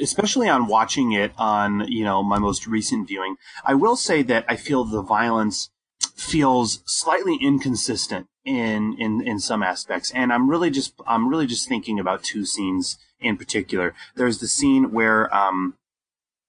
[0.00, 4.44] especially on watching it on, you know, my most recent viewing, I will say that
[4.48, 5.70] I feel the violence
[6.20, 10.10] feels slightly inconsistent in in in some aspects.
[10.12, 13.94] And i'm really just i'm really just thinking about two scenes in particular.
[14.16, 15.74] There's the scene where um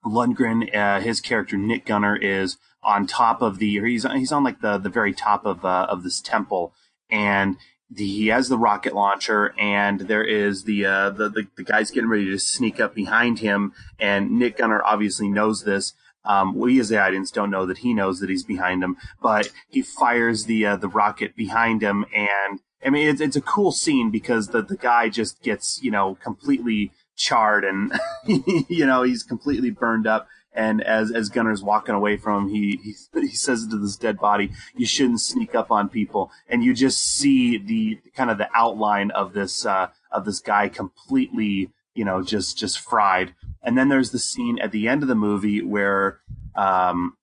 [0.05, 4.59] lundgren uh, his character nick gunner is on top of the he's he's on like
[4.59, 6.73] the the very top of uh, of this temple.
[7.09, 7.55] And
[7.89, 11.91] the, he has the rocket launcher and there is the, uh, the the the guy's
[11.91, 13.71] getting ready to sneak up behind him.
[13.99, 15.93] And nick gunner obviously knows this
[16.25, 19.51] um, we as the audience don't know that he knows that he's behind him, but
[19.69, 23.71] he fires the uh, the rocket behind him, and I mean it's it's a cool
[23.71, 27.93] scene because the the guy just gets you know completely charred and
[28.25, 30.27] you know he's completely burned up.
[30.53, 34.19] And as as Gunner's walking away from him, he he, he says to this dead
[34.19, 38.49] body, "You shouldn't sneak up on people." And you just see the kind of the
[38.53, 43.33] outline of this uh, of this guy completely, you know, just just fried.
[43.63, 46.19] And then there's the scene at the end of the movie where,
[46.55, 47.15] um,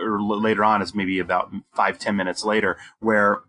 [0.00, 3.40] or later on, it's maybe about five ten minutes later, where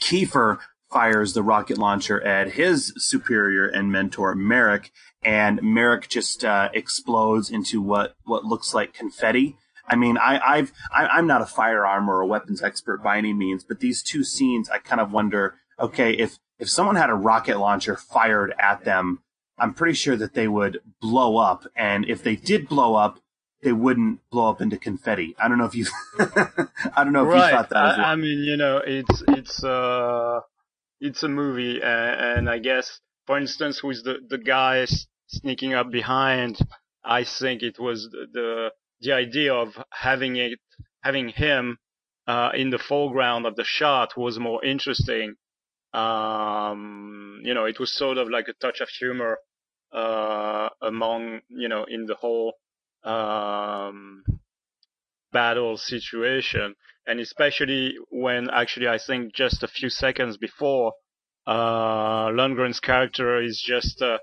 [0.00, 0.58] Keefer
[0.90, 4.92] fires the rocket launcher at his superior and mentor Merrick,
[5.24, 9.56] and Merrick just uh, explodes into what what looks like confetti.
[9.86, 13.34] I mean, I, I've I, I'm not a firearm or a weapons expert by any
[13.34, 17.14] means, but these two scenes, I kind of wonder, okay, if if someone had a
[17.14, 19.18] rocket launcher fired at them,
[19.58, 23.20] I'm pretty sure that they would blow up, and if they did blow up,
[23.62, 25.34] they wouldn't blow up into confetti.
[25.38, 25.86] I don't know if you,
[26.18, 27.50] I don't know if right.
[27.50, 27.76] you thought that.
[27.76, 28.06] I, well.
[28.06, 30.40] I mean, you know, it's it's uh
[31.00, 34.86] it's a movie, and, and I guess, for instance, with the the guy
[35.28, 36.58] sneaking up behind,
[37.04, 38.70] I think it was the the,
[39.00, 40.58] the idea of having it
[41.02, 41.78] having him
[42.26, 45.36] uh, in the foreground of the shot was more interesting.
[45.94, 49.38] Um, you know, it was sort of like a touch of humor
[49.92, 52.54] uh, among you know in the whole
[53.04, 54.24] um,
[55.32, 56.74] battle situation.
[57.06, 60.94] And especially when actually I think just a few seconds before,
[61.46, 64.18] uh, Lundgren's character is just uh,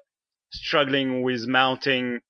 [0.52, 2.22] struggling with mounting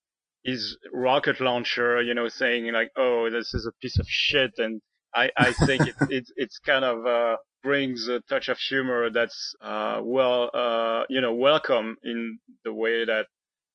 [0.43, 4.81] his rocket launcher, you know, saying like, "Oh, this is a piece of shit," and
[5.15, 9.55] I, I think it, it it's kind of uh, brings a touch of humor that's
[9.61, 13.27] uh, well, uh, you know, welcome in the way that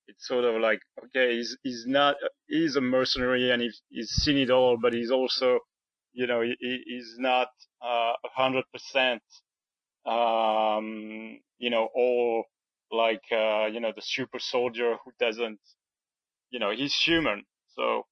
[0.09, 2.17] it's sort of like, okay, he's he's not
[2.49, 5.61] he's a mercenary and he's, he's seen it all, but he's also
[6.17, 7.49] you know, he, he's not
[7.83, 9.23] a hundred percent,
[10.07, 12.45] um, you know, all
[12.91, 15.61] like, uh, you know, the super soldier who doesn't,
[16.51, 17.45] you know, he's human.
[17.77, 18.07] So.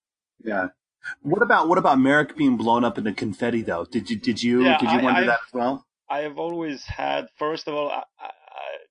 [0.44, 0.68] Yeah.
[1.22, 3.84] What about what about Merrick being blown up into confetti though?
[3.84, 5.86] Did you did you Yeah, did you I- wonder I've- that as well?
[6.08, 8.30] I have always had, first of all, I, I,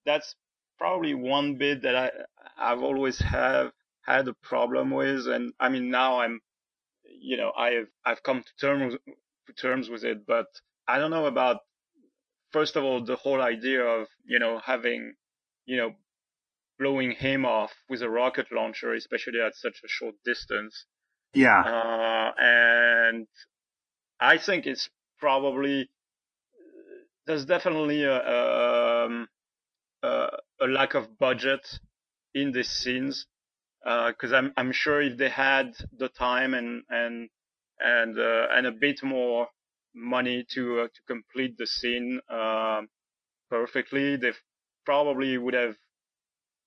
[0.03, 0.35] that's
[0.79, 2.09] probably one bit that I,
[2.57, 3.71] I've always have
[4.01, 5.27] had a problem with.
[5.27, 6.41] And I mean, now I'm,
[7.05, 8.95] you know, I've, I've come to terms,
[9.47, 10.47] to terms with it, but
[10.87, 11.57] I don't know about,
[12.51, 15.13] first of all, the whole idea of, you know, having,
[15.65, 15.91] you know,
[16.79, 20.85] blowing him off with a rocket launcher, especially at such a short distance.
[21.33, 21.61] Yeah.
[21.61, 23.27] Uh, and
[24.19, 24.89] I think it's
[25.19, 25.89] probably
[27.25, 28.17] there's definitely a
[29.05, 29.27] um,
[30.03, 30.29] a,
[30.61, 31.67] a lack of budget
[32.33, 33.27] in these scenes
[33.83, 37.29] because I'm I'm sure if they had the time and and
[37.79, 39.47] and uh, and a bit more
[39.95, 42.89] money to uh, to complete the scene um
[43.49, 44.33] perfectly, they
[44.85, 45.75] probably would have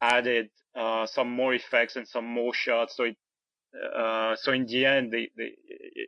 [0.00, 2.96] added uh, some more effects and some more shots.
[2.96, 3.16] So it
[3.94, 5.52] uh, so in the end, they, they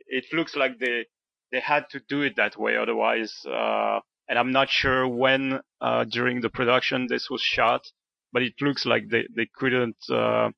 [0.07, 1.05] it looks like they
[1.51, 2.77] they had to do it that way.
[2.77, 7.81] Otherwise, uh, and I'm not sure when uh, during the production this was shot,
[8.31, 10.49] but it looks like they they couldn't uh,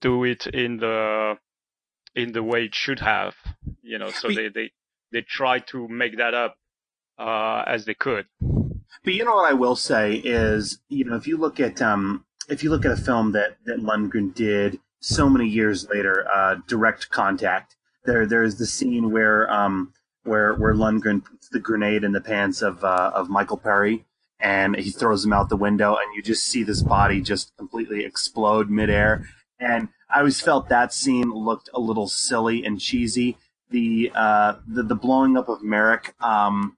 [0.00, 1.34] do it in the
[2.14, 3.34] in the way it should have.
[3.82, 4.70] You know, so they they
[5.12, 6.56] they tried to make that up
[7.18, 8.26] uh, as they could.
[9.04, 12.24] But you know what I will say is, you know, if you look at um,
[12.48, 16.56] if you look at a film that that Lundgren did so many years later, uh,
[16.68, 19.92] Direct Contact, there there's the scene where um,
[20.24, 24.04] where where Lundgren puts the grenade in the pants of uh, of Michael Paré,
[24.38, 28.04] and he throws him out the window, and you just see this body just completely
[28.04, 29.26] explode midair.
[29.58, 33.36] And I always felt that scene looked a little silly and cheesy.
[33.70, 36.76] The uh, the, the blowing up of Merrick, um,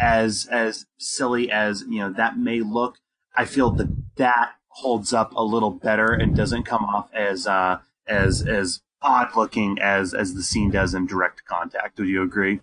[0.00, 2.98] as as silly as you know that may look,
[3.36, 7.78] I feel that that holds up a little better and doesn't come off as uh,
[8.06, 11.98] as as odd looking as as the scene does in Direct Contact.
[11.98, 12.60] Would you agree?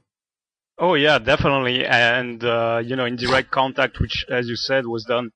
[0.77, 1.85] Oh yeah, definitely.
[1.85, 5.31] And uh, you know, in direct contact, which, as you said, was done,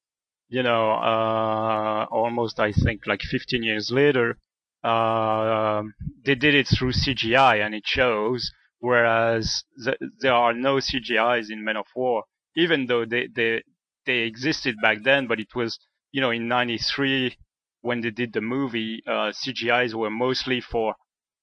[0.48, 4.38] you know, uh, almost I think like 15 years later.
[4.84, 5.84] Uh,
[6.26, 8.52] they did it through CGI, and it shows.
[8.80, 12.24] Whereas th- there are no CGIs in Men of War,
[12.56, 13.64] even though they they
[14.06, 15.28] they existed back then.
[15.28, 15.80] But it was,
[16.14, 17.38] you know, in '93
[17.81, 20.95] when they did the movie, uh, CGIs were mostly for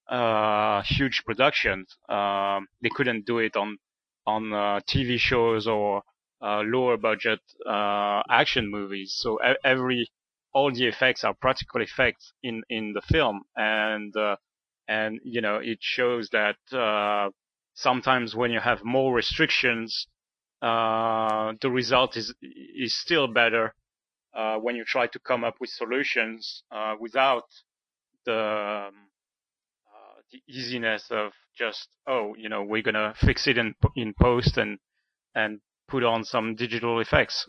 [0.08, 1.96] uh, huge productions.
[2.08, 3.78] Um, they couldn't do it on
[4.26, 6.02] on uh, TV shows or
[6.42, 9.14] uh, lower budget uh, action movies.
[9.16, 10.08] So every
[10.52, 14.36] all the effects are practical effects in in the film, and uh,
[14.88, 17.30] and you know it shows that uh,
[17.74, 20.06] sometimes when you have more restrictions,
[20.62, 23.74] uh, the result is is still better
[24.34, 27.44] uh, when you try to come up with solutions uh, without
[28.26, 28.38] the
[28.88, 28.94] um,
[29.88, 34.56] uh, the easiness of just oh you know we're gonna fix it in in post
[34.56, 34.78] and
[35.34, 37.46] and put on some digital effects.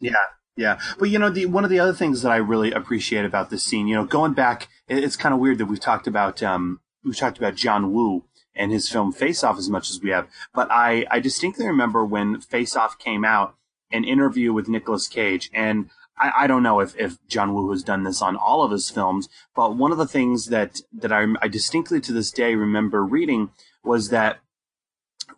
[0.00, 0.14] Yeah,
[0.56, 3.50] Yeah, but you know, the one of the other things that I really appreciate about
[3.50, 6.80] this scene, you know, going back, it's kind of weird that we've talked about um,
[7.04, 8.24] we've talked about John Woo
[8.54, 12.04] and his film Face Off as much as we have, but I I distinctly remember
[12.04, 13.56] when Face Off came out,
[13.90, 17.82] an interview with Nicolas Cage, and I, I don't know if, if John Woo has
[17.82, 21.26] done this on all of his films, but one of the things that that I,
[21.42, 23.50] I distinctly to this day remember reading
[23.82, 24.38] was that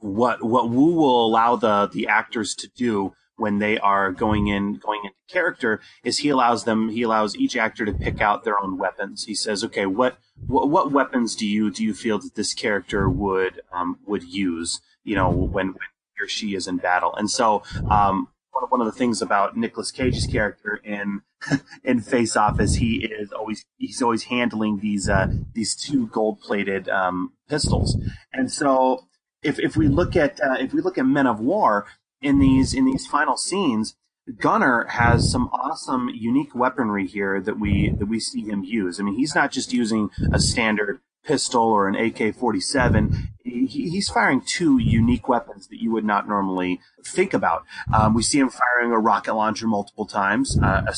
[0.01, 4.75] what what Woo will allow the the actors to do when they are going in
[4.75, 8.61] going into character is he allows them he allows each actor to pick out their
[8.61, 9.25] own weapons.
[9.25, 13.09] He says, okay, what what, what weapons do you do you feel that this character
[13.09, 14.81] would um, would use?
[15.05, 15.75] You know, when, when
[16.17, 18.29] he or she is in battle, and so um,
[18.69, 21.23] one of, the things about Nicolas Cage's character in
[21.85, 26.41] in Face Off is he is always he's always handling these uh, these two gold
[26.41, 27.97] plated um, pistols,
[28.33, 29.07] and so
[29.43, 31.87] if if we look at uh, if we look at Men of War,
[32.21, 33.97] in these in these final scenes,
[34.39, 38.99] Gunnar has some awesome, unique weaponry here that we that we see him use.
[38.99, 43.29] I mean, he's not just using a standard pistol or an AK-47.
[43.43, 47.65] He, he's firing two unique weapons that you would not normally think about.
[47.93, 50.95] Um, we see him firing a rocket launcher multiple times, uh, a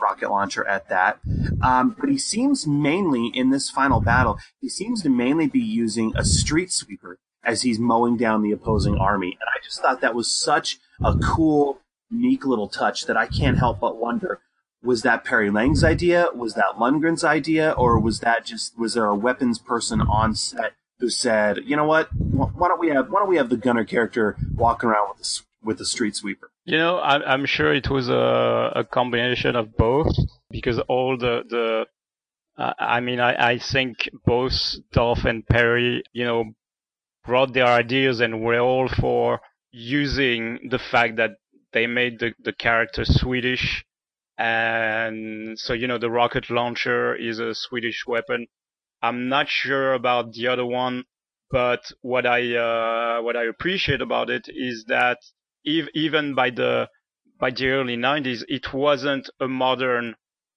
[0.00, 1.18] rocket launcher at that.
[1.62, 6.12] Um, but he seems mainly in this final battle, he seems to mainly be using
[6.16, 9.36] a street sweeper as he's mowing down the opposing army.
[9.40, 11.80] And I just thought that was such a cool,
[12.10, 14.40] unique little touch that I can't help but wonder
[14.82, 16.28] was that Perry Lang's idea?
[16.34, 17.72] Was that Lundgren's idea?
[17.72, 21.84] Or was that just, was there a weapons person on set who said, you know
[21.84, 22.08] what?
[22.14, 25.40] Why don't we have, why don't we have the gunner character walking around with the,
[25.62, 26.50] with the street sweeper?
[26.64, 30.14] You know, I'm, I'm sure it was a, a combination of both
[30.50, 31.86] because all the, the,
[32.62, 34.52] uh, I mean, I, I think both
[34.92, 36.52] Dolph and Perry, you know,
[37.24, 39.40] brought their ideas and were all for
[39.70, 41.32] using the fact that
[41.72, 43.84] they made the, the character Swedish.
[44.38, 48.46] And so, you know, the rocket launcher is a Swedish weapon.
[49.02, 51.04] I'm not sure about the other one,
[51.50, 55.18] but what I, uh, what I appreciate about it is that
[55.66, 56.88] ev- even by the,
[57.40, 60.14] by the early 90s, it wasn't a modern,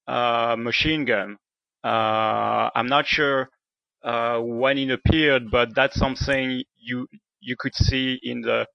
[0.07, 1.37] uh, machine gun.
[1.83, 3.49] Uh, I'm not sure
[4.03, 7.07] uh, when it appeared, but that's something you
[7.39, 8.67] you could see in the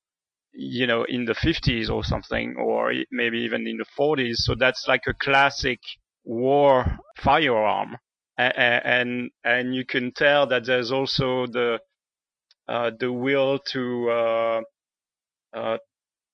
[0.56, 4.36] you know in the 50s or something, or maybe even in the 40s.
[4.36, 5.80] So that's like a classic
[6.24, 7.96] war firearm,
[8.38, 11.80] and and, you can tell that there's also the
[12.68, 14.60] uh, the will to uh,
[15.54, 15.78] uh,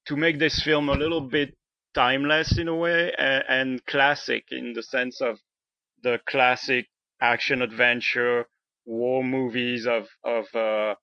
[0.07, 1.55] to make this film a little bit
[1.95, 5.39] timeless in a way and, and classic in the sense of
[6.03, 6.87] the classic
[7.21, 8.47] action adventure
[8.87, 10.95] war movies of of uh,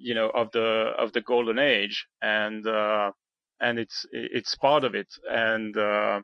[0.00, 3.12] you know of the of the golden age and uh,
[3.60, 5.08] and it's it's part of it.
[5.30, 6.20] And uh,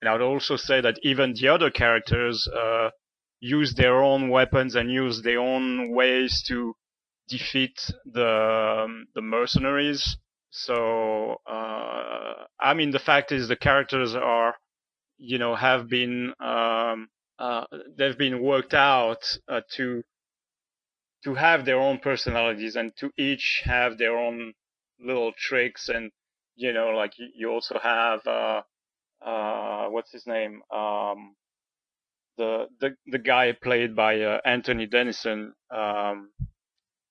[0.00, 2.90] and I would also say that even the other characters uh,
[3.40, 6.74] use their own weapons and use their own ways to
[7.28, 10.16] defeat the um, the mercenaries.
[10.50, 14.56] So uh, I mean the fact is the characters are
[15.18, 17.08] you know have been um,
[17.38, 17.64] uh,
[17.96, 20.02] they've been worked out uh, to
[21.24, 24.52] to have their own personalities and to each have their own
[24.98, 26.10] little tricks and
[26.56, 28.62] you know like you, you also have uh
[29.24, 30.62] uh what's his name?
[30.70, 31.36] Um
[32.36, 36.30] the the the guy played by uh, Anthony Denison um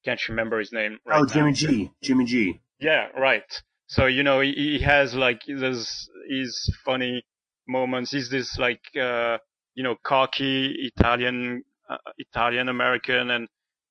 [0.06, 1.56] can't remember his name right oh Jimmy now.
[1.56, 2.62] G Jimmy G.
[2.80, 3.62] Yeah right.
[3.88, 7.24] So you know he, he has like there's his funny
[7.68, 8.12] moments.
[8.12, 9.40] He's this like uh
[9.80, 13.48] you know, cocky Italian, uh, Italian American, and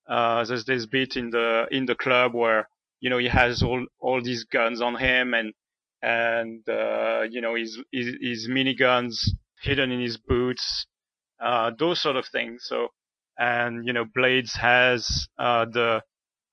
[0.09, 2.68] uh, there's this bit in the in the club where
[3.01, 5.52] you know he has all all these guns on him and
[6.02, 9.28] and uh, you know his, his his miniguns
[9.60, 10.86] hidden in his boots,
[11.40, 12.64] uh, those sort of things.
[12.66, 12.89] So
[13.39, 16.02] and you know Blades has uh, the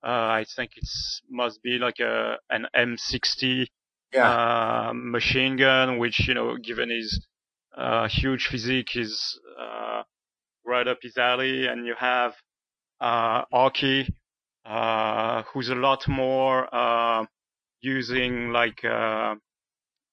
[0.03, 3.67] uh, I think it's must be like a an M60
[4.13, 4.89] yeah.
[4.89, 7.25] uh, machine gun, which you know given his
[7.75, 10.03] uh, huge physique is uh,
[10.65, 12.33] right up his alley, and you have
[13.05, 13.69] uh,
[14.65, 17.25] uh, who's a lot more uh,
[17.81, 19.35] using like uh,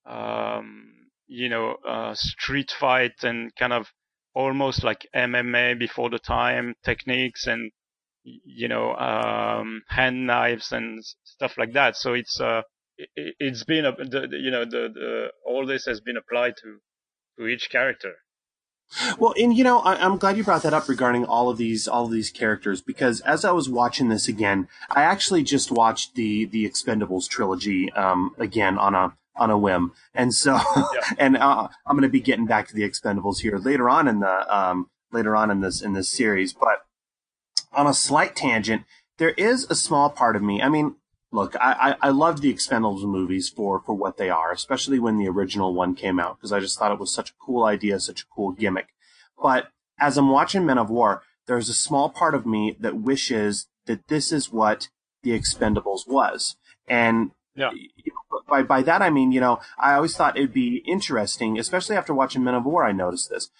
[0.05, 0.93] um,
[1.27, 3.86] you know uh, street fight and kind of
[4.35, 7.70] almost like MMA before the time techniques and
[8.24, 11.97] you know um, hand knives and stuff like that.
[11.97, 12.62] So it's uh,
[13.16, 16.78] it, has been a, the, you know the, the all this has been applied to
[17.39, 18.16] to each character.
[19.19, 21.89] Well, and you know, I, am glad you brought that up regarding all of these
[21.89, 26.14] all of these characters because as I was watching this again, I actually just watched
[26.14, 29.93] the the Expendables trilogy um, again on a on a whim.
[30.14, 30.59] And so,
[31.19, 34.20] and uh, I'm going to be getting back to the Expendables here later on in
[34.20, 36.52] the um, later on in this in this series.
[36.52, 36.85] But
[37.73, 38.85] on a slight tangent,
[39.19, 40.62] there is a small part of me.
[40.62, 40.97] I mean,
[41.32, 45.16] look, I, I, I loved the Expendables movies for for what they are, especially when
[45.16, 47.98] the original one came out because I just thought it was such a cool idea,
[47.98, 48.88] such a cool gimmick.
[49.42, 49.68] But
[49.98, 54.06] as I'm watching Men of War, there's a small part of me that wishes that
[54.09, 54.88] this is what
[55.22, 56.56] the Expendables was.
[56.86, 57.70] And yeah.
[58.48, 62.14] by by that I mean, you know, I always thought it'd be interesting, especially after
[62.14, 62.84] watching Men of War.
[62.84, 63.50] I noticed this.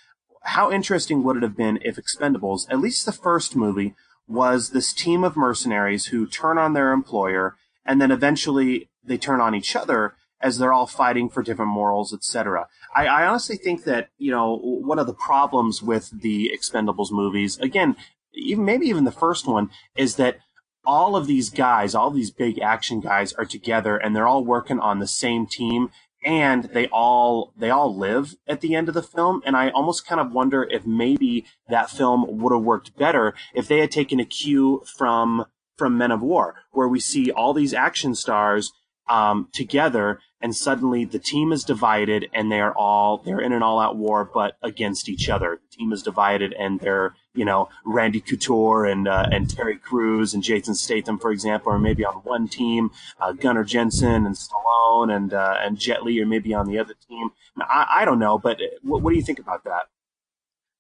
[0.45, 3.95] How interesting would it have been if Expendables, at least the first movie,
[4.27, 9.41] was this team of mercenaries who turn on their employer and then eventually they turn
[9.41, 12.67] on each other as they're all fighting for different morals, etc.
[12.95, 17.59] I, I honestly think that you know one of the problems with the Expendables movies,
[17.59, 17.97] again,
[18.35, 20.39] even maybe even the first one, is that
[20.85, 24.81] all of these guys, all these big action guys are together and they're all working
[24.81, 25.91] on the same team
[26.25, 30.07] and they all they all live at the end of the film and i almost
[30.07, 34.21] kind of wonder if maybe that film would have worked better if they had taken
[34.21, 35.45] a cue from
[35.77, 38.73] from men of war where we see all these action stars
[39.09, 43.63] um, together and suddenly the team is divided and they are all they're in an
[43.63, 45.61] all-out war but against each other.
[45.71, 50.35] The team is divided and they're you know randy couture and uh, and terry crews
[50.35, 52.91] and jason statham for example are maybe on one team.
[53.21, 56.95] Uh, gunnar jensen and stallone and uh, and jet li are maybe on the other
[57.09, 57.31] team.
[57.59, 59.83] I, I don't know but what, what do you think about that?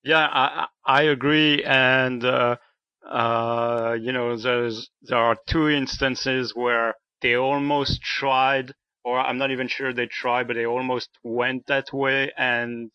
[0.02, 2.56] Yeah i i agree and uh,
[3.08, 8.74] uh, you know there's there are two instances where they almost tried
[9.04, 12.90] or I'm not even sure they tried, but they almost went that way and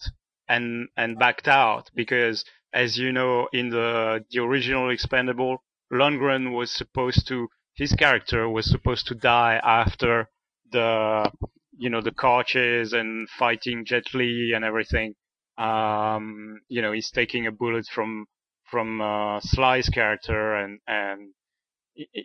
[0.48, 6.72] and and backed out because, as you know, in the the original Expendable, Lundgren was
[6.72, 10.30] supposed to his character was supposed to die after
[10.72, 11.32] the
[11.78, 15.16] you know the car chase and fighting Jet Li and everything.
[15.58, 18.28] Um, you know, he's taking a bullet from
[18.70, 21.34] from uh, Sly's character and and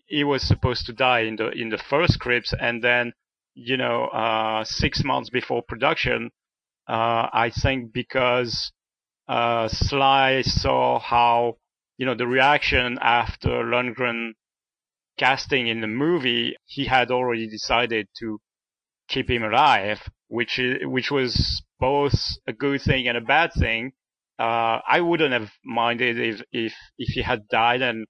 [0.07, 3.13] he was supposed to die in the in the first scripts and then
[3.55, 6.31] you know, uh, six months before production.
[6.89, 8.73] Uh, I think because,
[9.29, 11.59] uh, Sly saw how,
[11.97, 14.33] you know, the reaction after Lundgren
[15.19, 18.41] casting in the movie, he had already decided to
[19.09, 22.15] keep him alive, which is, which was both
[22.47, 23.93] a good thing and a bad thing.
[24.43, 28.07] Uh, I wouldn't have minded if, if, if he had died and,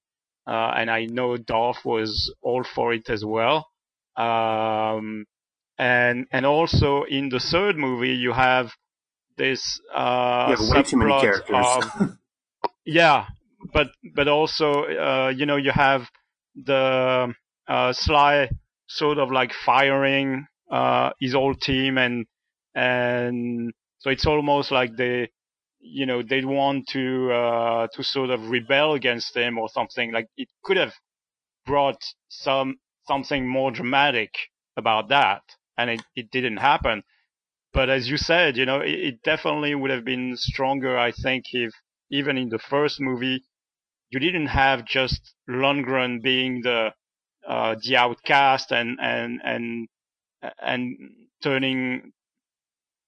[0.46, 3.66] uh, and I know Dolph was all for it as well.
[4.16, 5.26] Um,
[5.78, 8.72] and and also in the third movie you have
[9.36, 11.66] this uh yeah, way too many characters.
[11.66, 12.18] Of,
[12.86, 13.26] yeah,
[13.72, 16.09] but but also uh, you know you have
[16.54, 17.34] the
[17.68, 18.50] uh, Sly
[18.86, 22.26] sort of like firing uh, his whole team and
[22.74, 25.30] and so it's almost like they
[25.82, 30.28] you know they want to uh, to sort of rebel against him or something like
[30.36, 30.94] it could have
[31.66, 32.76] brought some
[33.06, 34.32] something more dramatic
[34.76, 35.42] about that
[35.76, 37.02] and it, it didn't happen.
[37.72, 41.46] But as you said, you know, it, it definitely would have been stronger, I think,
[41.52, 41.72] if
[42.10, 43.42] even in the first movie,
[44.10, 46.92] you didn't have just Lundgren being the
[47.48, 49.88] uh, the outcast and and and
[50.60, 50.96] and
[51.42, 52.12] turning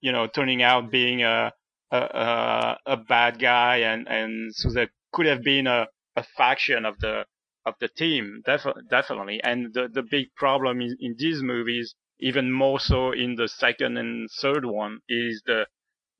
[0.00, 1.52] you know turning out being a
[1.90, 5.86] a, a bad guy and and so there could have been a,
[6.16, 7.24] a faction of the
[7.66, 12.52] of the team def- definitely and the the big problem in, in these movies even
[12.52, 15.66] more so in the second and third one is the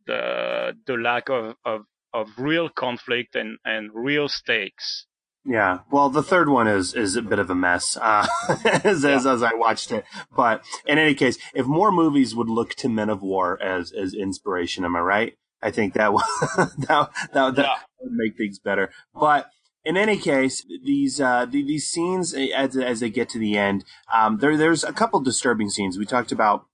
[0.06, 1.82] the the lack of of,
[2.12, 5.06] of real conflict and and real stakes.
[5.46, 8.26] Yeah, well, the third one is is a bit of a mess uh,
[8.84, 9.10] as, yeah.
[9.10, 10.04] as, as I watched it.
[10.34, 14.14] But in any case, if more movies would look to Men of War as as
[14.14, 15.38] inspiration, am I right?
[15.64, 16.22] I think that would
[16.56, 17.74] that that, that yeah.
[18.00, 18.92] would make things better.
[19.18, 19.50] But
[19.84, 24.38] in any case, these uh, these scenes as, as they get to the end, um,
[24.38, 25.98] there there's a couple disturbing scenes.
[25.98, 26.66] We talked about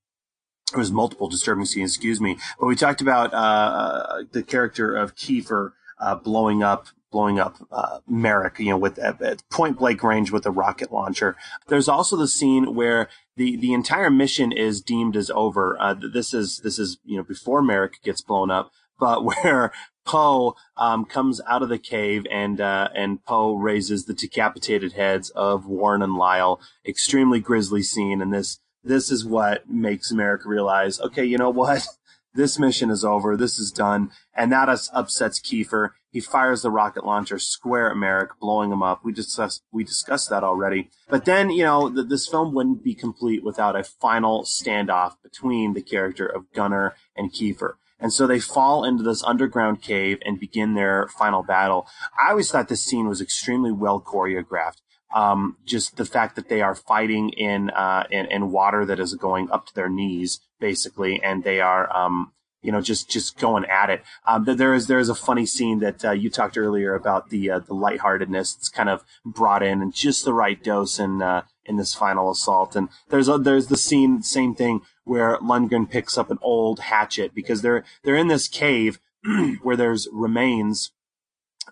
[0.72, 4.96] there was multiple disturbing scenes, excuse me, but we talked about uh, uh the character
[4.96, 9.78] of Keefer uh, blowing up blowing up uh, Merrick, you know, with at, at, point
[9.78, 11.36] blank range with a rocket launcher.
[11.66, 15.76] There's also the scene where the the entire mission is deemed as over.
[15.80, 18.70] Uh, this is this is you know before Merrick gets blown up,
[19.00, 19.72] but where
[20.06, 25.30] Poe um, comes out of the cave and uh, and Poe raises the decapitated heads
[25.30, 26.60] of Warren and Lyle.
[26.86, 31.86] Extremely grisly scene, and this this is what makes Merrick realize, okay, you know what?
[32.32, 33.36] This mission is over.
[33.36, 35.94] This is done, and that upsets Keefer.
[36.12, 39.04] he fires the rocket launcher square at Merrick, blowing him up.
[39.04, 40.90] We discussed we discussed that already.
[41.08, 45.74] But then you know th- this film wouldn't be complete without a final standoff between
[45.74, 47.79] the character of Gunner and Keefer.
[48.00, 51.86] And so they fall into this underground cave and begin their final battle.
[52.20, 54.78] I always thought this scene was extremely well choreographed.
[55.14, 59.14] Um, just the fact that they are fighting in, uh, in, in water that is
[59.14, 62.32] going up to their knees, basically, and they are, um,
[62.62, 64.02] you know, just just going at it.
[64.26, 67.50] Um, there is there is a funny scene that uh, you talked earlier about the
[67.50, 71.42] uh, the lightheartedness that's kind of brought in and just the right dose in uh,
[71.64, 72.74] in this final assault.
[72.76, 77.34] And there's a, there's the scene, same thing where Lundgren picks up an old hatchet
[77.34, 78.98] because they're they're in this cave
[79.62, 80.92] where there's remains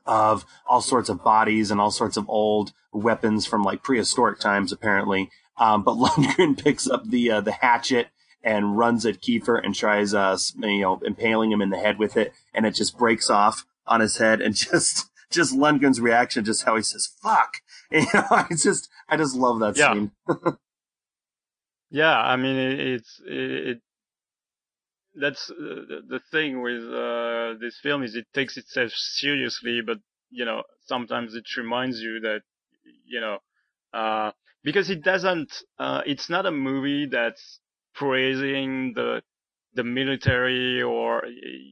[0.06, 4.72] of all sorts of bodies and all sorts of old weapons from like prehistoric times,
[4.72, 5.30] apparently.
[5.56, 8.08] Um, but Lundgren picks up the uh, the hatchet
[8.42, 12.16] and runs at Keefer and tries, uh, you know, impaling him in the head with
[12.16, 16.64] it, and it just breaks off on his head, and just just Lundgren's reaction, just
[16.64, 17.54] how he says "fuck,"
[17.92, 19.94] you know, I just I just love that Yeah.
[19.94, 20.12] scene.
[21.90, 23.82] Yeah, I mean it, it's it, it
[25.14, 25.54] that's uh,
[25.88, 29.98] the, the thing with uh, this film is it takes itself seriously, but
[30.30, 32.42] you know sometimes it reminds you that
[33.06, 33.38] you know
[33.92, 34.32] uh,
[34.64, 35.52] because it doesn't.
[35.78, 37.60] Uh, it's not a movie that's
[37.94, 39.22] praising the
[39.74, 41.24] the military or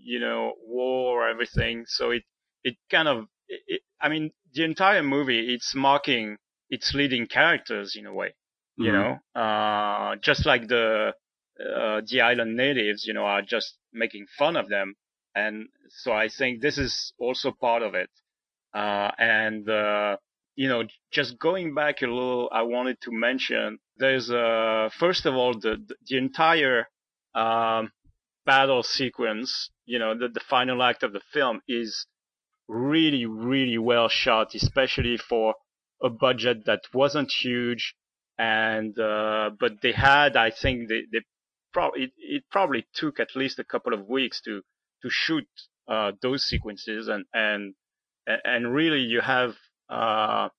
[0.04, 1.84] you know war or everything.
[1.86, 2.22] So it
[2.64, 6.38] it kind of it, it, I mean the entire movie it's mocking
[6.70, 8.34] its leading characters in a way
[8.78, 8.92] you Mhm.
[8.92, 11.14] know, uh, just like the,
[11.60, 14.94] uh, the island natives, you know, are just making fun of them.
[15.34, 18.10] And so I think this is also part of it.
[18.74, 20.16] Uh, and, uh,
[20.56, 25.34] you know, just going back a little, I wanted to mention there's, uh, first of
[25.34, 26.88] all, the, the entire,
[27.34, 27.92] um,
[28.44, 32.06] battle sequence, you know, the, the final act of the film is
[32.68, 35.54] really, really well shot, especially for
[36.02, 37.94] a budget that wasn't huge.
[38.38, 41.20] And uh, but they had I think they they
[41.72, 44.60] probably it, it probably took at least a couple of weeks to
[45.02, 45.48] to shoot
[45.88, 47.08] uh, those sequences.
[47.08, 47.74] And and
[48.26, 49.54] and really you have
[49.88, 50.50] uh,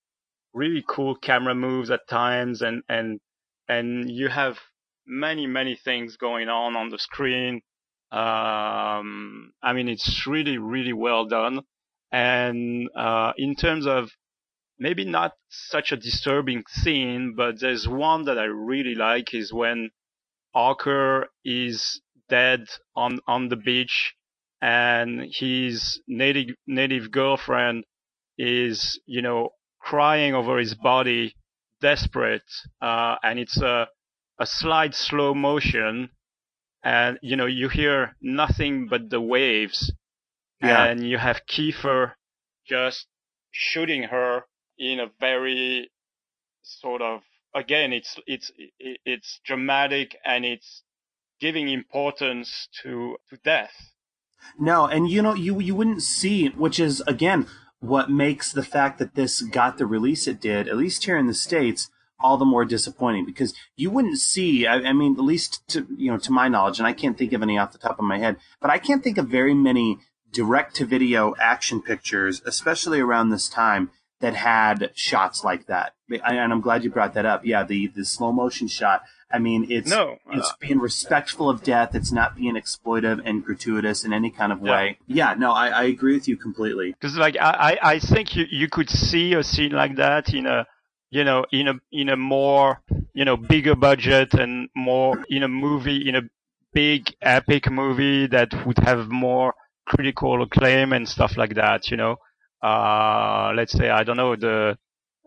[0.53, 2.63] really cool camera moves at times.
[2.63, 3.19] And and
[3.69, 4.57] and you have
[5.05, 7.61] many many things going on on the screen.
[8.09, 11.59] Um i mean it's really really well done
[12.11, 14.09] and uh in terms of
[14.79, 19.89] maybe not such a disturbing scene, but there's one that I really like is when
[20.53, 22.65] Archer is dead
[22.95, 24.13] on, on the beach
[24.61, 27.85] and his native, native girlfriend
[28.37, 31.35] is, you know, crying over his body,
[31.81, 32.43] desperate.
[32.81, 33.87] Uh, and it's a,
[34.39, 36.09] a slight slow motion
[36.83, 39.91] and, you know, you hear nothing but the waves
[40.61, 40.85] Yeah.
[40.85, 42.13] and you have Keefer
[42.67, 43.07] just
[43.51, 44.43] shooting her
[44.77, 45.89] in a very
[46.63, 47.21] sort of
[47.55, 50.83] again it's it's it's dramatic and it's
[51.39, 53.93] giving importance to to death
[54.59, 57.47] No, and you know, you you wouldn't see, which is again
[57.79, 61.27] what makes the fact that this got the release it did, at least here in
[61.27, 61.89] the states,
[62.19, 64.65] all the more disappointing because you wouldn't see.
[64.65, 67.33] I, I mean, at least to you know, to my knowledge, and I can't think
[67.33, 69.99] of any off the top of my head, but I can't think of very many
[70.41, 71.21] direct to video
[71.53, 73.83] action pictures, especially around this time,
[74.19, 75.93] that had shots like that.
[76.09, 77.41] And I'm glad you brought that up.
[77.51, 78.99] Yeah, the the slow motion shot.
[79.35, 80.05] I mean, it's No,
[80.37, 81.89] it's uh, being respectful of death.
[81.99, 84.97] It's not being exploitive and gratuitous in any kind of way.
[85.19, 86.87] Yeah, no, I, I agree with you completely.
[86.93, 90.45] because like I, I I think you you could see a scene like that in
[90.55, 90.59] a
[91.17, 92.69] you know in a in a more
[93.19, 96.23] you know bigger budget and more in a movie in a
[96.73, 99.49] big epic movie that would have more
[99.87, 102.17] critical acclaim and stuff like that you know.
[102.61, 104.77] Uh let's say i don't know the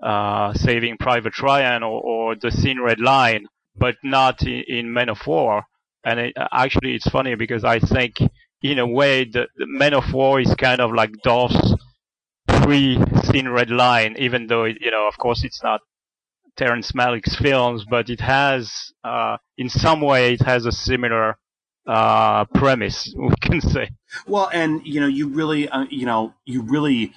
[0.03, 3.47] uh saving private ryan or, or the thin red line
[3.77, 5.63] but not in, in men of war.
[6.05, 8.15] And it, actually it's funny because i think
[8.63, 11.75] in a way the, the men of war is kind of like dolph's
[12.49, 15.81] pre thin red line even though it, you know of course it's not
[16.57, 21.39] Terrence Malick's films, but it has, uh, in some way, it has a similar
[21.91, 23.91] uh, premise, we can say.
[24.27, 27.13] Well, and you know, you really, uh, you know, you really,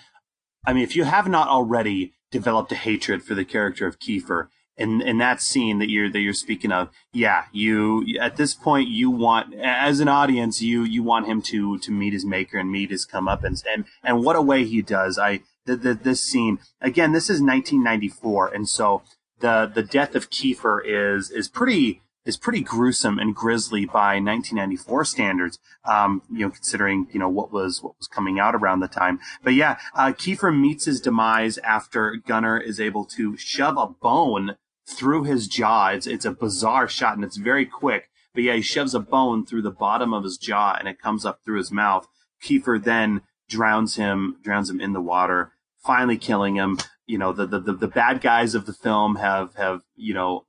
[0.66, 4.50] I mean, if you have not already developed a hatred for the character of Keefer
[4.76, 8.90] in in that scene that you're that you're speaking of, yeah, you at this point
[8.90, 12.72] you want, as an audience, you you want him to to meet his maker and
[12.72, 15.20] meet his comeuppance, and and what a way he does.
[15.20, 17.12] I the, the, this scene again.
[17.12, 19.04] This is 1994, and so
[19.40, 25.06] the the death of Keefer is is pretty is pretty gruesome and grisly by 1994
[25.06, 25.60] standards.
[25.86, 29.20] Um, you know, considering you know what was what was coming out around the time.
[29.44, 34.56] But yeah, uh, Keefer meets his demise after Gunner is able to shove a bone
[34.88, 35.90] through his jaw.
[35.90, 38.10] It's it's a bizarre shot and it's very quick.
[38.34, 41.26] But yeah, he shoves a bone through the bottom of his jaw and it comes
[41.26, 42.08] up through his mouth.
[42.42, 46.80] Keefer then drowns him, drowns him in the water, finally killing him.
[47.06, 50.46] You know, the, the, the, the bad guys of the film have, have, you know,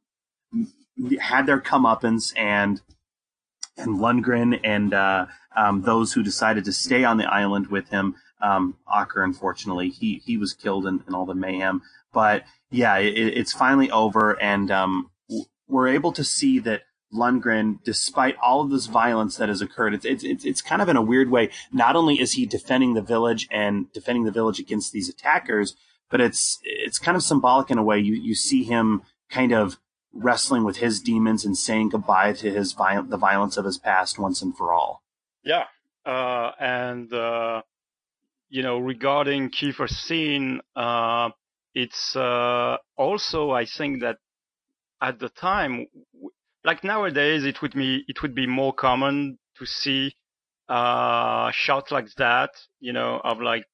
[1.21, 2.81] had their comeuppance and,
[3.77, 5.27] and Lundgren and, uh,
[5.57, 8.15] um, those who decided to stay on the island with him.
[8.43, 11.83] Um, Ocker, unfortunately, he, he was killed in, in all the mayhem.
[12.13, 15.11] But yeah, it, it's finally over and, um,
[15.67, 20.05] we're able to see that Lundgren, despite all of this violence that has occurred, it's,
[20.05, 21.51] it's, it's, it's kind of in a weird way.
[21.73, 25.75] Not only is he defending the village and defending the village against these attackers,
[26.11, 27.99] but it's, it's kind of symbolic in a way.
[27.99, 29.79] You, you see him kind of
[30.15, 34.19] wrestling with his demons and saying goodbye to his viol- the violence of his past
[34.19, 35.03] once and for all.
[35.43, 35.65] Yeah.
[36.07, 37.63] Uh, and, uh,
[38.49, 41.31] you know, regarding Keefer's scene, uh,
[41.75, 44.19] it's, uh, also, I think that
[45.01, 45.87] at the time,
[46.65, 50.17] like nowadays it would be it would be more common to see
[50.69, 52.51] uh shots like that
[52.81, 53.65] you know of like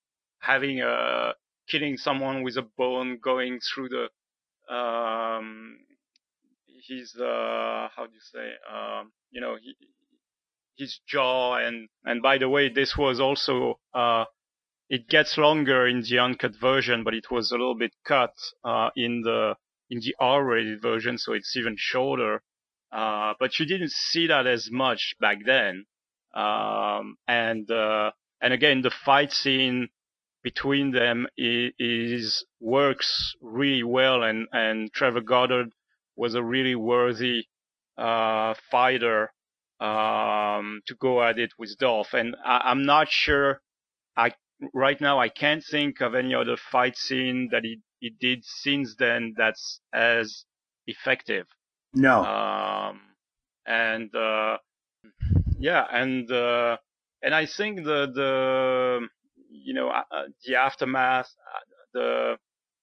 [0.41, 1.33] having a
[1.71, 5.77] killing someone with a bone going through the um
[6.89, 9.75] his uh how do you say um you know he,
[10.77, 14.25] his jaw and and by the way this was also uh
[14.89, 18.35] it gets longer in the uncut version but it was a little bit cut
[18.65, 19.55] uh in the
[19.91, 22.43] in the R-rated version so it's even shorter
[22.93, 25.87] uh, but you didn't see that as much back then.
[26.35, 29.89] Um, and, uh, and again, the fight scene
[30.43, 34.23] between them is, is, works really well.
[34.23, 35.71] And, and Trevor Goddard
[36.17, 37.45] was a really worthy,
[37.99, 39.33] uh, fighter,
[39.81, 42.13] um, to go at it with Dolph.
[42.13, 43.61] And I, am not sure
[44.17, 44.33] I,
[44.75, 48.95] right now I can't think of any other fight scene that he, he did since
[48.99, 50.45] then that's as
[50.87, 51.47] effective.
[51.95, 52.25] No.
[52.25, 53.01] Um,
[53.67, 54.59] and uh,
[55.59, 56.77] yeah, and uh,
[57.23, 59.01] and I think the the
[59.51, 61.27] you know uh, uh the aftermath.
[61.27, 61.59] Uh,
[61.93, 62.37] the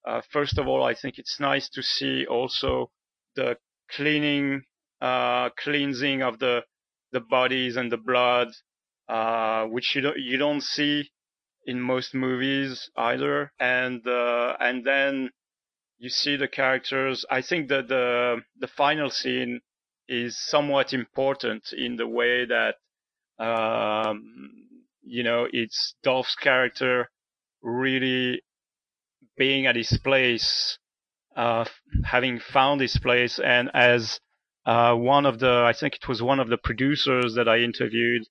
[0.05, 2.91] uh, first of all, I think it's nice to see also
[3.37, 3.57] the
[3.89, 4.63] cleaning,
[5.01, 6.63] uh, cleansing of the
[7.13, 8.49] the bodies and the blood,
[9.07, 11.09] uh, which you don't you don't see
[11.65, 13.53] in most movies either.
[13.59, 15.29] And uh, and then
[15.99, 17.25] you see the characters.
[17.29, 19.61] I think that the the final scene
[20.09, 22.75] is somewhat important in the way that
[23.39, 24.23] um,
[25.03, 27.09] you know it's Dolph's character
[27.61, 28.41] really
[29.37, 30.79] being at his place,
[31.37, 31.65] uh,
[32.03, 34.19] having found this place, and as
[34.65, 38.23] uh, one of the I think it was one of the producers that I interviewed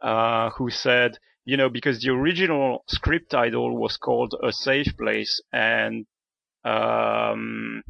[0.00, 5.42] uh, who said, you know, because the original script title was called A Safe Place,
[5.52, 6.06] and
[6.64, 7.82] um,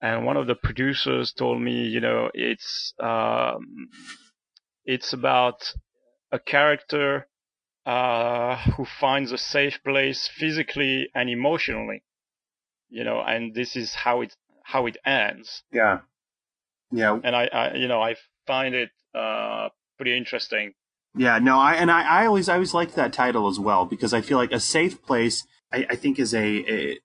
[0.00, 3.88] and one of the producers told me, you know, it's um,
[4.84, 5.74] it's about
[6.30, 7.26] a character
[7.86, 12.02] uh, who finds a safe place physically and emotionally,
[12.88, 15.62] you know, and this is how it how it ends.
[15.72, 16.00] Yeah,
[16.90, 17.18] yeah.
[17.22, 18.16] And I, I you know, I
[18.46, 20.74] find it uh, pretty interesting.
[21.16, 24.12] Yeah, no, I and I, I always I always liked that title as well because
[24.12, 26.98] I feel like a safe place I, I think is a, a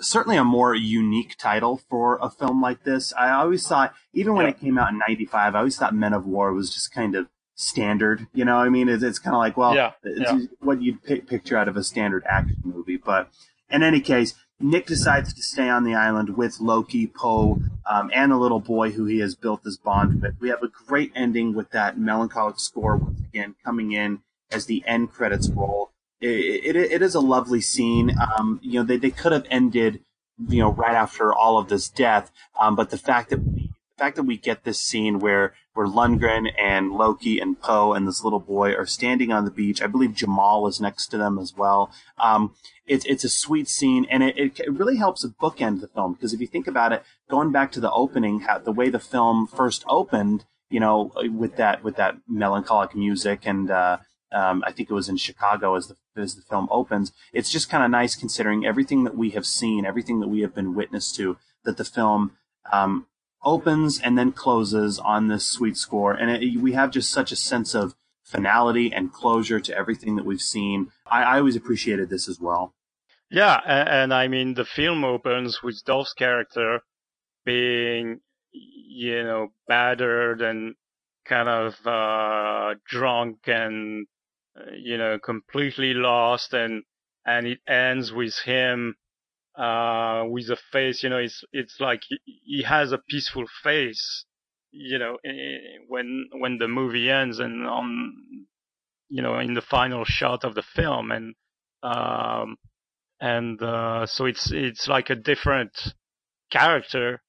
[0.00, 3.12] certainly a more unique title for a film like this.
[3.14, 4.50] I always thought, even when yeah.
[4.50, 7.28] it came out in '95, I always thought Men of War was just kind of
[7.54, 8.26] standard.
[8.32, 9.92] You know, I mean, it's, it's kind of like, well, yeah.
[10.04, 10.38] Yeah.
[10.60, 12.98] what you'd picture out of a standard action movie.
[12.98, 13.30] But
[13.70, 18.32] in any case, Nick decides to stay on the island with Loki, Poe, um, and
[18.32, 20.36] the little boy who he has built this bond with.
[20.40, 24.82] We have a great ending with that melancholic score once again coming in as the
[24.86, 28.16] end credits roll it, it, it is a lovely scene.
[28.18, 30.00] Um, you know, they, they could have ended,
[30.48, 32.30] you know, right after all of this death.
[32.58, 35.86] Um, but the fact that we, the fact that we get this scene where, where
[35.86, 39.82] Lundgren and Loki and Poe and this little boy are standing on the beach.
[39.82, 41.90] I believe Jamal is next to them as well.
[42.18, 42.54] Um,
[42.86, 46.40] it's, it's a sweet scene and it, it, really helps bookend the film because if
[46.40, 49.84] you think about it, going back to the opening, how, the way the film first
[49.88, 53.98] opened, you know, with that, with that melancholic music and, uh,
[54.32, 57.12] um, I think it was in Chicago as the as the film opens.
[57.32, 60.54] It's just kind of nice considering everything that we have seen, everything that we have
[60.54, 62.32] been witness to, that the film
[62.72, 63.06] um,
[63.46, 67.36] opens and then closes on this sweet score, and it, we have just such a
[67.36, 70.90] sense of finality and closure to everything that we've seen.
[71.06, 72.74] I, I always appreciated this as well.
[73.30, 76.80] Yeah, and, and I mean the film opens with Dolph's character
[77.44, 78.20] being
[78.96, 80.74] you know, battered and
[81.24, 84.06] kind of uh, drunk and
[84.58, 86.82] uh, you know completely lost, and
[87.24, 88.96] and it ends with him
[89.56, 91.02] uh, with a face.
[91.02, 94.24] You know, it's it's like he, has a peaceful face.
[94.70, 95.16] You know,
[95.88, 98.14] when when the movie ends and on
[99.08, 101.34] you know in the final shot of the film and
[101.82, 102.56] um
[103.20, 105.72] and uh, so it's it's like a different
[106.50, 107.22] character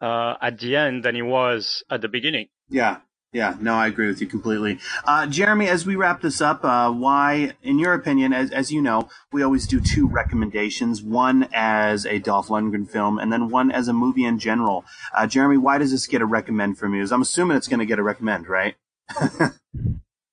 [0.00, 2.48] uh, at the end than he was at the beginning.
[2.68, 2.98] Yeah,
[3.34, 4.78] yeah, no, I agree with you completely.
[5.04, 8.80] Uh, Jeremy, as we wrap this up, uh, why, in your opinion, as, as you
[8.80, 13.72] know, we always do two recommendations, one as a Dolph Lundgren film and then one
[13.72, 14.84] as a movie in general.
[15.12, 17.04] Uh, Jeremy, why does this get a recommend from you?
[17.10, 18.76] I'm assuming it's going to get a recommend, right?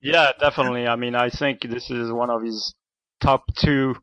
[0.02, 0.88] yeah, definitely.
[0.88, 2.76] I mean, I think this is one of his
[3.20, 3.96] top two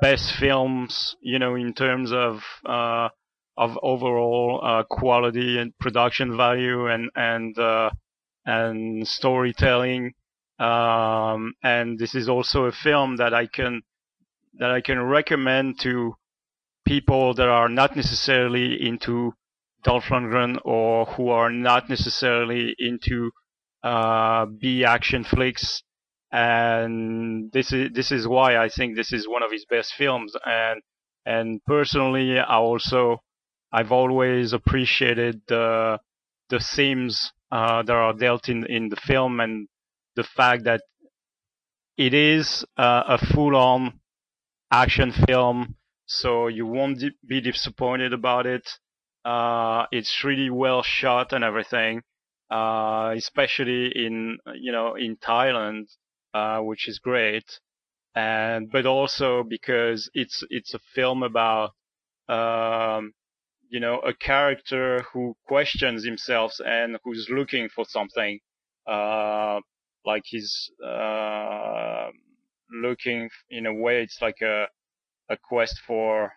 [0.00, 3.08] best films, you know, in terms of, uh,
[3.56, 7.90] of overall, uh, quality and production value and, and, uh,
[8.44, 10.12] and storytelling.
[10.58, 13.82] Um, and this is also a film that I can,
[14.54, 16.14] that I can recommend to
[16.84, 19.32] people that are not necessarily into
[19.82, 23.30] Dolph Lundgren or who are not necessarily into,
[23.82, 25.82] uh, B action flicks
[26.34, 30.34] and this is this is why I think this is one of his best films.
[30.44, 30.82] And
[31.24, 33.22] and personally, I also
[33.72, 36.00] I've always appreciated the
[36.50, 39.68] the themes uh, that are dealt in in the film and
[40.16, 40.82] the fact that
[41.96, 44.00] it is uh, a full-on
[44.70, 45.76] action film,
[46.06, 48.66] so you won't di- be disappointed about it.
[49.24, 52.02] Uh, it's really well shot and everything,
[52.50, 55.86] uh, especially in you know in Thailand
[56.34, 57.60] uh, which is great.
[58.14, 61.70] And, but also because it's, it's a film about,
[62.28, 63.12] um,
[63.74, 68.38] you know, a character who questions himself and who's looking for something,
[68.86, 69.58] uh,
[70.06, 72.06] like he's, uh,
[72.70, 74.66] looking in a way, it's like a,
[75.28, 76.32] a quest for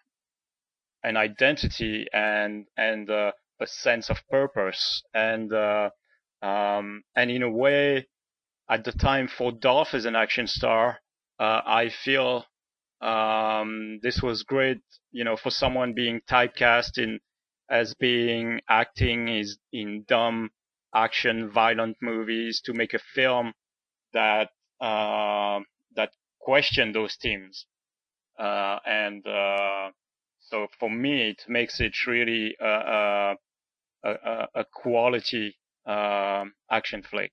[1.03, 3.31] an identity and, and, uh,
[3.61, 5.03] a sense of purpose.
[5.13, 5.91] And, uh,
[6.41, 8.07] um, and in a way,
[8.67, 10.97] at the time for Dolph as an action star,
[11.39, 12.45] uh, I feel
[12.99, 14.79] um, this was great,
[15.11, 17.19] you know, for someone being typecast in
[17.69, 20.49] as being acting is in dumb
[20.93, 23.53] action, violent movies to make a film
[24.13, 24.49] that
[24.81, 25.59] uh,
[25.95, 27.65] that question those themes,
[28.39, 29.89] uh, and uh,
[30.39, 33.35] so for me, it makes it really a,
[34.03, 37.31] a, a quality um, action flick.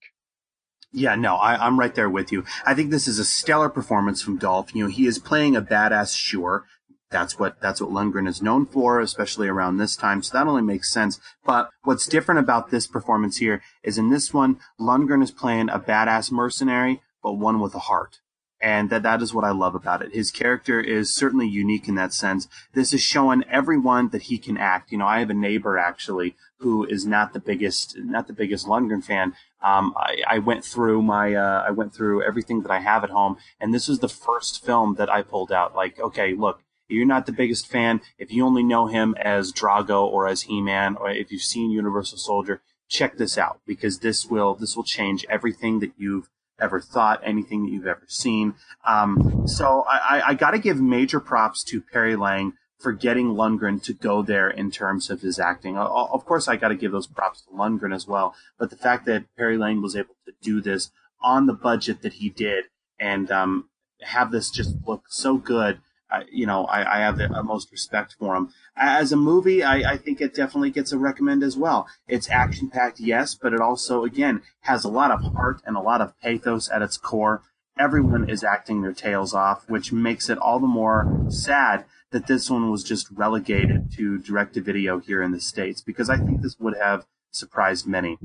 [0.93, 2.45] Yeah, no, I, am right there with you.
[2.65, 4.75] I think this is a stellar performance from Dolph.
[4.75, 6.67] You know, he is playing a badass, sure.
[7.11, 10.23] That's what that's what Lundgren is known for, especially around this time.
[10.23, 11.21] So that only makes sense.
[11.45, 15.79] But what's different about this performance here is in this one, Lundgren is playing a
[15.79, 18.21] badass mercenary, but one with a heart
[18.65, 20.15] and that that is what I love about it.
[20.15, 22.49] His character is certainly unique in that sense.
[22.73, 24.91] This is showing everyone that he can act.
[24.91, 28.67] You know, I have a neighbor actually who is not the biggest not the biggest
[28.67, 29.35] Lundgren fan.
[29.63, 33.11] Um, I, I, went through my uh, I went through everything that I have at
[33.11, 35.75] home, and this was the first film that I pulled out.
[35.75, 38.01] Like, okay, look, you're not the biggest fan.
[38.19, 42.19] If you only know him as Drago or as He-Man, or if you've seen Universal
[42.19, 46.29] Soldier, check this out because this will this will change everything that you've
[46.61, 48.55] ever thought, anything that you've ever seen.
[48.87, 53.83] Um, so I, I got to give major props to Perry Lang for getting Lundgren
[53.83, 55.77] to go there in terms of his acting.
[55.77, 58.35] Of course, I got to give those props to Lundgren as well.
[58.59, 60.91] But the fact that Perry Lang was able to do this
[61.23, 62.67] on the budget that he did
[63.01, 63.69] and um,
[64.03, 65.81] have this just look so good
[66.15, 68.51] I, you know, I, I have the utmost respect for him.
[68.77, 71.89] As a movie, I, I think it definitely gets a recommend as well.
[72.07, 75.81] It's action packed, yes, but it also, again, has a lot of heart and a
[75.81, 77.43] lot of pathos at its core.
[77.77, 82.49] Everyone is acting their tails off, which makes it all the more sad that this
[82.49, 86.43] one was just relegated to direct to video here in the States, because I think
[86.43, 88.19] this would have surprised many.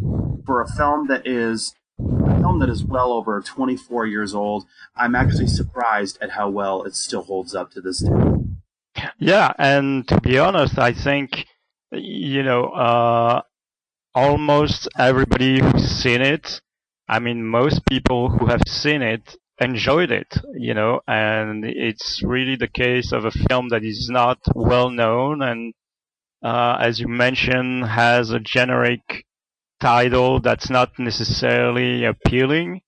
[0.45, 4.66] For a film that is a film that is well over 24 years old.
[4.96, 8.12] I'm actually surprised at how well it still holds up to this day.
[9.18, 11.46] Yeah, and to be honest, I think
[11.92, 13.42] you know uh,
[14.14, 16.62] almost everybody who's seen it.
[17.08, 22.56] I mean, most people who have seen it enjoyed it, you know, and it's really
[22.56, 25.74] the case of a film that is not well known and,
[26.44, 29.26] uh, as you mentioned, has a generic
[29.80, 32.82] title that's not necessarily appealing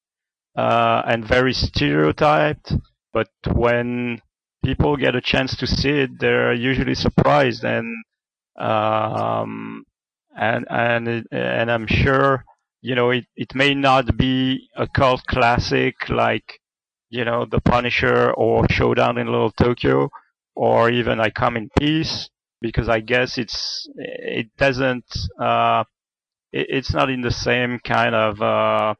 [0.55, 2.73] uh, and very stereotyped.
[3.13, 4.21] But when
[4.63, 8.03] people get a chance to see it, they're usually surprised and
[8.57, 9.83] um,
[10.35, 12.45] and and and I'm sure
[12.81, 16.59] you know it it may not be a cult classic like
[17.09, 20.09] you know The Punisher or Showdown in Little Tokyo
[20.55, 22.29] or even I Come in Peace
[22.61, 25.05] because I guess it's it doesn't
[25.39, 25.83] uh,
[26.51, 28.95] it, it's not in the same kind of uh,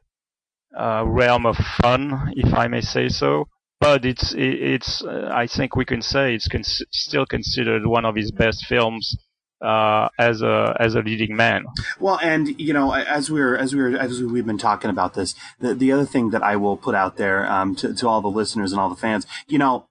[0.76, 3.48] uh, realm of fun, if I may say so.
[3.80, 6.48] But it's it, it's uh, I think we can say it's
[6.92, 9.16] still considered one of his best films
[9.60, 11.64] uh, as a as a leading man.
[11.98, 15.14] Well, and you know, as we are as we are as we've been talking about
[15.14, 18.20] this, the the other thing that I will put out there um, to to all
[18.20, 19.86] the listeners and all the fans, you know,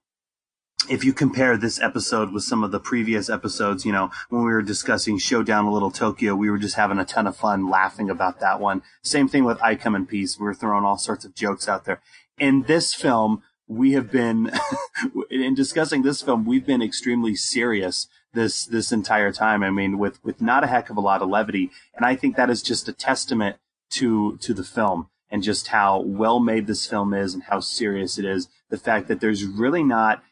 [0.88, 4.50] if you compare this episode with some of the previous episodes, you know, when we
[4.50, 8.10] were discussing Showdown a Little Tokyo, we were just having a ton of fun laughing
[8.10, 8.82] about that one.
[9.02, 10.38] Same thing with I Come in Peace.
[10.38, 12.00] We were throwing all sorts of jokes out there.
[12.38, 14.50] In this film, we have been,
[15.30, 19.62] in discussing this film, we've been extremely serious this, this entire time.
[19.62, 21.70] I mean, with, with not a heck of a lot of levity.
[21.94, 23.56] And I think that is just a testament
[23.90, 28.18] to, to the film and just how well made this film is and how serious
[28.18, 28.48] it is.
[28.68, 30.22] The fact that there's really not,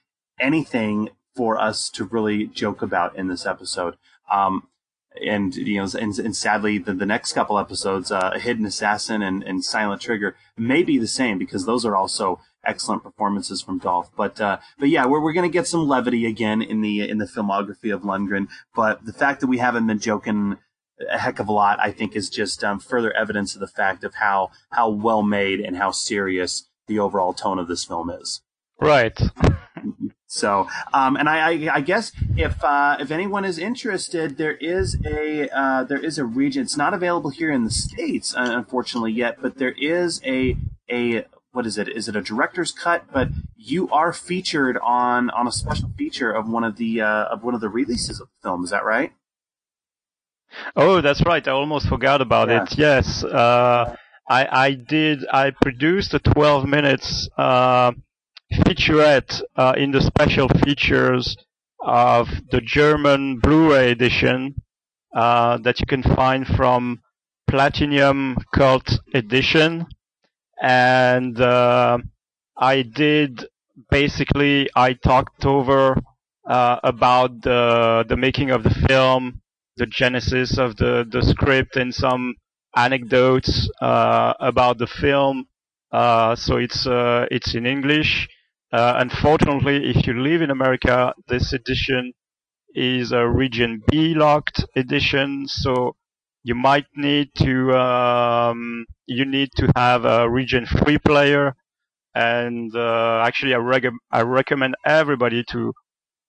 [0.40, 3.96] anything for us to really joke about in this episode.
[4.30, 4.68] Um,
[5.26, 9.42] and you know, and, and sadly, the, the next couple episodes, uh, Hidden Assassin and,
[9.42, 14.10] and Silent Trigger, may be the same because those are also excellent performances from Dolph.
[14.16, 17.26] But uh, but yeah, we're we're gonna get some levity again in the in the
[17.26, 18.48] filmography of Lundgren.
[18.74, 20.58] But the fact that we haven't been joking
[21.08, 24.04] a heck of a lot, I think, is just um, further evidence of the fact
[24.04, 28.42] of how how well made and how serious the overall tone of this film is.
[28.80, 29.18] Right.
[30.32, 34.96] So, um, and I, I, I, guess if uh, if anyone is interested, there is
[35.04, 36.62] a uh, there is a region.
[36.62, 39.38] It's not available here in the states, uh, unfortunately, yet.
[39.42, 40.56] But there is a
[40.88, 41.88] a what is it?
[41.88, 43.06] Is it a director's cut?
[43.12, 47.42] But you are featured on on a special feature of one of the uh, of
[47.42, 48.62] one of the releases of the film.
[48.62, 49.12] Is that right?
[50.76, 51.46] Oh, that's right.
[51.46, 52.62] I almost forgot about yeah.
[52.62, 52.78] it.
[52.78, 53.96] Yes, uh,
[54.28, 55.26] I I did.
[55.28, 57.94] I produced a twelve minutes uh,
[58.52, 61.36] featurette uh, in the special features
[61.80, 64.54] of the German Blu-ray edition
[65.14, 67.00] uh, that you can find from
[67.48, 69.86] Platinum Cult Edition,
[70.62, 71.98] and uh,
[72.56, 73.44] I did
[73.90, 75.96] basically I talked over
[76.48, 79.40] uh, about the the making of the film,
[79.76, 82.36] the genesis of the the script, and some
[82.76, 85.46] anecdotes uh, about the film.
[85.90, 88.28] Uh, so it's it's in English.
[88.72, 92.12] Uh, unfortunately, if you live in America, this edition
[92.74, 95.96] is a region B locked edition, so
[96.44, 101.56] you might need to um, you need to have a region free player,
[102.14, 105.72] and uh, actually I, reg- I recommend everybody to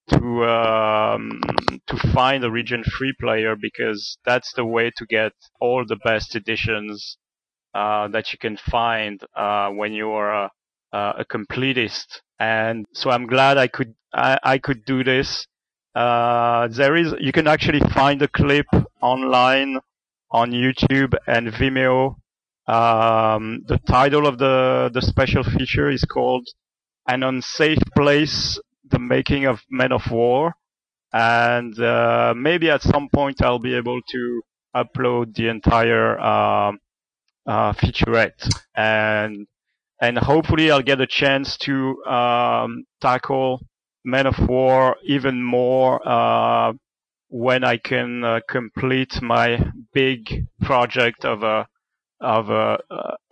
[0.10, 1.42] to um,
[1.88, 6.36] to find a region free player because that's the way to get all the best
[6.36, 7.18] editions
[7.74, 10.50] uh, that you can find uh, when you are
[10.94, 15.48] a, a completist and so I'm glad I could I, I could do this.
[15.94, 18.66] Uh, there is you can actually find a clip
[19.02, 19.80] online
[20.32, 22.16] on YouTube and Vimeo.
[22.68, 26.48] Um, the title of the the special feature is called
[27.08, 28.60] "An Unsafe Place:
[28.90, 30.54] The Making of Men of War,"
[31.14, 34.42] and uh, maybe at some point I'll be able to
[34.76, 36.72] upload the entire uh,
[37.46, 39.48] uh, featurette and
[40.02, 43.62] and hopefully I'll get a chance to um, tackle
[44.04, 46.74] Men of War even more uh,
[47.30, 51.68] when I can uh, complete my big project of a
[52.20, 52.78] of a,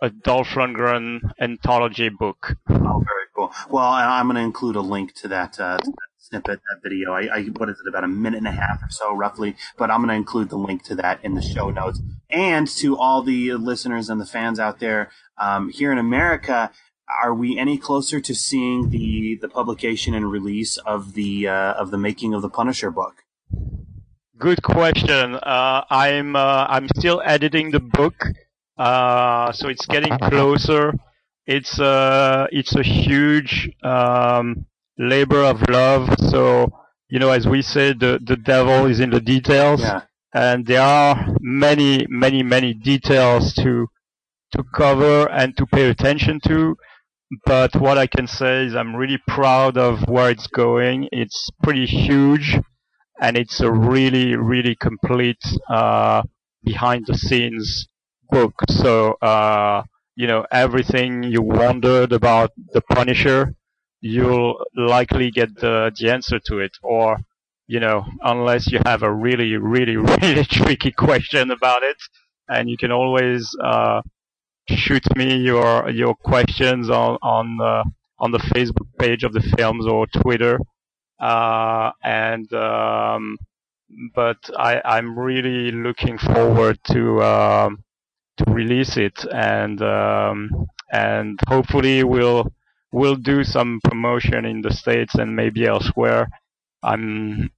[0.02, 2.56] a Dolph Lundgren anthology book.
[2.68, 3.52] Oh, very cool.
[3.70, 5.78] Well, I'm going to include a link to that, uh,
[6.18, 7.12] snippet, that video.
[7.12, 9.54] I, I, what is it, about a minute and a half or so, roughly.
[9.78, 12.00] But I'm going to include the link to that in the show notes.
[12.28, 16.70] And to all the listeners and the fans out there, um, here in America,
[17.22, 21.90] are we any closer to seeing the the publication and release of the uh, of
[21.90, 23.24] the making of the Punisher book?
[24.38, 25.34] Good question.
[25.34, 28.14] Uh, I'm uh, I'm still editing the book,
[28.78, 30.94] uh, so it's getting closer.
[31.46, 34.66] It's uh it's a huge um,
[34.98, 36.14] labor of love.
[36.30, 36.72] So
[37.08, 40.02] you know, as we said, the the devil is in the details, yeah.
[40.32, 43.88] and there are many many many details to
[44.52, 46.76] to cover and to pay attention to.
[47.44, 51.08] But what I can say is I'm really proud of where it's going.
[51.12, 52.56] It's pretty huge
[53.20, 56.22] and it's a really, really complete, uh,
[56.64, 57.86] behind the scenes
[58.30, 58.54] book.
[58.68, 59.82] So, uh,
[60.16, 63.54] you know, everything you wondered about the Punisher,
[64.00, 67.18] you'll likely get the, the answer to it or
[67.66, 71.96] you know, unless you have a really, really, really tricky question about it,
[72.48, 74.02] and you can always uh,
[74.76, 77.84] shoot me your your questions on on uh,
[78.18, 80.58] on the Facebook page of the films or Twitter,
[81.20, 83.38] uh, and um,
[84.14, 87.84] but I I'm really looking forward to um,
[88.38, 92.52] to release it and um, and hopefully we'll
[92.92, 96.28] we'll do some promotion in the states and maybe elsewhere.
[96.82, 97.50] I'm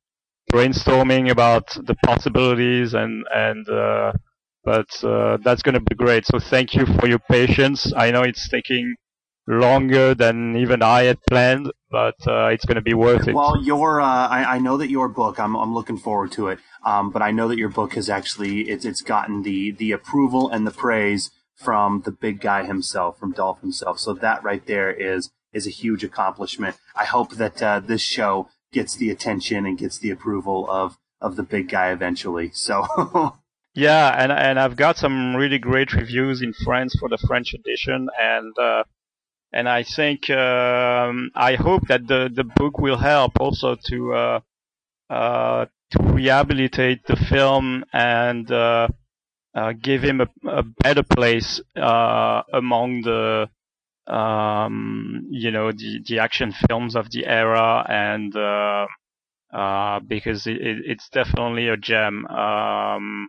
[0.52, 4.12] brainstorming about the possibilities and and uh,
[4.64, 6.26] but uh, that's going to be great.
[6.26, 7.92] So thank you for your patience.
[7.96, 8.94] I know it's taking
[9.46, 13.34] longer than even I had planned, but uh, it's going to be worth it.
[13.34, 15.38] Well, your uh, I, I know that your book.
[15.38, 16.58] I'm I'm looking forward to it.
[16.84, 20.48] Um, but I know that your book has actually it's it's gotten the the approval
[20.48, 23.98] and the praise from the big guy himself, from Dolph himself.
[23.98, 26.76] So that right there is is a huge accomplishment.
[26.94, 31.36] I hope that uh, this show gets the attention and gets the approval of of
[31.36, 32.50] the big guy eventually.
[32.52, 33.36] So.
[33.74, 38.08] yeah, and and I've got some really great reviews in France for the French edition,
[38.20, 38.84] and uh,
[39.52, 44.40] and I think um, I hope that the the book will help also to uh,
[45.10, 48.88] uh, to rehabilitate the film and uh,
[49.54, 53.48] uh, give him a, a better place uh, among the
[54.12, 58.86] um, you know the the action films of the era and uh,
[59.52, 62.26] uh, because it, it's definitely a gem.
[62.26, 63.28] Um,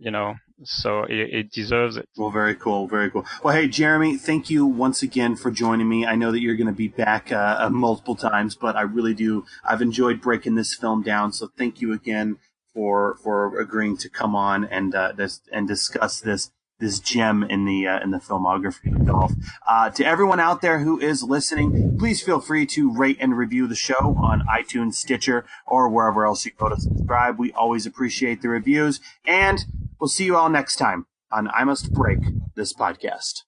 [0.00, 2.08] you know so it, it, deserves it.
[2.16, 3.24] Well, very cool, very cool.
[3.42, 6.04] Well, hey, Jeremy, thank you once again for joining me.
[6.04, 9.14] I know that you're going to be back uh, uh, multiple times, but I really
[9.14, 9.44] do.
[9.64, 12.36] I've enjoyed breaking this film down, so thank you again
[12.74, 17.64] for for agreeing to come on and uh, this, and discuss this this gem in
[17.64, 19.32] the uh, in the filmography of Dolph.
[19.66, 23.66] Uh, to everyone out there who is listening, please feel free to rate and review
[23.66, 27.38] the show on iTunes, Stitcher, or wherever else you go to subscribe.
[27.38, 29.64] We always appreciate the reviews, and
[30.00, 32.18] we'll see you all next time on I Must Break
[32.56, 33.42] This Podcast.